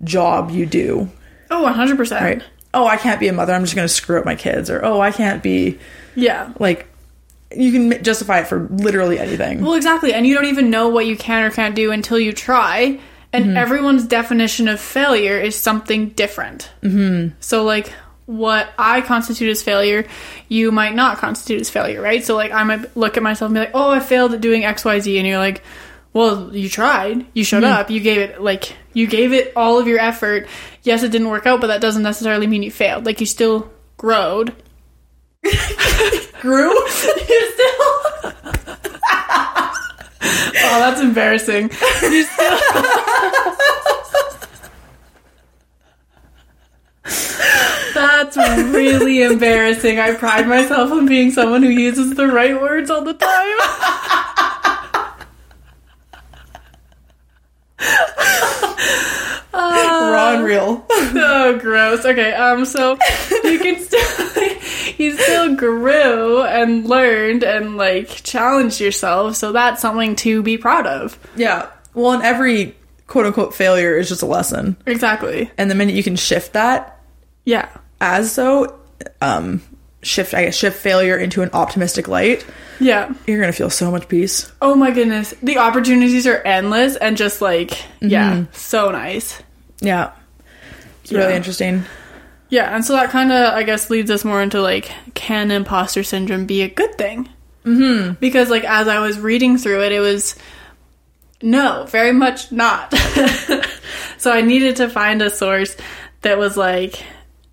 job 0.04 0.50
you 0.50 0.64
do. 0.66 1.10
Oh, 1.50 1.64
100%. 1.66 2.20
right. 2.20 2.42
Oh 2.74 2.86
i 2.86 2.96
can't 2.98 3.18
be 3.18 3.28
a 3.28 3.32
mother. 3.32 3.54
I'm 3.54 3.62
just 3.62 3.74
going 3.74 3.88
to 3.88 3.92
screw 3.94 4.18
up 4.18 4.26
my 4.26 4.34
kids. 4.36 4.68
Or 4.68 4.84
oh 4.84 5.00
i 5.00 5.12
can't 5.12 5.42
be 5.42 5.78
Yeah. 6.14 6.52
like 6.58 6.86
you 7.56 7.72
can 7.72 8.04
justify 8.04 8.40
it 8.40 8.46
for 8.48 8.68
literally 8.68 9.18
anything. 9.18 9.62
Well, 9.62 9.72
exactly. 9.72 10.12
And 10.12 10.26
you 10.26 10.34
don't 10.34 10.44
even 10.44 10.68
know 10.68 10.88
what 10.90 11.06
you 11.06 11.16
can 11.16 11.42
or 11.44 11.50
can't 11.50 11.74
do 11.74 11.90
until 11.90 12.18
you 12.18 12.34
try. 12.34 13.00
And 13.32 13.44
Mm-hmm. 13.46 13.56
everyone's 13.58 14.06
definition 14.06 14.68
of 14.68 14.80
failure 14.80 15.38
is 15.38 15.54
something 15.54 16.10
different. 16.10 16.70
Mm-hmm. 16.82 17.34
So, 17.40 17.62
like, 17.64 17.92
what 18.26 18.68
I 18.78 19.00
constitute 19.02 19.50
as 19.50 19.62
failure, 19.62 20.06
you 20.48 20.70
might 20.72 20.94
not 20.94 21.18
constitute 21.18 21.60
as 21.60 21.68
failure, 21.70 22.00
right? 22.00 22.24
So, 22.24 22.34
like, 22.36 22.52
I 22.52 22.62
might 22.64 22.96
look 22.96 23.16
at 23.16 23.22
myself 23.22 23.48
and 23.50 23.54
be 23.54 23.60
like, 23.60 23.70
oh, 23.74 23.90
I 23.90 24.00
failed 24.00 24.32
at 24.34 24.40
doing 24.40 24.62
XYZ. 24.62 25.18
And 25.18 25.26
you're 25.26 25.38
like, 25.38 25.62
well, 26.14 26.54
you 26.56 26.68
tried. 26.70 27.26
You 27.34 27.44
showed 27.44 27.64
Mm-hmm. 27.64 27.80
up. 27.80 27.90
You 27.90 28.00
gave 28.00 28.18
it, 28.18 28.40
like, 28.42 28.74
you 28.94 29.06
gave 29.06 29.32
it 29.34 29.52
all 29.54 29.78
of 29.78 29.86
your 29.86 29.98
effort. 29.98 30.46
Yes, 30.82 31.02
it 31.02 31.10
didn't 31.12 31.28
work 31.28 31.44
out, 31.46 31.60
but 31.60 31.66
that 31.66 31.80
doesn't 31.82 32.02
necessarily 32.02 32.46
mean 32.46 32.62
you 32.62 32.70
failed. 32.70 33.04
Like, 33.04 33.20
you 33.20 33.26
still 33.26 33.70
growed. 33.98 34.54
grew 36.40 36.70
You 36.74 37.52
still. 37.52 37.94
Oh, 40.28 40.78
that's 40.80 41.00
embarrassing. 41.00 41.70
You 42.02 42.24
still. 42.24 42.58
That's 47.94 48.36
really 48.36 49.22
embarrassing. 49.22 49.98
I 49.98 50.14
pride 50.14 50.46
myself 50.46 50.92
on 50.92 51.06
being 51.06 51.30
someone 51.30 51.62
who 51.62 51.70
uses 51.70 52.14
the 52.14 52.28
right 52.28 52.60
words 52.60 52.90
all 52.90 53.02
the 53.02 53.14
time. 53.14 53.56
raw 59.52 60.34
and 60.34 60.44
real 60.44 60.84
oh, 60.90 61.58
gross. 61.60 62.04
Okay, 62.04 62.32
um, 62.32 62.64
so 62.64 62.98
you 63.44 63.58
can 63.58 63.78
still 63.80 64.52
you 64.98 65.16
still 65.16 65.54
grew 65.56 66.42
and 66.42 66.86
learned 66.86 67.44
and 67.44 67.76
like 67.76 68.08
challenged 68.24 68.80
yourself, 68.80 69.36
so 69.36 69.52
that's 69.52 69.80
something 69.80 70.16
to 70.16 70.42
be 70.42 70.58
proud 70.58 70.86
of. 70.86 71.18
yeah 71.36 71.68
well 71.94 72.12
and 72.12 72.22
every 72.22 72.74
quote-unquote 73.06 73.54
failure 73.54 73.96
is 73.96 74.08
just 74.08 74.22
a 74.22 74.26
lesson 74.26 74.76
Exactly. 74.86 75.50
and 75.56 75.70
the 75.70 75.74
minute 75.74 75.94
you 75.94 76.02
can 76.02 76.14
shift 76.16 76.52
that 76.52 77.00
Yeah. 77.44 77.68
as 78.00 78.30
so 78.30 78.78
um 79.22 79.62
shift 80.02 80.34
i 80.34 80.44
guess 80.44 80.54
shift 80.56 80.78
failure 80.78 81.16
into 81.16 81.40
an 81.42 81.50
optimistic 81.54 82.06
light 82.06 82.44
Yeah. 82.80 83.12
you're 83.26 83.40
gonna 83.40 83.52
feel 83.52 83.70
so 83.70 83.90
much 83.90 84.08
peace 84.08 84.50
Oh 84.62 84.74
my 84.74 84.90
goodness. 84.92 85.34
The 85.42 85.58
opportunities 85.58 86.26
are 86.26 86.36
endless 86.38 86.96
and 86.96 87.16
just 87.16 87.40
like, 87.42 87.72
yeah, 88.00 88.44
so 88.52 88.90
nice. 88.90 89.42
yeah 89.80 90.12
it's 91.02 91.10
Yeah. 91.12 91.18
really 91.20 91.34
interesting 91.34 91.84
Yeah, 92.50 92.74
and 92.74 92.84
so 92.84 92.94
that 92.94 93.10
kind 93.10 93.30
of, 93.30 93.52
I 93.54 93.62
guess, 93.62 93.90
leads 93.90 94.10
us 94.10 94.24
more 94.24 94.40
into 94.42 94.62
like, 94.62 94.90
can 95.14 95.50
imposter 95.50 96.02
syndrome 96.02 96.46
be 96.46 96.62
a 96.62 96.68
good 96.68 96.96
thing? 96.96 97.28
Mm-hmm. 97.66 98.14
Because, 98.20 98.48
like, 98.48 98.64
as 98.64 98.88
I 98.88 99.00
was 99.00 99.18
reading 99.18 99.58
through 99.58 99.82
it, 99.84 99.92
it 99.92 100.00
was 100.00 100.34
no, 101.42 101.84
very 101.90 102.12
much 102.12 102.50
not. 102.50 102.94
so 104.18 104.30
I 104.32 104.40
needed 104.40 104.76
to 104.76 104.88
find 104.88 105.20
a 105.20 105.28
source 105.30 105.76
that 106.22 106.38
was 106.38 106.56
like, 106.56 107.02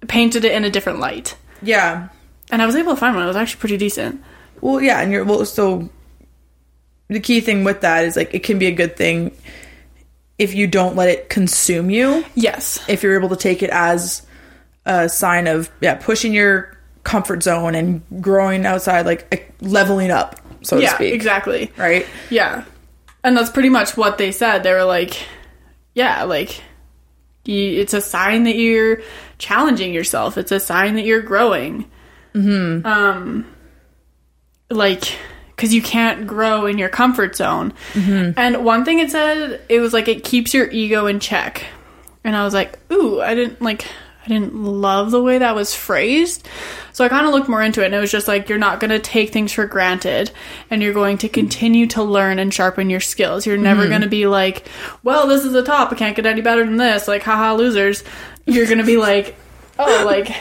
painted 0.08 0.46
it 0.46 0.54
in 0.54 0.64
a 0.64 0.70
different 0.70 1.00
light. 1.00 1.36
yeah 1.62 2.08
And 2.52 2.62
I 2.62 2.66
was 2.66 2.76
able 2.78 2.94
to 2.94 3.00
find 3.00 3.16
one. 3.16 3.26
It 3.26 3.28
was 3.28 3.36
actually 3.36 3.60
pretty 3.60 3.78
decent. 3.78 4.24
Well 4.62 4.82
yeah 4.82 5.02
and 5.02 5.12
you're 5.12 5.24
well 5.24 5.46
so 5.46 5.90
the 7.08 7.20
key 7.20 7.40
thing 7.42 7.64
with 7.64 7.82
that 7.82 8.04
is 8.06 8.16
like 8.16 8.34
it 8.34 8.44
can 8.44 8.58
be 8.60 8.66
a 8.68 8.72
good 8.72 8.96
thing 8.98 9.36
if 10.38 10.54
you 10.54 10.68
don't 10.68 10.96
let 10.96 11.10
it 11.10 11.30
consume 11.30 11.90
you 11.90 12.26
Yes. 12.36 12.84
if 12.88 13.04
you're 13.04 13.16
able 13.18 13.30
to 13.30 13.36
take 13.36 13.64
it 13.64 13.70
as 13.70 14.26
a 14.86 15.08
sign 15.10 15.48
of 15.48 15.70
yeah 15.82 15.96
pushing 15.96 16.34
your 16.34 16.78
comfort 17.04 17.44
zone 17.44 17.76
and 17.76 18.02
growing 18.22 18.66
outside 18.66 19.06
like 19.06 19.54
leveling 19.62 20.12
up 20.12 20.40
so 20.64 20.78
to 20.78 20.84
yeah, 20.84 20.96
speak 20.96 21.14
exactly. 21.14 21.72
right 21.78 22.06
Yeah. 22.30 22.64
And 23.24 23.36
that's 23.36 23.50
pretty 23.50 23.70
much 23.70 23.98
what 23.98 24.20
they 24.20 24.32
said. 24.32 24.62
They 24.62 24.72
were 24.72 24.84
like, 24.84 25.18
yeah, 25.96 26.26
like, 26.26 26.62
you, 27.44 27.82
it's 27.82 27.96
a 27.96 28.02
sign 28.02 28.44
that 28.44 28.56
you're 28.56 29.02
challenging 29.40 29.94
yourself. 29.96 30.38
It's 30.38 30.52
a 30.52 30.60
sign 30.60 30.94
that 30.94 31.06
you're 31.06 31.24
growing. 31.24 31.90
Mm-hmm. 32.36 32.86
Um, 32.86 33.48
like, 34.70 35.16
because 35.56 35.74
you 35.74 35.82
can't 35.82 36.28
grow 36.28 36.66
in 36.66 36.78
your 36.78 36.90
comfort 36.90 37.36
zone. 37.36 37.74
Mm-hmm. 37.94 38.38
And 38.38 38.66
one 38.66 38.84
thing 38.84 39.00
it 39.00 39.12
said, 39.12 39.62
it 39.70 39.80
was 39.80 39.94
like, 39.94 40.08
it 40.08 40.24
keeps 40.24 40.54
your 40.54 40.70
ego 40.70 41.08
in 41.08 41.20
check. 41.20 41.66
And 42.24 42.36
I 42.36 42.44
was 42.44 42.54
like, 42.54 42.80
ooh, 42.92 43.22
I 43.22 43.36
didn't 43.36 43.62
like, 43.62 43.86
I 44.26 44.28
didn't 44.28 44.56
love 44.56 45.12
the 45.12 45.22
way 45.22 45.38
that 45.38 45.54
was 45.54 45.76
phrased. 45.76 46.48
So 46.92 47.06
I 47.06 47.10
kind 47.10 47.28
of 47.28 47.34
looked 47.34 47.48
more 47.48 47.62
into 47.62 47.84
it, 47.84 47.86
and 47.86 47.94
it 47.94 48.00
was 48.00 48.12
just 48.12 48.28
like 48.28 48.50
you're 48.50 48.58
not 48.58 48.80
going 48.80 48.90
to 48.90 49.00
take 49.00 49.32
things 49.32 49.54
for 49.54 49.68
granted, 49.68 50.32
and 50.72 50.82
you're 50.82 50.94
going 50.94 51.20
to 51.20 51.30
continue 51.30 51.86
to 51.88 52.02
learn 52.02 52.40
and 52.40 52.54
sharpen 52.54 52.90
your 52.90 53.02
skills. 53.02 53.46
You're 53.46 53.58
never 53.58 53.82
mm-hmm. 53.82 53.90
going 53.90 54.02
to 54.02 54.08
be 54.08 54.26
like, 54.26 54.68
well, 55.04 55.28
this 55.28 55.46
is 55.46 55.54
the 55.54 55.64
top. 55.64 55.92
I 55.92 55.96
can't 55.96 56.16
get 56.16 56.26
any 56.26 56.42
better 56.42 56.66
than 56.66 56.78
this. 56.78 57.08
Like, 57.08 57.22
haha, 57.22 57.54
losers. 57.54 58.04
You're 58.46 58.66
going 58.66 58.80
to 58.80 58.86
be 58.86 58.98
like, 58.98 59.36
oh, 59.80 60.04
like, 60.06 60.34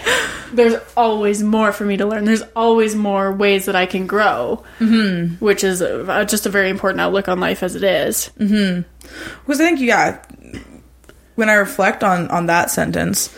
there's 0.53 0.75
always 0.97 1.43
more 1.43 1.73
for 1.73 1.85
me 1.85 1.97
to 1.97 2.07
learn. 2.07 2.25
There's 2.25 2.43
always 2.55 2.95
more 2.95 3.33
ways 3.33 3.67
that 3.67 3.77
I 3.77 3.87
can 3.87 4.07
grow, 4.07 4.63
mm-hmm. 4.79 5.35
which 5.45 5.65
is 5.65 5.83
uh 5.83 6.25
just 6.25 6.47
a 6.47 6.49
very 6.51 6.71
important 6.71 7.01
outlook 7.01 7.29
on 7.29 7.41
life 7.41 7.63
as 7.63 7.75
it 7.75 7.83
is. 7.85 8.31
because 8.39 9.61
i 9.61 9.65
think 9.65 9.81
yeah 9.81 10.23
when 11.35 11.49
i 11.51 11.55
reflect 11.55 12.03
on 12.03 12.29
on 12.31 12.47
that 12.47 12.71
sentence 12.71 13.29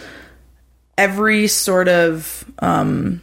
every 0.96 1.48
sort 1.48 1.88
of 1.88 2.44
um 2.61 3.20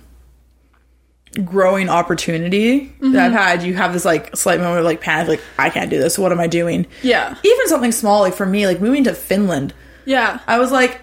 growing 1.45 1.89
opportunity 1.89 2.93
that 2.99 3.25
i've 3.27 3.31
had 3.31 3.63
you 3.63 3.73
have 3.73 3.91
this 3.93 4.05
like 4.05 4.35
slight 4.35 4.59
moment 4.59 4.79
of 4.79 4.85
like 4.85 5.01
panic 5.01 5.27
like 5.29 5.41
i 5.57 5.69
can't 5.69 5.89
do 5.89 5.97
this 5.99 6.19
what 6.19 6.31
am 6.31 6.39
i 6.39 6.45
doing 6.47 6.85
Yeah. 7.01 7.35
even 7.43 7.67
something 7.67 7.91
small 7.91 8.21
like 8.21 8.35
for 8.35 8.45
me 8.45 8.67
like 8.67 8.79
moving 8.81 9.03
to 9.05 9.13
finland 9.15 9.73
Yeah. 10.05 10.39
i 10.47 10.59
was 10.59 10.71
like 10.71 11.01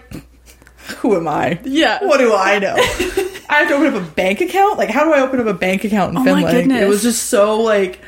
who 1.01 1.15
am 1.15 1.27
i 1.27 1.59
Yeah. 1.63 1.99
what 2.03 2.17
do 2.19 2.33
i 2.33 2.59
know 2.59 2.75
i 3.49 3.59
have 3.59 3.67
to 3.67 3.73
open 3.75 3.93
up 3.93 4.01
a 4.01 4.11
bank 4.13 4.41
account 4.41 4.77
like 4.77 4.89
how 4.89 5.03
do 5.03 5.11
i 5.13 5.19
open 5.21 5.39
up 5.39 5.47
a 5.47 5.53
bank 5.53 5.83
account 5.83 6.11
in 6.11 6.17
Oh 6.17 6.19
my 6.21 6.25
finland 6.25 6.55
goodness. 6.69 6.81
it 6.81 6.87
was 6.87 7.01
just 7.01 7.23
so 7.27 7.59
like 7.61 7.99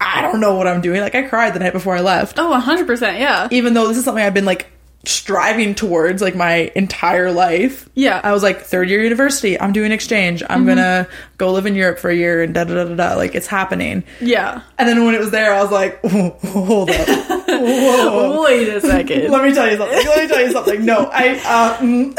i 0.00 0.22
don't 0.22 0.40
know 0.40 0.54
what 0.54 0.66
i'm 0.68 0.80
doing 0.80 1.00
like 1.00 1.14
i 1.14 1.22
cried 1.22 1.54
the 1.54 1.58
night 1.60 1.72
before 1.72 1.96
i 1.96 2.00
left 2.00 2.38
Oh, 2.38 2.52
100%. 2.60 3.18
Yeah. 3.18 3.48
even 3.50 3.74
though 3.74 3.88
this 3.88 3.96
is 3.96 4.04
something 4.04 4.22
I've 4.24 4.34
been 4.34 4.44
like 4.44 4.70
striving 5.06 5.74
towards 5.74 6.22
like 6.22 6.34
my 6.34 6.72
entire 6.74 7.30
life. 7.30 7.86
Yeah. 7.94 8.22
I 8.24 8.32
was 8.32 8.42
like 8.42 8.62
third 8.62 8.88
year 8.88 9.02
university. 9.02 9.60
I'm 9.60 9.72
doing 9.72 9.92
exchange. 9.92 10.42
I'm 10.48 10.64
gonna 10.64 11.06
go 11.36 11.52
live 11.52 11.66
in 11.66 11.74
Europe 11.74 11.98
for 11.98 12.08
a 12.08 12.14
year 12.16 12.42
and 12.42 12.54
da 12.54 12.64
da 12.64 12.72
da 12.72 12.84
da 12.84 12.94
da. 13.10 13.14
Like 13.16 13.34
it's 13.34 13.46
happening. 13.46 14.02
Yeah. 14.22 14.62
And 14.78 14.88
then 14.88 15.04
when 15.04 15.14
it 15.14 15.20
was 15.20 15.30
there, 15.30 15.52
I 15.52 15.60
was 15.62 15.70
like, 15.70 16.00
hold 16.06 16.88
up, 16.88 17.06
whoa. 17.60 18.42
Wait 18.44 18.68
a 18.68 18.80
second. 18.80 19.30
Let 19.30 19.44
me 19.44 19.54
tell 19.54 19.70
you 19.70 19.76
something. 19.76 19.98
Let 20.06 20.22
me 20.22 20.28
tell 20.28 20.40
you 20.46 20.52
something. 20.52 20.84
No, 20.84 21.08
I 21.12 21.30
uh, 21.44 21.76
mm. 21.78 22.14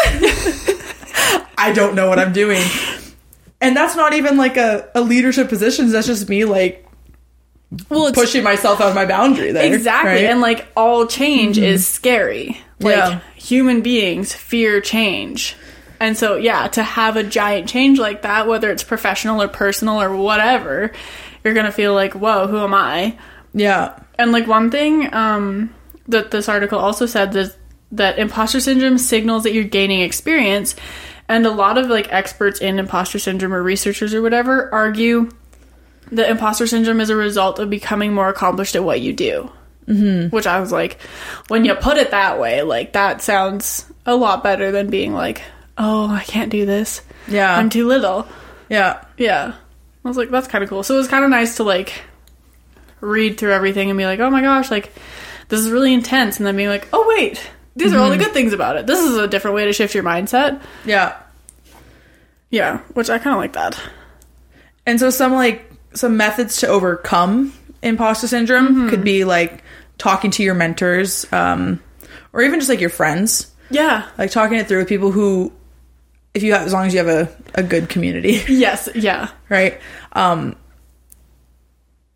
I 1.58 1.72
don't 1.74 1.96
know 1.96 2.08
what 2.10 2.20
I'm 2.20 2.34
doing, 2.34 2.64
and 3.62 3.76
that's 3.76 3.96
not 3.96 4.14
even 4.14 4.38
like 4.38 4.58
a, 4.58 4.90
a 4.96 5.02
leadership 5.02 5.50
position. 5.50 5.90
That's 5.90 6.08
just 6.08 6.28
me 6.30 6.46
like 6.46 6.86
well, 7.90 8.08
it's 8.08 8.18
pushing 8.18 8.44
myself 8.44 8.82
out 8.82 8.90
of 8.90 8.96
my 8.96 9.06
boundary 9.06 9.52
there. 9.52 9.74
exactly, 9.74 10.12
right? 10.12 10.26
and 10.26 10.42
like 10.42 10.68
all 10.76 11.08
change 11.08 11.58
is 11.58 11.88
scary. 11.88 12.60
Like 12.80 12.96
Yeah. 12.98 13.20
human 13.36 13.82
beings 13.82 14.34
fear 14.34 14.82
change. 14.82 15.56
And 16.00 16.18
so, 16.18 16.36
yeah, 16.36 16.68
to 16.68 16.84
have 16.84 17.16
a 17.16 17.24
giant 17.24 17.70
change 17.70 18.00
like 18.00 18.24
that, 18.24 18.48
whether 18.48 18.70
it's 18.70 18.84
professional 18.84 19.42
or 19.42 19.48
personal 19.48 20.02
or 20.02 20.14
whatever, 20.14 20.92
you're 21.44 21.54
going 21.54 21.66
to 21.66 21.72
feel 21.72 21.94
like, 21.94 22.14
whoa, 22.14 22.48
who 22.48 22.58
am 22.60 22.74
I? 22.74 23.18
yeah. 23.54 23.98
And 24.18 24.32
like 24.32 24.48
one 24.48 24.72
thing 24.72 25.14
um, 25.14 25.74
that 26.08 26.32
this 26.32 26.48
article 26.50 26.80
also 26.80 27.06
said 27.06 27.36
is 27.36 27.56
that 27.92 28.18
imposter 28.18 28.60
syndrome 28.60 28.98
signals 28.98 29.44
that 29.44 29.54
you're 29.54 29.64
gaining 29.64 30.02
experience, 30.02 30.76
and 31.28 31.46
a 31.46 31.52
lot 31.52 31.78
of 31.78 31.88
like 31.88 32.12
experts 32.12 32.60
in 32.60 32.80
imposter 32.80 33.20
syndrome 33.20 33.54
or 33.54 33.62
researchers 33.62 34.14
or 34.14 34.22
whatever 34.22 34.74
argue 34.74 35.30
that 36.12 36.30
imposter 36.30 36.68
syndrome 36.68 37.02
is 37.02 37.10
a 37.10 37.16
result 37.16 37.60
of 37.60 37.70
becoming 37.70 38.14
more 38.14 38.30
accomplished 38.30 38.76
at 38.76 38.84
what 38.84 39.02
you 39.02 39.14
do. 39.14 39.50
Mm-hmm. 39.88 40.36
Which 40.36 40.48
I 40.48 40.60
was 40.60 40.72
like, 40.72 41.00
when 41.48 41.64
you 41.64 41.76
put 41.76 41.98
it 41.98 42.12
that 42.12 42.40
way, 42.40 42.64
like 42.64 42.94
that 42.94 43.22
sounds 43.22 43.86
a 44.06 44.16
lot 44.16 44.44
better 44.44 44.72
than 44.72 44.90
being 44.90 45.14
like, 45.14 45.44
oh, 45.78 46.08
I 46.10 46.24
can't 46.24 46.52
do 46.52 46.66
this. 46.66 47.02
Yeah. 47.28 47.56
I'm 47.56 47.70
too 47.70 47.88
little. 47.88 48.28
yeah. 48.70 49.04
Yeah. 49.18 49.54
I 50.04 50.08
was 50.08 50.18
like, 50.18 50.30
that's 50.30 50.48
kind 50.48 50.64
of 50.64 50.70
cool. 50.70 50.84
So 50.84 50.96
it 50.96 50.98
was 50.98 51.08
kind 51.08 51.24
of 51.24 51.30
nice 51.30 51.58
to 51.58 51.64
like 51.64 52.02
read 53.02 53.38
through 53.38 53.54
everything 53.54 53.90
and 53.90 53.98
be 53.98 54.06
like, 54.06 54.20
oh 54.20 54.30
my 54.30 54.42
gosh, 54.42 54.72
like 54.72 54.92
this 55.50 55.60
is 55.60 55.70
really 55.72 55.94
intense. 55.94 56.38
And 56.38 56.46
then 56.48 56.56
being 56.56 56.70
like, 56.70 56.88
oh 56.94 57.06
wait, 57.18 57.42
these 57.76 57.94
are 57.94 58.00
all 58.00 58.10
the 58.10 58.18
good 58.18 58.32
things 58.34 58.54
about 58.54 58.78
it. 58.78 58.88
This 58.88 59.00
is 59.00 59.18
a 59.18 59.28
different 59.28 59.56
way 59.56 59.66
to 59.66 59.74
shift 59.74 59.94
your 59.94 60.04
mindset. 60.04 60.62
Yeah. 60.86 61.18
Yeah, 62.50 62.80
which 62.94 63.10
I 63.10 63.18
kind 63.18 63.36
of 63.36 63.40
like 63.42 63.54
that. 63.54 63.80
And 64.86 65.00
so 65.00 65.10
some 65.10 65.34
like 65.34 65.70
some 65.94 66.18
methods 66.18 66.58
to 66.58 66.68
overcome 66.68 67.54
imposter 67.82 68.28
syndrome 68.28 68.68
Mm-hmm. 68.68 68.90
could 68.90 69.04
be 69.04 69.24
like 69.26 69.64
talking 69.98 70.32
to 70.32 70.44
your 70.44 70.54
mentors, 70.56 71.26
um, 71.32 71.82
or 72.34 72.42
even 72.42 72.60
just 72.60 72.70
like 72.70 72.82
your 72.82 72.90
friends, 72.90 73.52
Yeah. 73.70 74.08
like 74.18 74.32
talking 74.32 74.58
it 74.58 74.68
through 74.68 74.80
with 74.80 74.90
people 74.90 75.12
who, 75.12 75.54
if 76.34 76.44
you 76.44 76.52
have, 76.54 76.64
as 76.68 76.74
long 76.74 76.86
as 76.88 76.94
you 76.94 77.00
have 77.00 77.08
a, 77.08 77.34
a 77.56 77.64
good 77.64 77.88
community, 77.90 78.42
Yes. 78.48 78.90
Yeah. 78.94 79.30
right? 79.50 79.80
Um, 80.14 80.56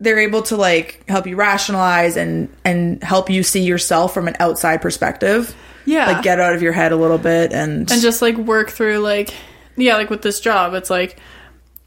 they're 0.00 0.18
able 0.18 0.42
to 0.42 0.56
like 0.56 1.04
help 1.08 1.26
you 1.26 1.36
rationalize 1.36 2.16
and 2.16 2.48
and 2.64 3.02
help 3.02 3.28
you 3.30 3.42
see 3.42 3.62
yourself 3.62 4.14
from 4.14 4.28
an 4.28 4.36
outside 4.40 4.80
perspective. 4.82 5.54
Yeah. 5.84 6.06
Like 6.12 6.22
get 6.22 6.40
out 6.40 6.54
of 6.54 6.62
your 6.62 6.72
head 6.72 6.92
a 6.92 6.96
little 6.96 7.18
bit 7.18 7.52
and, 7.52 7.90
and 7.90 8.00
just 8.00 8.22
like 8.22 8.36
work 8.36 8.70
through 8.70 8.98
like 8.98 9.34
yeah 9.76 9.96
like 9.96 10.10
with 10.10 10.20
this 10.22 10.40
job 10.40 10.74
it's 10.74 10.90
like 10.90 11.16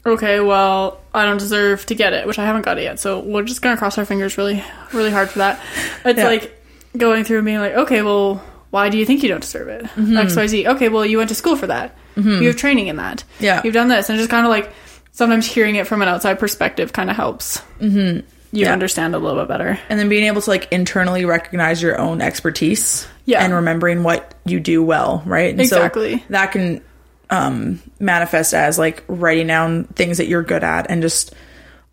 okay 0.04 0.40
well 0.40 1.00
i 1.14 1.24
don't 1.24 1.36
deserve 1.38 1.86
to 1.86 1.94
get 1.94 2.12
it 2.12 2.26
which 2.26 2.38
i 2.38 2.44
haven't 2.44 2.62
got 2.62 2.76
it 2.76 2.82
yet 2.82 2.98
so 2.98 3.20
we're 3.20 3.42
just 3.44 3.62
gonna 3.62 3.76
cross 3.76 3.96
our 3.98 4.04
fingers 4.04 4.36
really 4.36 4.62
really 4.92 5.10
hard 5.10 5.30
for 5.30 5.38
that 5.38 5.60
it's 6.04 6.18
Yeah. 6.18 6.26
like 6.26 6.60
going 6.96 7.24
through 7.24 7.38
and 7.38 7.46
being 7.46 7.58
like 7.60 7.74
okay 7.74 8.02
well 8.02 8.42
why 8.70 8.88
do 8.88 8.98
you 8.98 9.06
think 9.06 9.22
you 9.22 9.28
don't 9.28 9.42
deserve 9.42 9.68
it 9.68 9.84
Mm-hmm. 9.84 10.16
xyz 10.16 10.66
okay 10.74 10.88
well 10.88 11.06
you 11.06 11.18
went 11.18 11.28
to 11.28 11.34
school 11.36 11.56
for 11.56 11.68
that 11.68 11.96
you 12.16 12.46
have 12.48 12.56
training 12.56 12.88
in 12.88 12.96
that 12.96 13.22
Yeah. 13.38 13.60
you've 13.64 13.74
done 13.74 13.88
this 13.88 14.08
and 14.10 14.18
just 14.18 14.30
kind 14.30 14.44
of 14.44 14.50
like 14.50 14.72
sometimes 15.16 15.46
hearing 15.46 15.76
it 15.76 15.86
from 15.86 16.02
an 16.02 16.08
outside 16.08 16.38
perspective 16.38 16.92
kind 16.92 17.08
of 17.08 17.16
helps 17.16 17.58
mm-hmm. 17.80 18.18
you 18.52 18.64
Yeah. 18.64 18.72
understand 18.72 19.14
a 19.14 19.18
little 19.18 19.40
bit 19.40 19.48
better 19.48 19.78
and 19.88 19.98
then 19.98 20.08
being 20.08 20.24
able 20.24 20.42
to 20.42 20.50
like 20.50 20.70
internally 20.72 21.24
recognize 21.24 21.80
your 21.80 21.98
own 21.98 22.20
expertise 22.20 23.06
Yeah. 23.24 23.42
and 23.44 23.54
remembering 23.54 24.02
what 24.02 24.34
you 24.44 24.60
do 24.60 24.82
well 24.82 25.22
right 25.24 25.50
and 25.52 25.60
Exactly. 25.60 26.18
so 26.18 26.24
that 26.30 26.52
can 26.52 26.82
um 27.30 27.80
manifest 27.98 28.52
as 28.54 28.78
like 28.78 29.02
writing 29.08 29.46
down 29.46 29.84
things 29.84 30.18
that 30.18 30.26
you're 30.26 30.42
good 30.42 30.62
at 30.62 30.90
and 30.90 31.00
just 31.00 31.32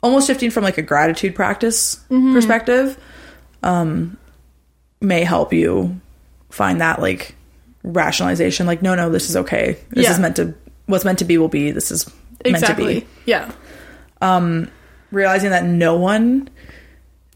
almost 0.03 0.27
shifting 0.27 0.49
from 0.51 0.63
like 0.63 0.77
a 0.77 0.81
gratitude 0.81 1.35
practice 1.35 1.95
Mm-hmm. 2.09 2.33
perspective 2.33 2.97
um 3.63 4.17
may 4.99 5.23
help 5.23 5.53
you 5.53 5.99
find 6.49 6.81
that 6.81 6.99
like 7.01 7.35
rationalization 7.83 8.65
like 8.67 8.81
no 8.81 8.95
no 8.95 9.09
this 9.09 9.29
is 9.29 9.37
okay 9.37 9.77
this 9.91 10.05
Yeah. 10.05 10.11
is 10.11 10.19
meant 10.19 10.35
to 10.37 10.53
what's 10.87 11.05
meant 11.05 11.19
to 11.19 11.25
be 11.25 11.37
will 11.37 11.47
be 11.49 11.71
this 11.71 11.91
is 11.91 12.09
meant 12.43 12.63
to 12.65 12.71
exactly 12.71 12.99
be 13.01 13.07
yeah 13.25 13.51
realizing 15.11 15.49
that 15.49 15.65
no 15.65 15.97
one 15.97 16.49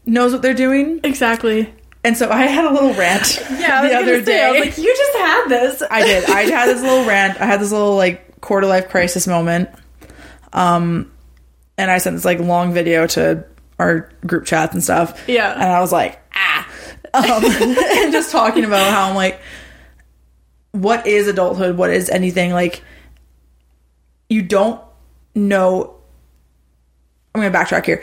knows 0.06 0.32
what 0.32 0.42
they're 0.42 0.54
doing 0.54 1.00
exactly 1.04 1.72
And 2.04 2.16
so 2.16 2.30
I 2.30 2.46
had 2.46 2.64
a 2.64 2.72
little 2.72 2.94
rant 2.94 3.38
yeah 3.50 3.86
the 3.86 3.94
other 3.94 4.24
say, 4.24 4.42
I 4.44 4.50
was 4.50 4.60
day. 4.60 4.66
like 4.70 4.78
you 4.78 4.96
just 4.96 5.16
had 5.16 5.48
this 5.48 5.82
I 5.90 6.02
did. 6.04 6.30
I 6.30 6.42
had 6.42 6.68
this 6.68 6.82
little 6.82 7.04
rant. 7.04 7.40
I 7.40 7.46
had 7.46 7.60
this 7.60 7.72
little 7.72 7.96
like 7.96 8.40
quarter 8.40 8.66
life 8.66 8.88
crisis 8.88 9.26
moment. 9.26 9.68
Um, 10.52 11.10
and 11.76 11.90
I 11.90 11.98
sent 11.98 12.16
this 12.16 12.24
like 12.24 12.38
long 12.38 12.72
video 12.72 13.06
to 13.08 13.44
our 13.78 14.10
group 14.24 14.46
chats 14.46 14.72
and 14.72 14.82
stuff. 14.82 15.22
Yeah. 15.28 15.52
And 15.52 15.64
I 15.64 15.80
was 15.80 15.92
like, 15.92 16.18
ah, 16.34 16.68
um, 17.12 17.44
and 17.44 18.12
just 18.12 18.30
talking 18.30 18.64
about 18.64 18.90
how 18.90 19.08
I'm 19.10 19.16
like, 19.16 19.40
what 20.72 21.06
is 21.06 21.26
adulthood? 21.28 21.76
What 21.76 21.90
is 21.90 22.08
anything 22.08 22.52
like? 22.52 22.82
You 24.28 24.42
don't 24.42 24.80
know. 25.36 25.94
I'm 27.34 27.42
gonna 27.42 27.54
backtrack 27.56 27.84
here. 27.86 28.02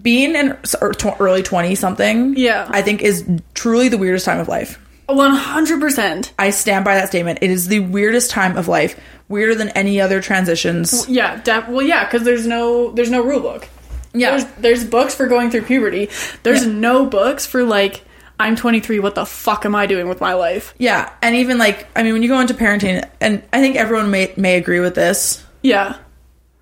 Being 0.00 0.34
in 0.34 0.56
er, 0.82 0.92
early 1.20 1.42
twenty 1.42 1.74
something, 1.74 2.34
Yeah. 2.36 2.66
I 2.68 2.82
think 2.82 3.02
is 3.02 3.24
truly 3.54 3.88
the 3.88 3.98
weirdest 3.98 4.24
time 4.24 4.38
of 4.40 4.48
life. 4.48 4.78
One 5.06 5.32
hundred 5.34 5.80
percent. 5.80 6.32
I 6.38 6.50
stand 6.50 6.84
by 6.84 6.94
that 6.94 7.08
statement. 7.08 7.40
It 7.42 7.50
is 7.50 7.68
the 7.68 7.80
weirdest 7.80 8.30
time 8.30 8.56
of 8.56 8.68
life, 8.68 8.98
weirder 9.28 9.54
than 9.54 9.68
any 9.70 10.00
other 10.00 10.20
transitions. 10.22 11.06
Yeah, 11.08 11.40
def- 11.42 11.68
well, 11.68 11.82
yeah, 11.84 12.04
because 12.04 12.22
there's 12.24 12.46
no 12.46 12.90
there's 12.92 13.10
no 13.10 13.22
rule 13.22 13.40
book. 13.40 13.68
Yeah. 14.14 14.30
There's 14.30 14.44
there's 14.58 14.84
books 14.84 15.14
for 15.14 15.26
going 15.26 15.50
through 15.50 15.62
puberty. 15.62 16.08
There's 16.44 16.64
Yeah. 16.64 16.72
no 16.72 17.06
books 17.06 17.44
for 17.44 17.64
like 17.64 18.02
I'm 18.40 18.56
23. 18.56 18.98
What 19.00 19.14
the 19.14 19.26
fuck 19.26 19.64
am 19.64 19.74
I 19.76 19.86
doing 19.86 20.08
with 20.08 20.20
my 20.20 20.34
life? 20.34 20.74
Yeah, 20.78 21.10
and 21.22 21.36
even 21.36 21.58
like 21.58 21.86
I 21.94 22.02
mean, 22.02 22.14
when 22.14 22.22
you 22.22 22.28
go 22.28 22.40
into 22.40 22.54
parenting, 22.54 23.04
and 23.20 23.42
I 23.52 23.60
think 23.60 23.76
everyone 23.76 24.10
may 24.10 24.32
may 24.36 24.56
agree 24.56 24.80
with 24.80 24.94
this. 24.94 25.44
Yeah. 25.62 25.96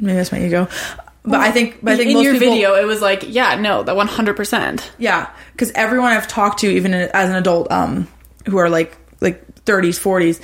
Maybe 0.02 0.16
that's 0.16 0.32
my 0.32 0.44
ego, 0.44 0.68
but 1.24 1.40
I 1.40 1.52
think 1.52 1.78
but 1.82 1.92
I 1.92 1.96
think 1.96 2.10
in 2.10 2.18
your 2.18 2.32
people, 2.32 2.54
video, 2.54 2.74
it 2.74 2.84
was 2.84 3.00
like, 3.00 3.24
yeah, 3.28 3.54
no, 3.54 3.82
the 3.82 3.94
100. 3.94 4.36
percent 4.36 4.90
yeah, 4.98 5.30
because 5.52 5.70
everyone 5.72 6.12
I've 6.12 6.26
talked 6.26 6.60
to, 6.60 6.68
even 6.68 6.92
as 6.92 7.30
an 7.30 7.36
adult, 7.36 7.70
um, 7.70 8.08
who 8.46 8.56
are 8.58 8.68
like 8.68 8.96
like 9.20 9.64
30s, 9.64 10.00
40s, 10.00 10.40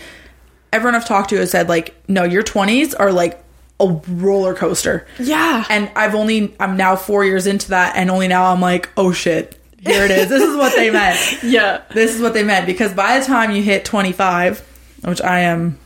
everyone 0.73 0.95
I've 0.95 1.07
talked 1.07 1.31
to 1.31 1.37
has 1.37 1.51
said 1.51 1.69
like, 1.69 1.95
no, 2.09 2.23
your 2.23 2.45
20s 2.45 2.95
are 2.99 3.13
like 3.13 3.43
a 3.81 3.89
roller 4.09 4.55
coaster. 4.55 5.07
Yeah. 5.19 5.65
And 5.69 5.91
I've 5.97 6.15
only 6.15 6.55
I'm 6.61 6.77
now 6.77 6.95
four 6.95 7.25
years 7.25 7.47
into 7.49 7.71
that, 7.71 7.97
and 7.97 8.11
only 8.11 8.29
now 8.29 8.53
I'm 8.53 8.61
like, 8.61 8.91
oh 8.97 9.13
shit, 9.13 9.61
here 9.81 10.05
it 10.05 10.13
is. 10.13 10.29
This 10.29 10.43
is 10.43 10.57
what 10.57 10.77
they 10.77 10.91
meant. 10.91 11.19
yeah. 11.43 11.83
This 11.93 12.15
is 12.15 12.23
what 12.23 12.35
they 12.35 12.45
meant 12.45 12.67
because 12.67 12.93
by 12.93 13.19
the 13.19 13.27
time 13.27 13.51
you 13.51 13.63
hit 13.63 13.85
25, 13.85 14.61
which 15.05 15.23
I 15.23 15.41
am 15.41 15.79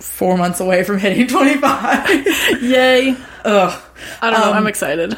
four 0.00 0.36
months 0.36 0.60
away 0.60 0.82
from 0.82 0.98
hitting 0.98 1.26
25, 1.26 2.08
Yay. 2.62 3.16
ugh, 3.44 3.82
I 4.22 4.30
don't 4.30 4.40
know. 4.40 4.50
Um, 4.50 4.56
I'm 4.56 4.66
excited. 4.66 5.16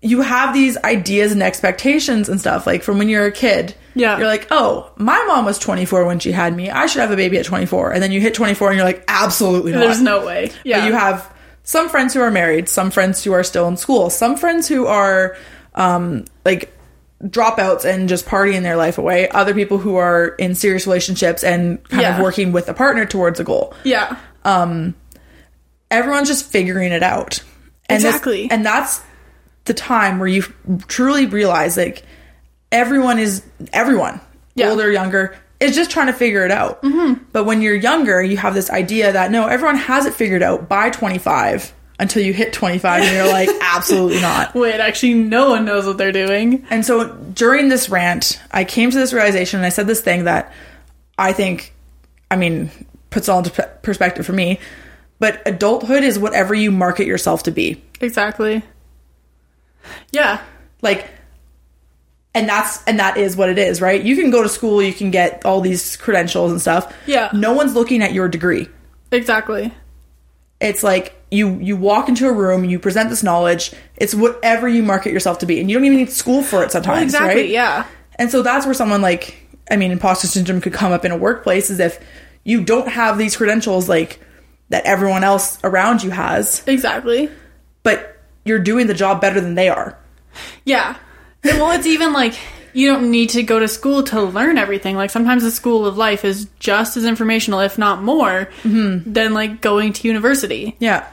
you 0.00 0.20
have 0.22 0.52
these 0.54 0.76
ideas 0.78 1.32
and 1.32 1.42
expectations 1.42 2.28
and 2.28 2.40
stuff 2.40 2.66
like 2.66 2.82
from 2.82 2.98
when 2.98 3.08
you're 3.08 3.26
a 3.26 3.32
kid. 3.32 3.74
Yeah. 3.94 4.16
You're 4.18 4.26
like, 4.26 4.48
oh, 4.50 4.90
my 4.96 5.22
mom 5.28 5.44
was 5.44 5.58
24 5.58 6.04
when 6.06 6.18
she 6.18 6.32
had 6.32 6.56
me. 6.56 6.70
I 6.70 6.86
should 6.86 7.00
have 7.00 7.10
a 7.10 7.16
baby 7.16 7.38
at 7.38 7.44
24. 7.44 7.92
And 7.92 8.02
then 8.02 8.10
you 8.10 8.20
hit 8.20 8.34
24 8.34 8.70
and 8.70 8.76
you're 8.78 8.86
like, 8.86 9.04
absolutely 9.06 9.72
not. 9.72 9.80
There's 9.80 10.00
no 10.00 10.24
way. 10.24 10.50
Yeah. 10.64 10.80
But 10.80 10.86
you 10.86 10.92
have 10.94 11.32
some 11.62 11.88
friends 11.90 12.14
who 12.14 12.20
are 12.20 12.30
married, 12.30 12.68
some 12.68 12.90
friends 12.90 13.22
who 13.22 13.32
are 13.32 13.44
still 13.44 13.68
in 13.68 13.76
school, 13.76 14.08
some 14.10 14.36
friends 14.36 14.66
who 14.66 14.86
are 14.86 15.36
um, 15.74 16.24
like 16.44 16.72
dropouts 17.24 17.84
and 17.84 18.08
just 18.08 18.26
partying 18.26 18.62
their 18.62 18.76
life 18.76 18.98
away, 18.98 19.28
other 19.28 19.54
people 19.54 19.78
who 19.78 19.96
are 19.96 20.28
in 20.38 20.54
serious 20.54 20.86
relationships 20.86 21.44
and 21.44 21.82
kind 21.88 22.06
of 22.06 22.20
working 22.20 22.52
with 22.52 22.68
a 22.68 22.74
partner 22.74 23.06
towards 23.06 23.38
a 23.40 23.44
goal. 23.44 23.74
yeah. 23.84 24.16
Um, 24.44 24.94
Everyone's 25.90 26.28
just 26.28 26.46
figuring 26.46 26.90
it 26.92 27.02
out. 27.02 27.40
And 27.88 27.98
this- 28.02 28.06
Exactly. 28.06 28.48
and 28.50 28.64
that's 28.64 29.02
the 29.66 29.74
time 29.74 30.18
where 30.18 30.26
you 30.28 30.42
truly 30.88 31.26
realize 31.26 31.76
like 31.76 32.02
everyone 32.72 33.18
is 33.18 33.42
everyone, 33.72 34.20
Yeah. 34.54 34.70
older, 34.70 34.90
younger, 34.90 35.36
is 35.60 35.74
just 35.76 35.90
trying 35.90 36.06
to 36.08 36.12
figure 36.14 36.44
it 36.44 36.50
out. 36.50 36.82
Mm-hmm. 36.82 37.24
But 37.32 37.44
when 37.44 37.60
you're 37.62 37.74
younger, 37.76 38.22
you 38.22 38.36
have 38.38 38.54
this 38.54 38.70
idea 38.70 39.12
that 39.12 39.30
no, 39.30 39.46
everyone 39.46 39.76
has 39.76 40.06
it 40.06 40.14
figured 40.14 40.42
out 40.42 40.68
by 40.68 40.90
25 40.90 41.72
until 42.02 42.22
you 42.22 42.32
hit 42.32 42.52
25 42.52 43.02
and 43.04 43.14
you're 43.14 43.32
like, 43.32 43.48
absolutely 43.60 44.20
not. 44.20 44.54
Wait, 44.54 44.80
actually, 44.80 45.14
no 45.14 45.50
one 45.50 45.64
knows 45.64 45.86
what 45.86 45.96
they're 45.96 46.12
doing. 46.12 46.66
And 46.68 46.84
so 46.84 47.14
during 47.14 47.68
this 47.68 47.88
rant, 47.88 48.42
I 48.50 48.64
came 48.64 48.90
to 48.90 48.98
this 48.98 49.12
realization 49.12 49.60
and 49.60 49.66
I 49.66 49.68
said 49.68 49.86
this 49.86 50.00
thing 50.00 50.24
that 50.24 50.52
I 51.16 51.32
think, 51.32 51.72
I 52.28 52.36
mean, 52.36 52.70
puts 53.10 53.28
all 53.28 53.38
into 53.38 53.50
perspective 53.82 54.26
for 54.26 54.32
me. 54.32 54.58
But 55.20 55.40
adulthood 55.46 56.02
is 56.02 56.18
whatever 56.18 56.52
you 56.52 56.72
market 56.72 57.06
yourself 57.06 57.44
to 57.44 57.52
be. 57.52 57.80
Exactly. 58.00 58.64
Yeah. 60.10 60.42
Like, 60.82 61.08
and 62.34 62.48
that's 62.48 62.82
and 62.84 62.98
that 62.98 63.16
is 63.16 63.36
what 63.36 63.48
it 63.48 63.58
is, 63.58 63.80
right? 63.80 64.02
You 64.02 64.16
can 64.16 64.32
go 64.32 64.42
to 64.42 64.48
school, 64.48 64.82
you 64.82 64.92
can 64.92 65.12
get 65.12 65.44
all 65.44 65.60
these 65.60 65.96
credentials 65.96 66.50
and 66.50 66.60
stuff. 66.60 66.92
Yeah. 67.06 67.30
No 67.32 67.52
one's 67.52 67.74
looking 67.74 68.02
at 68.02 68.12
your 68.12 68.26
degree. 68.28 68.68
Exactly. 69.12 69.72
It's 70.62 70.82
like 70.82 71.14
you 71.30 71.58
you 71.58 71.76
walk 71.76 72.08
into 72.08 72.26
a 72.28 72.32
room, 72.32 72.64
you 72.64 72.78
present 72.78 73.10
this 73.10 73.22
knowledge. 73.22 73.72
It's 73.96 74.14
whatever 74.14 74.68
you 74.68 74.82
market 74.82 75.12
yourself 75.12 75.38
to 75.40 75.46
be, 75.46 75.60
and 75.60 75.70
you 75.70 75.76
don't 75.76 75.84
even 75.84 75.98
need 75.98 76.10
school 76.10 76.42
for 76.42 76.62
it 76.62 76.70
sometimes, 76.72 76.94
Well, 76.96 77.02
exactly. 77.04 77.42
right? 77.42 77.50
Yeah. 77.50 77.86
And 78.16 78.30
so 78.30 78.42
that's 78.42 78.64
where 78.66 78.74
someone 78.74 79.00
like, 79.02 79.36
I 79.70 79.76
mean, 79.76 79.90
imposter 79.90 80.26
syndrome 80.28 80.60
could 80.60 80.72
come 80.72 80.92
up 80.92 81.04
in 81.04 81.10
a 81.12 81.16
workplace 81.16 81.70
is 81.70 81.80
if 81.80 81.98
you 82.44 82.62
don't 82.62 82.88
have 82.88 83.18
these 83.18 83.36
credentials 83.36 83.88
like 83.88 84.20
that 84.68 84.84
everyone 84.84 85.24
else 85.24 85.58
around 85.64 86.02
you 86.02 86.10
has, 86.10 86.62
Exactly. 86.66 87.30
but 87.82 88.18
you're 88.44 88.58
doing 88.58 88.86
the 88.86 88.94
job 88.94 89.20
better 89.20 89.40
than 89.40 89.54
they 89.54 89.68
are. 89.68 89.98
Yeah. 90.64 90.96
Well, 91.44 91.72
it's 91.72 91.86
even 91.86 92.12
like 92.12 92.34
you 92.74 92.88
don't 92.90 93.10
need 93.10 93.30
to 93.30 93.42
go 93.42 93.58
to 93.58 93.68
school 93.68 94.02
to 94.04 94.22
learn 94.22 94.56
everything. 94.58 94.96
Like 94.96 95.10
sometimes 95.10 95.42
the 95.42 95.50
school 95.50 95.86
of 95.86 95.96
life 95.96 96.24
is 96.24 96.48
just 96.58 96.96
as 96.96 97.04
informational, 97.04 97.60
if 97.60 97.76
not 97.78 98.02
more, 98.02 98.48
Mm-hmm. 98.62 99.12
than 99.12 99.34
like 99.34 99.60
going 99.60 99.92
to 99.94 100.08
university. 100.08 100.76
Yeah. 100.78 101.06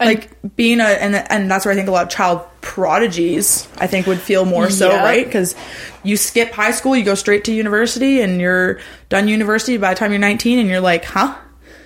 And- 0.00 0.08
like 0.10 0.54
being 0.56 0.78
a 0.80 0.84
and 0.84 1.14
and 1.16 1.50
that's 1.50 1.64
where 1.64 1.72
I 1.72 1.76
think 1.76 1.88
a 1.88 1.90
lot 1.90 2.04
of 2.04 2.08
child 2.08 2.42
prodigies 2.60 3.66
I 3.78 3.86
think 3.88 4.06
would 4.06 4.20
feel 4.20 4.44
more 4.44 4.70
so 4.70 4.90
Yeah. 4.90 5.02
right 5.02 5.24
because 5.26 5.54
you 6.04 6.16
skip 6.16 6.52
high 6.52 6.70
school 6.70 6.96
you 6.96 7.04
go 7.04 7.14
straight 7.16 7.44
to 7.44 7.52
university 7.52 8.20
and 8.20 8.40
you're 8.40 8.78
done 9.08 9.26
university 9.28 9.76
by 9.76 9.92
the 9.94 9.98
time 9.98 10.12
you're 10.12 10.20
19 10.20 10.58
and 10.60 10.68
you're 10.68 10.80
like 10.80 11.04
huh 11.04 11.36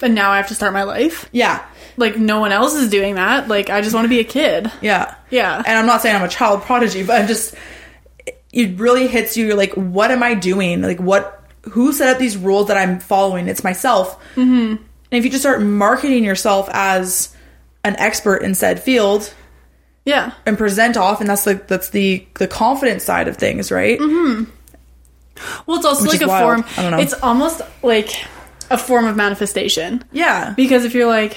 And 0.03 0.15
now 0.15 0.31
I 0.31 0.37
have 0.37 0.49
to 0.49 0.55
start 0.55 0.73
my 0.75 0.83
life. 0.83 1.29
yeah 1.33 1.65
Like 1.97 2.19
no 2.19 2.39
one 2.41 2.53
else 2.53 2.75
is 2.75 2.91
doing 2.91 3.15
that. 3.17 3.49
Like 3.49 3.71
I 3.71 3.81
just 3.81 3.95
want 3.95 4.05
to 4.05 4.09
be 4.11 4.21
a 4.21 4.25
kid. 4.25 4.71
yeah 4.83 5.15
Yeah. 5.31 5.57
and 5.67 5.79
I'm 5.79 5.87
not 5.87 6.03
saying 6.03 6.15
I'm 6.15 6.23
a 6.23 6.29
child 6.29 6.63
prodigy 6.63 7.03
but 7.03 7.21
I'm 7.21 7.27
just 7.29 7.55
it 8.53 8.79
really 8.79 9.07
hits 9.09 9.37
you 9.37 9.47
you're 9.47 9.57
like 9.57 9.73
what 9.75 10.11
am 10.11 10.23
I 10.23 10.35
doing 10.35 10.83
like 10.83 11.01
what 11.01 11.43
who 11.71 11.93
set 11.93 12.09
up 12.13 12.19
these 12.19 12.37
rules 12.37 12.69
that 12.69 12.77
I'm 12.77 13.01
following 13.01 13.49
it's 13.49 13.65
myself 13.65 14.19
mm-hmm. 14.35 14.77
and 14.77 14.79
if 15.11 15.25
you 15.25 15.31
just 15.31 15.43
start 15.43 15.63
marketing 15.63 16.25
yourself 16.25 16.69
as 16.73 17.35
an 17.85 17.97
expert 17.99 18.43
in 18.43 18.55
said 18.55 18.81
field 18.81 19.33
Yeah. 20.05 20.33
and 20.47 20.59
present 20.59 20.97
off 20.97 21.21
and 21.21 21.29
that's 21.31 21.45
the 21.45 21.55
that's 21.67 21.91
the 21.91 22.27
the 22.35 22.47
confidence 22.49 23.05
side 23.05 23.29
of 23.29 23.37
things 23.37 23.71
right 23.73 23.99
Mm-hmm. 23.99 24.51
Well, 25.67 25.79
it's 25.79 25.87
also 25.87 26.03
Which 26.05 26.13
like 26.13 26.23
a 26.23 26.29
wild. 26.29 26.65
form. 26.65 26.65
I 26.77 26.83
don't 26.83 26.91
know. 26.93 26.99
It's 26.99 27.15
almost 27.15 27.63
like 27.83 28.11
a 28.71 28.79
form 28.79 29.07
of 29.07 29.17
manifestation. 29.17 30.05
yeah 30.13 30.53
Because 30.57 30.85
if 30.85 30.95
you're 30.95 31.09
like, 31.09 31.37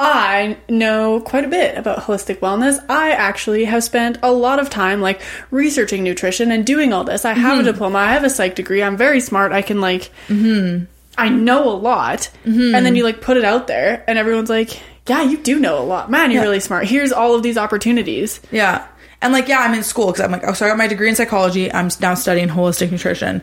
I 0.00 0.56
know 0.68 1.20
quite 1.20 1.44
a 1.44 1.48
bit 1.48 1.76
about 1.76 1.98
holistic 1.98 2.38
wellness. 2.38 2.78
I 2.88 3.10
actually 3.10 3.64
have 3.64 3.82
spent 3.82 4.18
a 4.22 4.30
lot 4.32 4.60
of 4.60 4.70
time 4.70 5.00
like 5.00 5.20
researching 5.50 6.04
nutrition 6.04 6.52
and 6.52 6.64
doing 6.64 6.92
all 6.92 7.02
this. 7.02 7.24
I 7.24 7.32
have 7.32 7.54
a 7.58 7.62
mm-hmm. 7.62 7.72
diploma. 7.72 7.98
I 7.98 8.12
have 8.12 8.22
a 8.22 8.30
psych 8.30 8.54
degree. 8.54 8.82
I'm 8.82 8.96
very 8.96 9.18
smart. 9.20 9.50
I 9.50 9.62
can 9.62 9.80
like, 9.80 10.12
mm-hmm. 10.28 10.84
I 11.16 11.28
know 11.30 11.68
a 11.68 11.74
lot. 11.74 12.30
Mm-hmm. 12.44 12.76
And 12.76 12.86
then 12.86 12.94
you 12.94 13.02
like 13.02 13.20
put 13.20 13.36
it 13.36 13.44
out 13.44 13.66
there, 13.66 14.04
and 14.06 14.18
everyone's 14.18 14.50
like, 14.50 14.80
yeah, 15.08 15.22
you 15.22 15.38
do 15.38 15.58
know 15.58 15.80
a 15.80 15.84
lot. 15.84 16.10
Man, 16.10 16.30
you're 16.30 16.42
Yeah. 16.42 16.46
really 16.48 16.60
smart. 16.60 16.86
Here's 16.86 17.10
all 17.12 17.34
of 17.34 17.42
these 17.42 17.56
opportunities. 17.58 18.40
yeah 18.52 18.86
and 19.20 19.32
like 19.32 19.48
yeah 19.48 19.58
i'm 19.58 19.74
in 19.74 19.82
school 19.82 20.06
because 20.06 20.20
i'm 20.20 20.30
like 20.30 20.44
oh 20.44 20.52
so 20.52 20.64
i 20.64 20.68
got 20.68 20.78
my 20.78 20.86
degree 20.86 21.08
in 21.08 21.16
psychology 21.16 21.72
i'm 21.72 21.88
now 22.00 22.14
studying 22.14 22.46
holistic 22.46 22.92
nutrition 22.92 23.42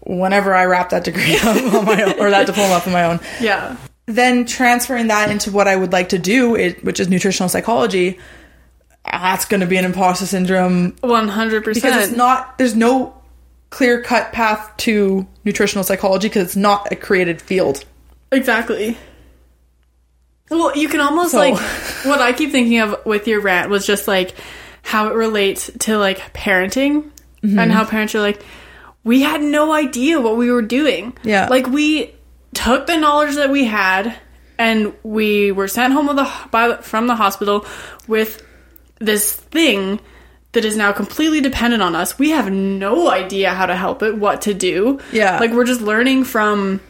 whenever 0.00 0.52
i 0.52 0.64
wrap 0.64 0.90
that 0.90 1.04
degree 1.04 1.36
up 1.44 1.74
on 1.74 1.84
my 1.84 2.02
own 2.02 2.18
or 2.18 2.28
that 2.28 2.44
diploma 2.44 2.74
up 2.74 2.86
on 2.88 2.92
my 2.92 3.04
own 3.04 3.20
Yeah. 3.40 3.76
Then 4.06 4.44
transferring 4.46 5.08
that 5.08 5.30
into 5.30 5.50
what 5.50 5.66
i 5.68 5.74
would 5.76 5.92
like 5.92 6.10
to 6.10 6.18
do 6.18 6.54
it, 6.56 6.84
which 6.84 7.00
is 7.00 7.08
nutritional 7.08 7.48
psychology 7.48 8.18
that's 9.04 9.44
going 9.44 9.60
to 9.60 9.66
be 9.66 9.76
an 9.76 9.84
imposter 9.84 10.26
syndrome 10.26 10.92
100%. 11.02 11.74
because 11.74 12.08
it's 12.08 12.16
not 12.16 12.58
there's 12.58 12.74
no 12.74 13.14
clear 13.70 14.02
cut 14.02 14.32
path 14.32 14.72
to 14.78 15.26
nutritional 15.44 15.84
psychology 15.84 16.28
because 16.28 16.44
it's 16.46 16.56
not 16.56 16.90
a 16.92 16.96
created 16.96 17.40
field 17.42 17.84
Exactly. 18.32 18.98
Well, 20.50 20.76
you 20.76 20.88
can 20.88 21.00
almost 21.00 21.30
So- 21.30 21.38
like 21.38 21.56
what 22.04 22.20
I 22.20 22.32
keep 22.32 22.50
thinking 22.50 22.78
of 22.80 23.04
with 23.06 23.26
your 23.28 23.40
rant 23.40 23.70
was 23.70 23.86
just 23.86 24.06
like 24.08 24.34
how 24.82 25.08
it 25.08 25.14
relates 25.14 25.70
to 25.80 25.96
like 25.98 26.18
parenting 26.34 27.10
Mm-hmm. 27.42 27.58
and 27.60 27.70
how 27.70 27.84
parents 27.84 28.14
are 28.16 28.20
like, 28.20 28.42
we 29.04 29.20
had 29.22 29.40
no 29.40 29.70
idea 29.72 30.20
what 30.20 30.36
we 30.36 30.50
were 30.50 30.62
doing. 30.62 31.16
Yeah. 31.22 31.46
Like 31.48 31.68
we 31.68 32.12
took 32.56 32.86
the 32.86 32.96
knowledge 32.96 33.36
that 33.36 33.50
we 33.50 33.64
had 33.64 34.16
and 34.58 34.94
we 35.02 35.52
were 35.52 35.68
sent 35.68 35.92
home 35.92 36.06
with 36.06 36.16
the, 36.16 36.32
by, 36.50 36.76
from 36.78 37.06
the 37.06 37.14
hospital 37.14 37.66
with 38.08 38.42
this 38.98 39.32
thing 39.34 40.00
that 40.52 40.64
is 40.64 40.76
now 40.76 40.90
completely 40.92 41.40
dependent 41.42 41.82
on 41.82 41.94
us. 41.94 42.18
We 42.18 42.30
have 42.30 42.50
no 42.50 43.10
idea 43.10 43.50
how 43.52 43.66
to 43.66 43.76
help 43.76 44.02
it, 44.02 44.16
what 44.16 44.42
to 44.42 44.54
do. 44.54 44.98
Yeah. 45.12 45.38
Like 45.38 45.52
we're 45.52 45.66
just 45.66 45.82
learning 45.82 46.24
from 46.24 46.80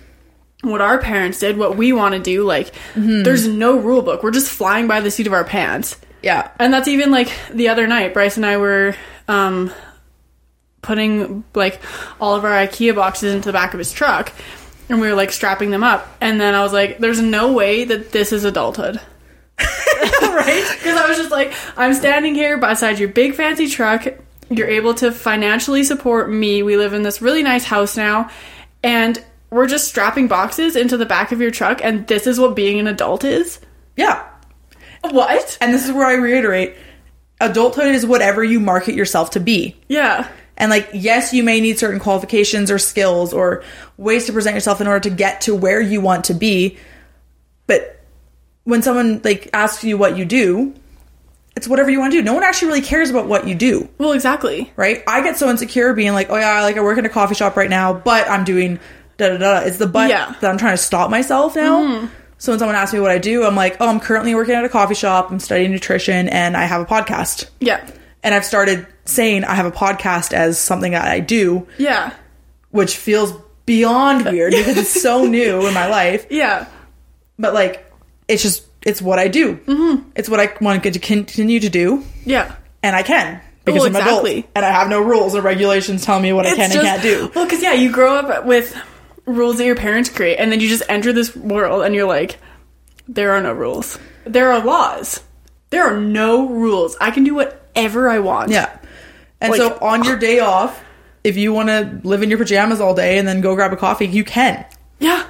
what 0.62 0.80
our 0.80 0.98
parents 0.98 1.40
did, 1.40 1.58
what 1.58 1.76
we 1.76 1.92
want 1.92 2.14
to 2.14 2.20
do. 2.20 2.44
Like 2.44 2.72
Mm-hmm. 2.94 3.24
there's 3.24 3.46
no 3.48 3.76
rule 3.78 4.02
book. 4.02 4.22
We're 4.22 4.30
just 4.30 4.50
flying 4.50 4.86
by 4.86 5.00
the 5.00 5.10
seat 5.10 5.26
of 5.26 5.32
our 5.32 5.44
pants. 5.44 5.96
yeah 6.22 6.50
And 6.60 6.72
that's 6.72 6.86
even 6.88 7.10
like 7.10 7.30
the 7.52 7.68
other 7.70 7.86
night, 7.88 8.14
Bryce 8.14 8.36
and 8.36 8.46
I 8.46 8.56
were 8.58 8.94
um, 9.26 9.72
putting 10.82 11.42
like 11.54 11.80
all 12.20 12.36
of 12.36 12.44
our 12.44 12.52
IKEA 12.52 12.94
boxes 12.94 13.34
into 13.34 13.46
the 13.48 13.52
back 13.52 13.74
of 13.74 13.78
his 13.78 13.92
truck, 13.92 14.32
and 14.89 15.01
we 15.01 15.09
were 15.09 15.14
like 15.14 15.32
strapping 15.32 15.70
them 15.70 15.82
up. 15.82 16.07
And 16.20 16.41
then 16.41 16.55
I 16.55 16.62
was 16.62 16.72
like, 16.72 16.99
"There's 16.99 17.20
no 17.20 17.53
way 17.53 17.84
that 17.84 18.12
this 18.12 18.32
is 18.32 18.45
adulthood." 18.45 19.01
right? 19.59 20.66
Because 20.78 20.99
I 20.99 21.09
was 21.09 21.16
just 21.16 21.30
like, 21.30 21.53
I'm 21.76 21.95
standing 21.95 22.34
here 22.34 22.59
beside 22.59 22.99
your 22.99 23.09
big 23.09 23.34
fancy 23.34 23.68
truck. 23.68 24.07
You're 24.51 24.68
able 24.68 24.95
to 24.95 25.11
financially 25.12 25.82
support 25.82 26.30
me. 26.30 26.62
We 26.62 26.76
live 26.76 26.93
in 26.93 27.03
this 27.03 27.20
really 27.22 27.43
nice 27.43 27.64
house 27.64 27.97
now, 27.97 28.30
and 28.82 29.22
we're 29.51 29.66
just 29.66 29.89
strapping 29.89 30.28
boxes 30.28 30.76
into 30.76 30.97
the 30.97 31.07
back 31.07 31.32
of 31.32 31.41
your 31.41 31.51
truck, 31.51 31.80
and 31.82 32.07
this 32.07 32.26
is 32.26 32.39
what 32.39 32.55
being 32.55 32.78
an 32.78 32.87
adult 32.87 33.24
is. 33.24 33.61
yeah 33.97 34.24
What? 35.03 35.57
and 35.61 35.72
this 35.72 35.84
is 35.87 35.93
where 35.93 36.07
i 36.07 36.14
reiterate 36.14 36.74
adulthood 37.41 37.95
is 37.95 38.05
whatever 38.05 38.43
you 38.43 38.59
market 38.61 38.95
yourself 38.95 39.30
to 39.30 39.41
be 39.41 39.76
Yeah. 39.89 40.28
And 40.57 40.70
like, 40.70 40.88
yes, 40.94 41.32
you 41.32 41.42
may 41.42 41.61
need 41.61 41.78
certain 41.78 42.00
qualifications 42.00 42.70
or 42.70 42.78
skills 42.78 43.32
or 43.34 43.62
ways 43.98 44.26
to 44.26 44.32
present 44.32 44.54
yourself 44.54 44.80
in 44.80 44.86
order 44.86 45.00
to 45.09 45.14
get 45.14 45.42
to 45.42 45.54
where 45.54 45.80
you 45.80 46.00
want 46.00 46.24
to 46.26 46.34
be. 46.34 46.78
But 47.66 48.00
when 48.64 48.82
someone 48.82 49.20
like 49.22 49.50
asks 49.52 49.84
you 49.84 49.98
what 49.98 50.16
you 50.16 50.24
do, 50.24 50.74
it's 51.57 51.68
whatever 51.68 51.90
you 51.90 51.98
want 52.00 52.12
to 52.12 52.18
do. 52.18 52.24
No 52.24 52.34
one 52.34 52.42
actually 52.42 52.68
really 52.68 52.82
cares 52.82 53.11
about 53.11 53.26
what 53.28 53.46
you 53.48 53.54
do, 53.54 53.88
Well, 53.98 54.12
exactly. 54.12 54.72
right? 54.76 55.02
I 55.07 55.22
get 55.22 55.38
so 55.38 55.48
insecure 55.50 55.94
being 55.94 56.12
like, 56.12 56.28
oh 56.30 56.36
yeah, 56.36 56.50
I 56.50 56.62
like 56.62 56.76
I 56.76 56.82
work 56.82 56.98
in 56.98 57.07
a 57.07 57.11
coffee 57.11 57.34
shop 57.34 57.57
right 57.57 57.70
now, 57.70 57.92
but 57.94 58.28
I'm 58.28 58.44
doing 58.44 58.78
da 59.18 59.28
da 59.30 59.36
da. 59.38 59.59
It's 59.61 59.78
the 59.78 59.86
but 59.86 60.11
Yeah. 60.11 60.34
that 60.40 60.50
I'm 60.50 60.59
trying 60.59 60.74
to 60.76 60.82
stop 60.82 61.11
myself 61.11 61.57
now. 61.57 61.82
Mm-hmm. 61.82 62.07
So 62.38 62.52
when 62.52 62.59
someone 62.59 62.76
asks 62.76 62.92
me 62.92 63.00
what 63.00 63.11
I 63.11 63.16
do, 63.18 63.44
I'm 63.44 63.57
like, 63.57 63.78
oh, 63.80 63.88
I'm 63.88 64.00
currently 64.00 64.34
working 64.34 64.54
at 64.54 64.64
a 64.64 64.68
coffee 64.68 64.94
shop. 64.94 65.30
I'm 65.30 65.40
studying 65.40 65.70
nutrition 65.70 66.28
and 66.28 66.54
I 66.54 66.64
have 66.64 66.82
a 66.82 66.84
podcast. 66.84 67.48
Yeah. 67.61 67.88
And 68.22 68.34
I've 68.34 68.44
started 68.44 68.86
saying 69.07 69.44
I 69.44 69.54
have 69.54 69.66
a 69.66 69.70
podcast 69.72 70.32
as 70.32 70.59
something 70.59 70.92
that 70.92 71.07
I 71.09 71.20
do, 71.20 71.66
Yeah. 71.78 72.12
which 72.70 72.96
feels 72.96 73.32
beyond 73.64 74.24
weird 74.26 74.52
because 74.57 74.76
it's 74.76 75.00
so 75.02 75.24
new 75.24 75.66
in 75.66 75.74
my 75.74 75.86
life. 75.88 76.26
Yeah. 76.30 76.66
But 77.38 77.54
like, 77.54 77.90
it's 78.28 78.42
just 78.42 78.64
it's 78.82 79.02
what 79.02 79.18
I 79.18 79.28
do. 79.28 79.57
Mm-hmm. 79.57 80.11
It's 80.14 80.28
what 80.28 80.38
I 80.40 80.52
want 80.61 80.82
to 80.84 80.98
continue 80.98 81.61
to 81.61 81.68
do, 81.68 82.04
Yeah. 82.24 82.54
and 82.82 82.94
I 82.94 83.02
can 83.02 83.40
because 83.64 83.80
Well, 83.80 83.88
I'm 83.88 83.96
an 83.96 84.02
adult 84.02 84.26
and 84.54 84.64
I 84.64 84.70
have 84.70 84.88
no 84.88 85.00
rules 85.00 85.34
or 85.34 85.40
regulations 85.42 86.04
telling 86.04 86.22
me 86.22 86.32
what 86.32 86.46
I 86.46 86.54
can 86.54 86.70
and 86.70 86.80
can't 86.80 87.02
do. 87.02 87.30
Well, 87.34 87.44
because 87.46 87.62
yeah, 87.62 87.72
you 87.72 87.90
grow 87.90 88.14
up 88.16 88.44
with 88.46 88.76
rules 89.26 89.59
that 89.59 89.64
your 89.66 89.74
parents 89.74 90.09
create, 90.09 90.36
and 90.36 90.52
then 90.52 90.61
you 90.61 90.68
just 90.68 90.84
enter 90.88 91.12
this 91.12 91.34
world, 91.34 91.82
and 91.82 91.92
you're 91.94 92.07
like, 92.07 92.38
there 93.09 93.32
are 93.32 93.40
no 93.40 93.52
rules. 93.52 93.98
There 94.24 94.52
are 94.52 94.64
laws. 94.64 95.20
There 95.70 95.84
are 95.84 95.98
no 96.00 96.48
rules. 96.48 96.96
I 97.00 97.11
can 97.11 97.24
do 97.24 97.34
whatever 97.34 98.09
I 98.09 98.20
want. 98.20 98.50
Yeah. 98.52 98.78
And 99.41 99.51
Like- 99.51 99.59
so 99.61 99.78
on 99.80 100.05
your 100.05 100.16
day 100.16 100.39
off, 100.41 100.82
if 101.24 101.37
you 101.37 101.53
want 101.53 101.68
to 101.68 102.01
live 102.05 102.22
in 102.22 102.28
your 102.30 102.39
pajamas 102.39 102.80
all 102.80 102.95
day 102.95 103.18
and 103.18 103.26
then 103.26 103.41
go 103.41 103.55
grab 103.55 103.72
a 103.72 103.76
coffee, 103.76 104.07
you 104.07 104.24
can. 104.24 104.64
Yeah. 104.99 105.24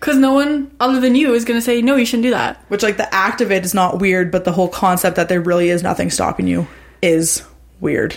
Because 0.00 0.16
no 0.16 0.32
one 0.34 0.70
other 0.80 1.00
than 1.00 1.14
you 1.14 1.34
is 1.34 1.44
going 1.44 1.58
to 1.58 1.64
say, 1.64 1.80
no, 1.82 1.96
you 1.96 2.04
shouldn't 2.06 2.24
do 2.24 2.30
that. 2.30 2.62
Which 2.68 2.82
like 2.82 2.96
the 2.98 3.12
act 3.12 3.40
of 3.40 3.50
it 3.50 3.64
is 3.64 3.74
not 3.74 3.98
weird, 4.00 4.30
but 4.30 4.44
the 4.44 4.52
whole 4.52 4.68
concept 4.68 5.16
that 5.16 5.28
there 5.28 5.40
really 5.40 5.70
is 5.70 5.82
nothing 5.82 6.10
stopping 6.10 6.46
you 6.46 6.66
is 7.02 7.42
weird. 7.80 8.16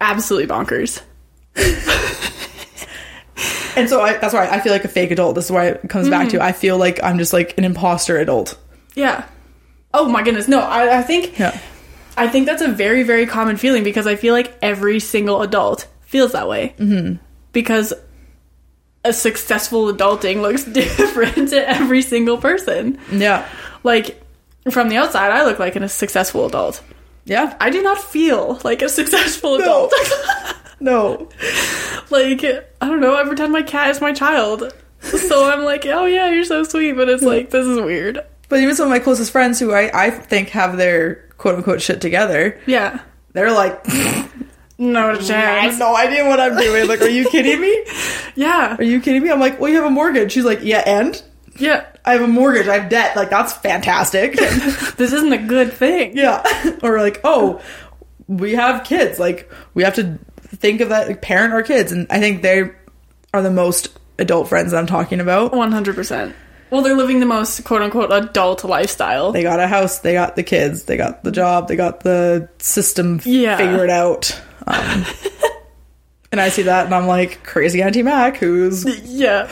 Absolutely 0.00 0.48
bonkers. 0.54 1.02
And 3.76 3.88
so 3.88 4.00
I, 4.00 4.18
that's 4.18 4.34
why 4.34 4.48
I 4.48 4.60
feel 4.60 4.72
like 4.72 4.84
a 4.84 4.88
fake 4.88 5.10
adult. 5.12 5.34
This 5.36 5.46
is 5.46 5.50
why 5.50 5.68
it 5.68 5.88
comes 5.88 6.10
back 6.10 6.28
to. 6.30 6.38
Mm. 6.38 6.42
I 6.42 6.52
feel 6.52 6.76
like 6.76 7.02
I'm 7.02 7.18
just 7.18 7.32
like 7.32 7.56
an 7.56 7.64
imposter 7.64 8.18
adult. 8.18 8.58
Yeah. 8.94 9.24
Oh 9.94 10.08
my 10.08 10.22
goodness. 10.22 10.48
No, 10.48 10.60
I, 10.60 10.98
I 10.98 11.02
think 11.02 11.38
Yeah. 11.38 11.58
I 12.20 12.28
think 12.28 12.46
that's 12.46 12.62
a 12.62 12.68
very, 12.68 13.02
very 13.02 13.26
common 13.26 13.56
feeling 13.56 13.82
because 13.84 14.06
I 14.06 14.16
feel 14.16 14.34
like 14.34 14.56
every 14.62 15.00
single 15.00 15.42
adult 15.42 15.88
feels 16.02 16.32
that 16.32 16.48
way. 16.48 16.74
Mm-hmm. 16.78 17.16
Because 17.52 17.92
a 19.04 19.12
successful 19.12 19.92
adulting 19.92 20.42
looks 20.42 20.64
different 20.80 21.48
to 21.48 21.68
every 21.68 22.02
single 22.02 22.38
person. 22.38 22.98
Yeah. 23.10 23.48
Like, 23.82 24.22
from 24.70 24.88
the 24.90 24.98
outside, 24.98 25.30
I 25.32 25.44
look 25.44 25.58
like 25.58 25.76
a 25.76 25.88
successful 25.88 26.46
adult. 26.46 26.82
Yeah. 27.24 27.56
I 27.60 27.70
do 27.70 27.82
not 27.82 27.98
feel 27.98 28.60
like 28.64 28.82
a 28.82 28.88
successful 28.88 29.58
No. 29.58 29.64
adult. 29.86 29.94
No. 30.82 31.28
like, 32.10 32.42
I 32.42 32.86
don't 32.86 33.00
know, 33.00 33.14
I 33.14 33.24
pretend 33.24 33.52
my 33.52 33.60
cat 33.62 33.90
is 33.90 34.00
my 34.00 34.14
child. 34.14 34.72
So 35.02 35.50
I'm 35.50 35.62
like, 35.62 35.84
oh 35.86 36.06
yeah, 36.06 36.30
you're 36.30 36.44
so 36.44 36.62
sweet, 36.64 36.92
but 36.92 37.08
it's 37.10 37.22
like, 37.22 37.50
this 37.50 37.66
is 37.66 37.78
weird. 37.78 38.20
But 38.48 38.60
even 38.60 38.74
some 38.74 38.84
of 38.86 38.90
my 38.90 38.98
closest 38.98 39.30
friends 39.30 39.58
who 39.60 39.72
I, 39.72 39.90
I 39.92 40.10
think 40.10 40.48
have 40.50 40.76
their 40.78 41.28
quote 41.40 41.54
unquote 41.56 41.80
shit 41.82 42.00
together, 42.00 42.60
Yeah. 42.66 43.00
they're 43.32 43.50
like, 43.52 43.84
No 43.86 43.94
mm, 44.84 44.96
I 44.96 45.12
have 45.16 45.26
chance. 45.26 45.78
no 45.78 45.96
idea 45.96 46.26
what 46.26 46.38
I'm 46.38 46.56
doing. 46.56 46.86
Like, 46.86 47.00
are 47.00 47.08
you 47.08 47.28
kidding 47.28 47.60
me? 47.60 47.84
Yeah. 48.36 48.76
Are 48.78 48.84
you 48.84 49.00
kidding 49.00 49.22
me? 49.22 49.30
I'm 49.30 49.40
like, 49.40 49.58
well, 49.58 49.68
you 49.68 49.76
have 49.76 49.86
a 49.86 49.90
mortgage. 49.90 50.30
She's 50.32 50.44
like, 50.44 50.60
yeah, 50.62 50.82
and 50.86 51.20
Yeah. 51.58 51.84
I 52.04 52.12
have 52.12 52.22
a 52.22 52.28
mortgage. 52.28 52.68
I 52.68 52.78
have 52.78 52.88
debt. 52.88 53.16
Like, 53.16 53.28
that's 53.30 53.52
fantastic. 53.54 54.36
This 55.00 55.12
isn't 55.12 55.32
a 55.32 55.38
good 55.38 55.72
thing. 55.72 56.16
yeah. 56.16 56.42
or 56.82 56.98
like, 57.00 57.20
oh, 57.24 57.60
we 58.28 58.52
have 58.54 58.84
kids. 58.84 59.18
Like, 59.18 59.50
we 59.74 59.82
have 59.82 59.94
to 59.96 60.18
think 60.56 60.80
of 60.80 60.90
that, 60.90 61.08
like, 61.08 61.22
parent 61.22 61.52
our 61.54 61.62
kids. 61.62 61.90
And 61.92 62.06
I 62.10 62.20
think 62.20 62.42
they 62.42 62.70
are 63.34 63.42
the 63.42 63.50
most 63.50 63.98
adult 64.18 64.48
friends 64.48 64.70
that 64.72 64.78
I'm 64.78 64.86
talking 64.86 65.20
about. 65.20 65.52
100%. 65.52 66.32
Well, 66.70 66.82
they're 66.82 66.96
living 66.96 67.20
the 67.20 67.26
most 67.26 67.64
quote 67.64 67.82
unquote 67.82 68.12
adult 68.12 68.64
lifestyle. 68.64 69.32
They 69.32 69.42
got 69.42 69.60
a 69.60 69.66
house, 69.66 69.98
they 70.00 70.12
got 70.12 70.36
the 70.36 70.42
kids, 70.42 70.84
they 70.84 70.96
got 70.96 71.24
the 71.24 71.32
job, 71.32 71.68
they 71.68 71.76
got 71.76 72.00
the 72.00 72.48
system 72.58 73.20
Yeah. 73.24 73.56
figured 73.56 73.90
out. 73.90 74.40
Um, 74.66 75.04
and 76.32 76.40
I 76.40 76.48
see 76.50 76.62
that 76.62 76.84
and 76.86 76.94
I'm 76.94 77.06
like, 77.08 77.42
crazy 77.42 77.82
Auntie 77.82 78.02
Mak, 78.02 78.36
who's 78.36 78.84
yeah. 79.04 79.50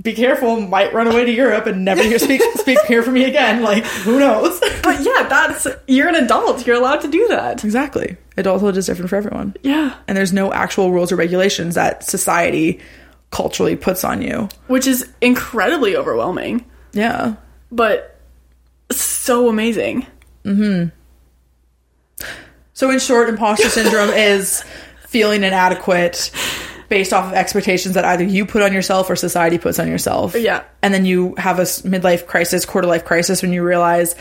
be 0.00 0.12
careful, 0.12 0.60
might 0.60 0.92
run 0.92 1.06
away 1.06 1.24
to 1.24 1.32
Europe 1.32 1.66
and 1.66 1.84
never 1.84 2.02
hear 2.02 2.18
speak 2.18 2.42
speak 2.56 2.78
hear 2.86 3.02
from 3.02 3.14
me 3.14 3.24
again. 3.24 3.62
Like, 3.62 3.84
who 3.84 4.18
knows? 4.18 4.60
But 4.88 5.02
yeah, 5.02 5.28
that's 5.28 5.66
you're 5.86 6.08
an 6.08 6.14
adult. 6.14 6.66
You're 6.66 6.76
allowed 6.76 7.02
to 7.02 7.08
do 7.08 7.28
that. 7.28 7.62
exactly. 7.62 8.16
Adulthood 8.38 8.74
is 8.78 8.86
different 8.86 9.10
for 9.10 9.16
everyone. 9.16 9.54
Yeah. 9.62 9.94
And 10.06 10.16
there's 10.16 10.32
no 10.32 10.50
actual 10.50 10.92
rules 10.92 11.12
or 11.12 11.16
regulations 11.16 11.74
that 11.74 12.04
society 12.04 12.80
culturally 13.30 13.76
puts 13.76 14.04
on 14.04 14.22
you. 14.22 14.48
Which 14.68 14.86
is 14.86 15.08
incredibly 15.20 15.96
overwhelming, 15.96 16.64
Yeah. 16.92 17.34
but 17.70 18.18
so 18.90 19.48
amazing. 19.48 20.06
Mm-hmm. 20.44 20.88
So, 22.74 22.90
in 22.90 22.98
short, 23.00 23.28
imposter 23.28 23.68
syndrome 23.68 24.10
is 24.14 24.64
feeling 25.08 25.42
inadequate 25.42 26.30
based 26.88 27.12
off 27.12 27.26
of 27.26 27.32
expectations 27.34 27.94
that 27.96 28.04
either 28.04 28.24
you 28.24 28.46
put 28.46 28.62
on 28.62 28.72
yourself 28.72 29.10
or 29.10 29.16
society 29.16 29.58
puts 29.58 29.78
on 29.78 29.88
yourself. 29.88 30.34
Yeah. 30.34 30.64
And 30.82 30.94
then 30.94 31.04
you 31.04 31.34
have 31.36 31.58
a 31.58 31.62
midlife 31.62 32.26
crisis, 32.26 32.64
quarter 32.64 32.86
life 32.88 33.04
crisis 33.04 33.42
when 33.42 33.52
you 33.52 33.62
realize, 33.62 34.14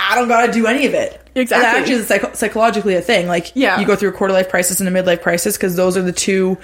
I 0.00 0.16
don't 0.16 0.26
got 0.28 0.46
to 0.46 0.52
do 0.52 0.66
any 0.66 0.86
of 0.86 0.94
it. 0.94 1.12
Exactly. 1.36 1.38
And 1.38 1.48
that 1.50 1.76
actually 1.80 1.94
is 1.96 2.06
psych- 2.08 2.34
psychologically 2.34 2.94
a 2.96 3.00
thing. 3.00 3.28
Like, 3.28 3.52
Yeah. 3.54 3.78
you 3.78 3.86
go 3.86 3.94
through 3.94 4.08
a 4.08 4.12
quarter 4.12 4.32
life 4.34 4.48
crisis 4.48 4.80
and 4.80 4.88
a 4.88 5.02
midlife 5.02 5.22
crisis 5.22 5.56
because 5.56 5.76
those 5.76 5.96
are 5.96 6.02
the 6.02 6.10
two 6.12 6.58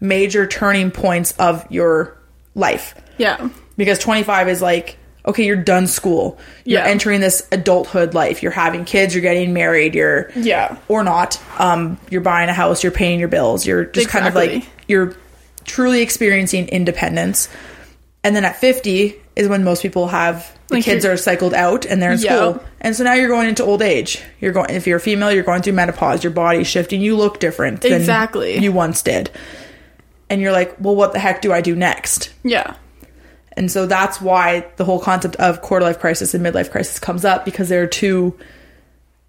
major 0.00 0.46
turning 0.46 0.90
points 0.90 1.32
of 1.38 1.66
your 1.70 2.16
life. 2.54 2.94
Yeah. 3.18 3.48
because 3.76 3.98
25 3.98 4.48
is 4.48 4.60
like 4.62 4.96
okay 5.26 5.44
you're 5.44 5.56
done 5.56 5.86
school. 5.86 6.38
You're 6.64 6.80
Yeah. 6.80 6.86
entering 6.86 7.20
this 7.20 7.46
adulthood 7.52 8.14
life. 8.14 8.42
You're 8.42 8.52
having 8.52 8.84
kids 8.86 9.14
you're 9.14 9.22
getting 9.22 9.52
married 9.52 9.94
you're 9.94 10.30
Yeah. 10.34 10.76
or 10.88 11.04
not. 11.04 11.38
Um 11.58 11.98
you're 12.10 12.20
buying 12.22 12.48
a 12.48 12.54
house 12.54 12.82
you're 12.82 12.92
paying 12.92 13.18
your 13.20 13.28
bills 13.28 13.66
you're 13.66 13.84
just 13.84 14.08
kind 14.08 14.26
of 14.26 14.34
like 14.34 14.64
you're 14.88 15.14
truly 15.64 16.00
experiencing 16.02 16.68
independence. 16.68 17.48
And 18.24 18.34
then 18.34 18.44
at 18.44 18.56
50 18.56 19.14
is 19.36 19.48
when 19.48 19.64
most 19.64 19.82
people 19.82 20.08
have 20.08 20.50
the 20.68 20.76
Like 20.76 20.84
kids 20.84 21.04
you're- 21.04 21.16
cycled 21.16 21.54
out 21.54 21.84
and 21.86 22.02
they're 22.02 22.12
in 22.12 22.18
Yeah. 22.20 22.36
school. 22.36 22.62
And 22.80 22.96
so 22.96 23.04
now 23.04 23.14
you're 23.14 23.28
going 23.28 23.48
into 23.48 23.64
old 23.64 23.82
age. 23.82 24.20
You're 24.40 24.52
going 24.52 24.70
if 24.70 24.86
you're 24.86 24.96
a 24.98 25.00
female 25.00 25.30
you're 25.32 25.42
going 25.42 25.62
through 25.62 25.74
menopause. 25.74 26.22
Your 26.24 26.32
body's 26.32 26.66
shifting. 26.66 27.00
You 27.00 27.16
look 27.16 27.40
different 27.40 27.82
than 27.82 27.92
Exactly. 27.92 28.58
you 28.58 28.72
once 28.72 29.02
did 29.02 29.30
and 30.30 30.40
you're 30.40 30.52
like 30.52 30.74
well 30.80 30.96
what 30.96 31.12
the 31.12 31.18
heck 31.18 31.42
do 31.42 31.52
i 31.52 31.60
do 31.60 31.76
next 31.76 32.32
Yeah. 32.44 32.74
and 33.52 33.70
so 33.70 33.84
that's 33.86 34.20
why 34.20 34.66
the 34.76 34.84
whole 34.86 35.00
concept 35.00 35.36
of 35.36 35.60
quarter 35.60 35.84
life 35.84 35.98
crisis 35.98 36.32
and 36.32 36.44
midlife 36.46 36.70
crisis 36.70 36.98
comes 36.98 37.24
up 37.26 37.44
because 37.44 37.68
there 37.68 37.82
are 37.82 37.86
two 37.86 38.38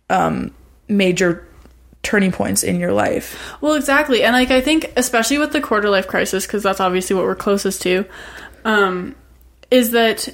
um, 0.09 0.53
major 0.87 1.45
turning 2.03 2.31
points 2.31 2.63
in 2.63 2.79
your 2.79 2.91
life. 2.91 3.53
Well, 3.61 3.75
exactly. 3.75 4.23
And 4.23 4.33
like 4.33 4.49
I 4.51 4.59
think 4.59 4.91
especially 4.97 5.37
with 5.37 5.51
the 5.53 5.61
quarter 5.61 5.87
life 5.89 6.07
crisis 6.07 6.45
because 6.47 6.63
that's 6.63 6.79
obviously 6.79 7.15
what 7.15 7.25
we're 7.25 7.35
closest 7.35 7.81
to 7.83 8.05
um 8.65 9.15
is 9.69 9.91
that 9.91 10.27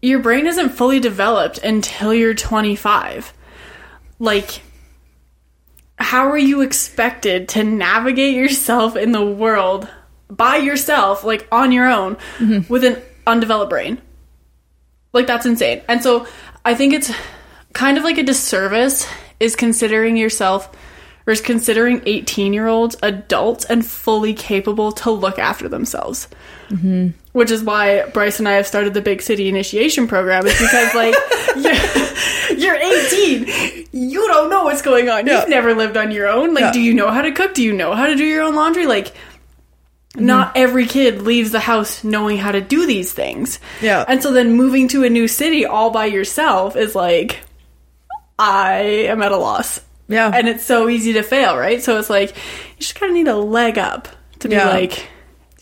your 0.00 0.20
brain 0.20 0.46
isn't 0.46 0.70
fully 0.70 0.98
developed 1.00 1.58
until 1.58 2.14
you're 2.14 2.34
25. 2.34 3.32
Like 4.18 4.62
how 6.02 6.28
are 6.28 6.38
you 6.38 6.60
expected 6.60 7.48
to 7.50 7.64
navigate 7.64 8.34
yourself 8.34 8.96
in 8.96 9.12
the 9.12 9.24
world 9.24 9.88
by 10.28 10.56
yourself 10.56 11.24
like 11.24 11.46
on 11.52 11.72
your 11.72 11.88
own 11.88 12.16
mm-hmm. 12.38 12.70
with 12.72 12.84
an 12.84 13.00
undeveloped 13.26 13.70
brain? 13.70 14.00
Like 15.12 15.26
that's 15.26 15.46
insane. 15.46 15.82
And 15.88 16.02
so 16.02 16.26
I 16.64 16.74
think 16.74 16.92
it's 16.92 17.12
kind 17.72 17.98
of 17.98 18.04
like 18.04 18.18
a 18.18 18.22
disservice 18.22 19.06
is 19.40 19.56
considering 19.56 20.16
yourself 20.16 20.70
or 21.26 21.32
is 21.32 21.40
considering 21.40 22.02
18 22.06 22.52
year 22.52 22.66
olds 22.66 22.96
adults 23.02 23.64
and 23.66 23.84
fully 23.84 24.34
capable 24.34 24.92
to 24.92 25.10
look 25.10 25.38
after 25.38 25.68
themselves. 25.68 26.28
Mm-hmm. 26.68 27.08
Which 27.32 27.50
is 27.50 27.62
why 27.62 28.04
Bryce 28.10 28.38
and 28.38 28.48
I 28.48 28.52
have 28.52 28.66
started 28.66 28.92
the 28.94 29.00
Big 29.02 29.22
City 29.22 29.48
Initiation 29.48 30.06
Program, 30.06 30.46
is 30.46 30.58
because, 30.58 30.94
like, 30.94 31.14
you're, 31.56 32.58
you're 32.58 32.76
18. 32.76 33.86
You 33.92 34.26
don't 34.28 34.50
know 34.50 34.64
what's 34.64 34.82
going 34.82 35.08
on. 35.08 35.26
Yeah. 35.26 35.40
You've 35.40 35.48
never 35.48 35.74
lived 35.74 35.96
on 35.96 36.10
your 36.10 36.28
own. 36.28 36.52
Like, 36.54 36.62
Yeah. 36.62 36.72
do 36.72 36.80
you 36.80 36.92
know 36.94 37.10
how 37.10 37.22
to 37.22 37.32
cook? 37.32 37.54
Do 37.54 37.62
you 37.62 37.72
know 37.72 37.94
how 37.94 38.06
to 38.06 38.14
do 38.16 38.24
your 38.24 38.42
own 38.42 38.54
laundry? 38.54 38.86
Like, 38.86 39.12
not 40.14 40.52
every 40.56 40.84
kid 40.86 41.22
leaves 41.22 41.52
the 41.52 41.60
house 41.60 42.04
knowing 42.04 42.36
how 42.36 42.52
to 42.52 42.60
do 42.60 42.86
these 42.86 43.12
things. 43.14 43.58
Yeah. 43.80 44.04
And 44.06 44.22
so 44.22 44.30
then 44.32 44.52
moving 44.52 44.88
to 44.88 45.04
a 45.04 45.08
new 45.10 45.26
city 45.28 45.64
all 45.64 45.90
by 45.90 46.06
yourself 46.06 46.76
is 46.76 46.94
like, 46.94 47.40
I 48.38 49.06
am 49.08 49.22
at 49.22 49.32
a 49.32 49.36
loss. 49.38 49.80
Yeah. 50.12 50.30
And 50.32 50.48
it's 50.48 50.64
so 50.64 50.88
easy 50.88 51.12
to 51.14 51.22
fail, 51.22 51.56
right? 51.56 51.82
So 51.82 51.98
it's 51.98 52.10
like, 52.10 52.30
you 52.36 52.78
just 52.80 52.94
kind 52.94 53.10
of 53.10 53.14
need 53.14 53.28
a 53.28 53.36
leg 53.36 53.78
up 53.78 54.08
to 54.40 54.48
be 54.48 54.54
Yeah. 54.56 54.68
like, 54.68 55.08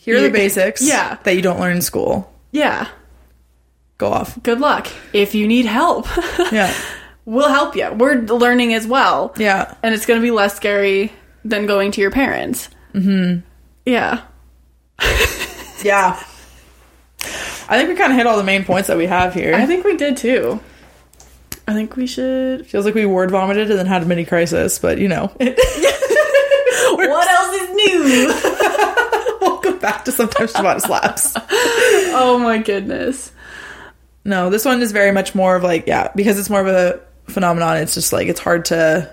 Here 0.01 0.17
are 0.17 0.21
the 0.21 0.31
basics 0.31 0.81
Yeah. 0.83 1.17
that 1.25 1.37
you 1.37 1.43
don't 1.43 1.61
learn 1.61 1.77
in 1.77 1.83
school. 1.83 2.33
yeah, 2.53 2.89
Go 3.99 4.09
off. 4.13 4.43
good 4.43 4.61
luck. 4.61 4.89
If 5.13 5.35
you 5.35 5.47
need 5.47 5.67
help, 5.67 6.07
Yeah. 6.53 6.73
we'll 7.27 7.49
help 7.51 7.77
you. 7.77 7.91
We're 7.93 8.17
learning 8.23 8.73
as 8.75 8.87
well. 8.87 9.35
Yeah. 9.37 9.75
And 9.83 9.95
it's 9.95 10.07
going 10.07 10.19
to 10.19 10.23
be 10.25 10.31
less 10.31 10.57
scary 10.57 11.13
than 11.45 11.67
going 11.67 11.93
to 11.93 12.01
your 12.01 12.11
parents. 12.11 12.69
Mm-hmm. 12.95 13.41
Yeah. 13.87 14.23
Yeah. 15.83 16.23
I 17.69 17.77
think 17.79 17.89
we 17.89 17.95
kind 17.95 18.11
of 18.13 18.17
hit 18.17 18.27
all 18.27 18.37
the 18.37 18.43
main 18.45 18.65
points 18.65 18.89
that 18.89 18.97
we 18.97 19.07
have 19.07 19.33
here. 19.35 19.55
I 19.55 19.65
think 19.67 19.85
we 19.85 19.97
did 19.97 20.17
too. 20.17 20.61
I 21.71 21.73
think 21.73 21.95
we 21.95 22.09
should. 22.09 22.67
Feels 22.67 22.85
like 22.85 22.97
we 22.97 23.07
word 23.07 23.31
vomited 23.31 23.71
and 23.71 23.79
then 23.79 23.87
had 23.87 24.03
a 24.03 24.05
mini 24.05 24.25
crisis, 24.25 24.81
but 24.81 24.99
you 24.99 25.07
know. 25.07 25.29
what 25.37 27.29
else 27.29 27.63
is 27.63 27.71
new? 27.71 28.27
Welcome 29.41 29.79
back 29.79 30.05
to 30.07 30.11
Sometimes 30.11 30.53
Ciabatta 30.53 30.81
Slaps. 30.81 31.33
oh 31.37 32.41
my 32.43 32.59
goodness. 32.59 33.31
No, 34.25 34.51
this 34.51 34.65
one 34.65 34.83
is 34.83 34.91
very 34.91 35.13
much 35.13 35.37
more 35.37 35.55
of 35.55 35.63
like, 35.63 35.87
yeah, 35.87 36.11
because 36.17 36.41
it's 36.41 36.51
more 36.51 36.61
of 36.61 36.67
a 36.67 37.01
phenomenon, 37.31 37.77
it's 37.77 37.95
just 37.95 38.13
like, 38.13 38.27
it's 38.27 38.41
hard 38.41 38.65
to 38.65 39.09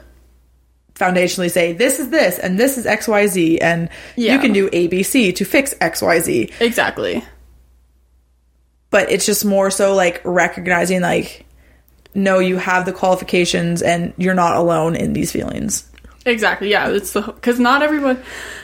foundationally 0.96 1.52
say, 1.52 1.74
this 1.74 2.00
is 2.00 2.10
this, 2.10 2.40
and 2.40 2.58
this 2.58 2.80
is 2.80 2.88
XYZ, 2.88 3.60
and 3.62 3.88
you 4.16 4.40
can 4.40 4.52
do 4.52 4.68
ABC 4.72 5.36
to 5.36 5.46
fix 5.46 5.76
XYZ. 5.76 6.60
Exactly. 6.60 7.24
But 8.90 9.12
it's 9.12 9.28
just 9.28 9.46
more 9.46 9.70
so 9.70 9.94
like 9.94 10.22
recognizing, 10.26 11.02
like, 11.02 11.46
no, 12.18 12.40
you 12.40 12.58
have 12.58 12.86
the 12.86 12.92
qualifications 12.92 13.84
and 13.84 14.12
you're 14.18 14.34
not 14.34 14.58
alone 14.58 14.96
in 14.96 15.14
these 15.14 15.32
feelings. 15.32 15.90
Exactly. 16.26 16.70
Yeah, 16.70 16.90
it's 16.90 17.14
the 17.14 17.22
because 17.22 17.60
not 17.60 17.84
everyone. 17.84 18.22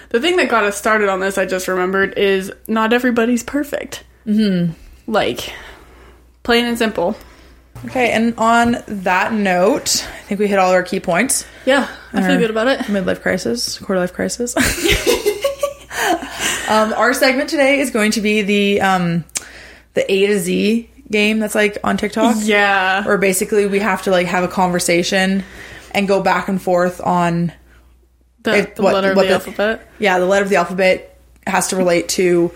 The 0.10 0.20
thing 0.20 0.38
that 0.38 0.49
got 0.49 0.64
us 0.64 0.76
started 0.76 1.08
on 1.08 1.20
this, 1.20 1.38
I 1.38 1.45
just 1.45 1.68
remembered, 1.68 2.18
is 2.18 2.51
not 2.68 2.93
everybody's 2.93 3.43
perfect. 3.43 4.04
Mm-hmm. 4.26 4.74
Like, 5.10 5.54
plain 6.41 6.66
and 6.66 6.78
simple. 6.78 7.16
Okay, 7.86 8.12
and 8.12 8.34
on 8.38 8.78
that 8.88 9.34
note, 9.34 10.04
I 10.04 10.22
think 10.24 10.39
we 10.39 10.47
hit 10.47 10.58
all 10.58 10.72
our 10.72 10.84
key 10.84 10.99
points. 10.99 11.45
Yeah, 11.66 11.88
I 12.12 12.26
feel 12.26 12.39
good 12.39 12.49
about 12.49 12.68
it. 12.68 12.80
midlife 12.82 13.22
crisis, 13.22 13.78
quarter 13.78 13.99
life 13.99 14.14
crisis. 14.14 14.56
um, 16.70 16.93
our 16.93 17.14
segment 17.14 17.49
today 17.49 17.80
is 17.80 17.91
going 17.91 18.12
to 18.12 18.22
be 18.22 18.41
the 18.41 18.82
um, 18.82 19.26
the 19.93 20.12
A 20.12 20.28
to 20.28 20.39
Z 20.39 20.89
game 21.14 21.39
that's 21.39 21.55
like 21.55 21.78
on 21.86 21.95
TikTok, 21.95 22.36
Yeah. 22.41 23.05
where 23.05 23.18
basically 23.18 23.66
we 23.68 23.80
have 23.80 24.01
to 24.03 24.11
like 24.11 24.28
have 24.28 24.43
a 24.43 24.49
conversation 24.49 25.45
and 25.91 26.07
go 26.09 26.22
back 26.22 26.49
and 26.49 26.61
forth 26.61 26.99
on 26.99 27.53
The, 28.43 28.57
If- 28.57 28.76
the 28.76 28.82
what- 28.84 28.93
letter 28.95 29.11
of 29.11 29.16
what 29.16 29.24
the, 29.24 29.28
the- 29.30 29.34
alphabet. 29.36 29.88
yeah 29.99 30.20
the 30.20 30.26
letter 30.26 30.43
of 30.43 30.49
the 30.49 30.57
alphabet 30.57 31.18
has 31.47 31.68
to 31.70 31.78
relate 31.78 32.09
to 32.09 32.51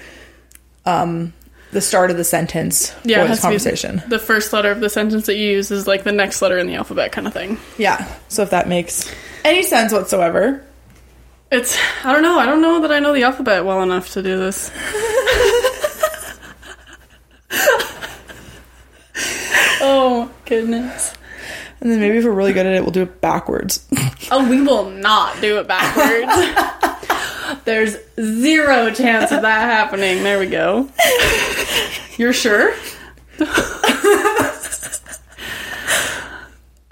um, 0.86 1.34
the 1.72 1.80
start 1.82 2.12
of 2.12 2.18
the 2.18 2.24
sentence 2.24 2.94
Yeah, 3.06 3.22
for 3.22 3.28
this 3.28 3.30
has 3.30 3.38
to 3.40 3.42
be- 3.48 3.48
conversation. 3.52 4.02
The 4.08 4.20
first 4.20 4.52
letter 4.54 4.72
of 4.72 4.80
the 4.80 4.90
sentence 4.90 5.26
that 5.28 5.36
you 5.36 5.50
use 5.52 5.70
is 5.72 5.86
like 5.88 6.04
the 6.04 6.12
next 6.14 6.42
letter 6.42 6.58
in 6.58 6.68
the 6.68 6.76
alphabet, 6.76 7.12
kind 7.14 7.28
of 7.28 7.34
thing. 7.34 7.58
Yeah, 7.78 8.08
so 8.30 8.42
if 8.44 8.50
that 8.52 8.68
makes 8.68 9.10
any 9.46 9.64
sense 9.64 9.92
whatsoever. 9.94 10.64
It's. 11.52 11.78
I 12.04 12.12
don't 12.14 12.24
know. 12.24 12.38
I 12.40 12.46
don't 12.46 12.62
know 12.62 12.82
that 12.82 12.92
I 12.92 13.00
know 13.00 13.14
the 13.14 13.24
alphabet 13.24 13.64
well 13.66 13.82
enough 13.82 14.10
to 14.14 14.22
do 14.24 14.38
this. 14.38 14.70
oh 19.88 20.32
Goodness. 20.46 21.14
And 21.80 21.92
then 21.92 22.00
maybe 22.00 22.18
if 22.18 22.26
we're 22.26 22.32
really 22.32 22.54
good 22.54 22.66
at 22.66 22.74
it, 22.74 22.82
we'll 22.82 22.92
do 22.92 23.04
it 23.04 23.22
backwards. 23.22 23.86
Oh, 24.30 24.50
we 24.50 24.60
will 24.60 24.90
not 24.90 25.40
do 25.40 25.58
it 25.60 25.70
backwards. 25.70 26.34
There's 27.64 27.96
zero 28.20 28.92
chance 28.92 29.32
of 29.32 29.42
that 29.44 29.62
happening. 29.62 30.22
There 30.22 30.38
we 30.38 30.48
go. 30.48 30.90
You're 32.18 32.34
sure? 32.34 32.74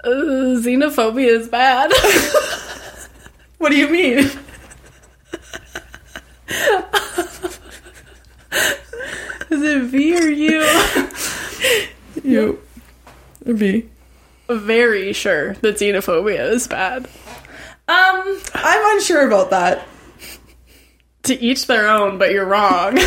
Uh, 0.04 0.60
xenophobia 0.62 1.26
is 1.26 1.48
bad. 1.48 1.90
What 3.58 3.70
do 3.70 3.76
you 3.76 3.88
mean? 3.88 4.18
Is 4.18 4.36
it 9.62 9.82
V 9.82 10.16
or 10.16 10.28
U? 10.28 11.08
You. 12.22 12.60
V. 13.46 13.88
Very 14.48 15.12
sure 15.12 15.54
that 15.54 15.76
xenophobia 15.76 16.50
is 16.50 16.68
bad. 16.68 17.06
Um, 17.88 18.40
I'm 18.54 18.96
unsure 18.96 19.26
about 19.26 19.50
that. 19.50 19.86
To 21.24 21.40
each 21.40 21.66
their 21.66 21.88
own, 21.88 22.18
but 22.18 22.30
you're 22.30 22.46
wrong. 22.46 22.98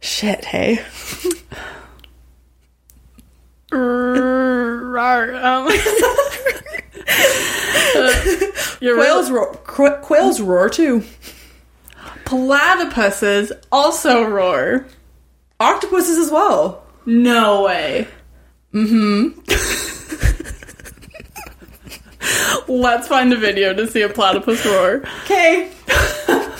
Shit, 0.00 0.44
hey. 0.44 0.84
Rawr, 3.72 5.34
um, 5.44 5.66
you're 8.80 8.96
Quails 8.96 9.30
roar. 9.30 9.54
Qu- 9.64 9.96
quails 10.02 10.40
roar 10.40 10.68
too. 10.68 11.02
Platypuses 12.24 13.52
also 13.72 14.24
roar. 14.24 14.86
Octopuses 15.60 16.18
as 16.18 16.30
well. 16.30 16.85
No 17.06 17.62
way. 17.62 18.08
Mm-hmm. 18.74 19.40
Let's 22.72 23.06
find 23.08 23.32
a 23.32 23.36
video 23.36 23.72
to 23.72 23.86
see 23.86 24.02
a 24.02 24.08
platypus 24.08 24.64
roar. 24.66 25.02
Okay. 25.24 25.70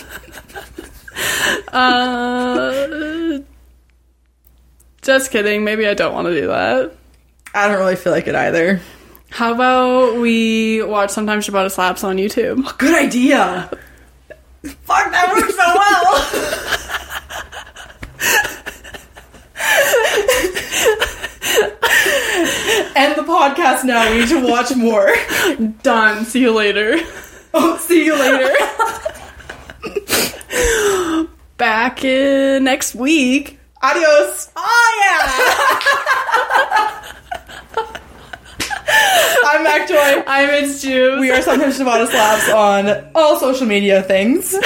Uh, 1.72 3.38
just 5.02 5.30
kidding. 5.30 5.62
Maybe 5.64 5.86
I 5.86 5.92
don't 5.94 6.14
want 6.14 6.26
to 6.26 6.40
do 6.40 6.46
that. 6.46 6.94
I 7.54 7.68
don't 7.68 7.78
really 7.78 7.96
feel 7.96 8.12
like 8.12 8.26
it 8.26 8.34
either. 8.34 8.80
How 9.30 9.52
about 9.52 10.16
we 10.16 10.82
watch 10.82 11.10
Sometimes 11.10 11.46
Ciabatta 11.46 11.70
Slaps 11.70 12.02
on 12.04 12.16
YouTube? 12.16 12.78
Good 12.78 12.94
idea. 12.94 13.70
Fuck, 14.62 15.10
that 15.10 15.32
worked 15.34 15.52
so 15.52 15.74
well. 15.74 16.22
End 22.96 23.14
the 23.16 23.22
podcast 23.22 23.84
now. 23.84 24.10
We 24.10 24.18
need 24.20 24.28
to 24.28 24.40
watch 24.46 24.74
more. 24.74 25.12
Done. 25.82 26.24
See 26.24 26.40
you 26.40 26.52
later. 26.52 26.96
Oh, 27.54 27.76
see 27.78 28.04
you 28.04 28.18
later. 28.18 28.52
Back 31.56 32.04
in 32.04 32.64
next 32.64 32.94
week. 32.94 33.58
Adios. 33.82 34.50
Oh 34.56 35.02
yeah. 35.04 37.12
I'm 38.88 39.62
Mak 39.64 39.88
Joy. 39.88 40.22
I'm 40.26 40.50
It's 40.64 40.84
Jubes. 40.84 41.20
We 41.20 41.30
are 41.30 41.42
sometimes 41.42 41.78
Ciabatta 41.78 42.06
Slaps 42.06 42.50
on 42.50 43.10
all 43.14 43.38
social 43.38 43.66
media 43.66 44.02
things. 44.02 44.56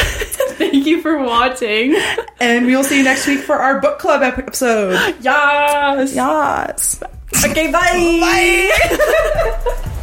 Thank 0.58 0.86
you 0.86 1.00
for 1.00 1.18
watching. 1.18 1.96
And 2.40 2.66
we 2.66 2.76
will 2.76 2.84
see 2.84 2.98
you 2.98 3.04
next 3.04 3.26
week 3.26 3.40
for 3.40 3.56
our 3.56 3.80
book 3.80 3.98
club 3.98 4.22
episode. 4.22 4.98
Yes. 5.20 6.14
Yes. 6.14 7.02
Okay, 7.44 7.70
bye. 7.70 8.18
Bye. 8.20 9.86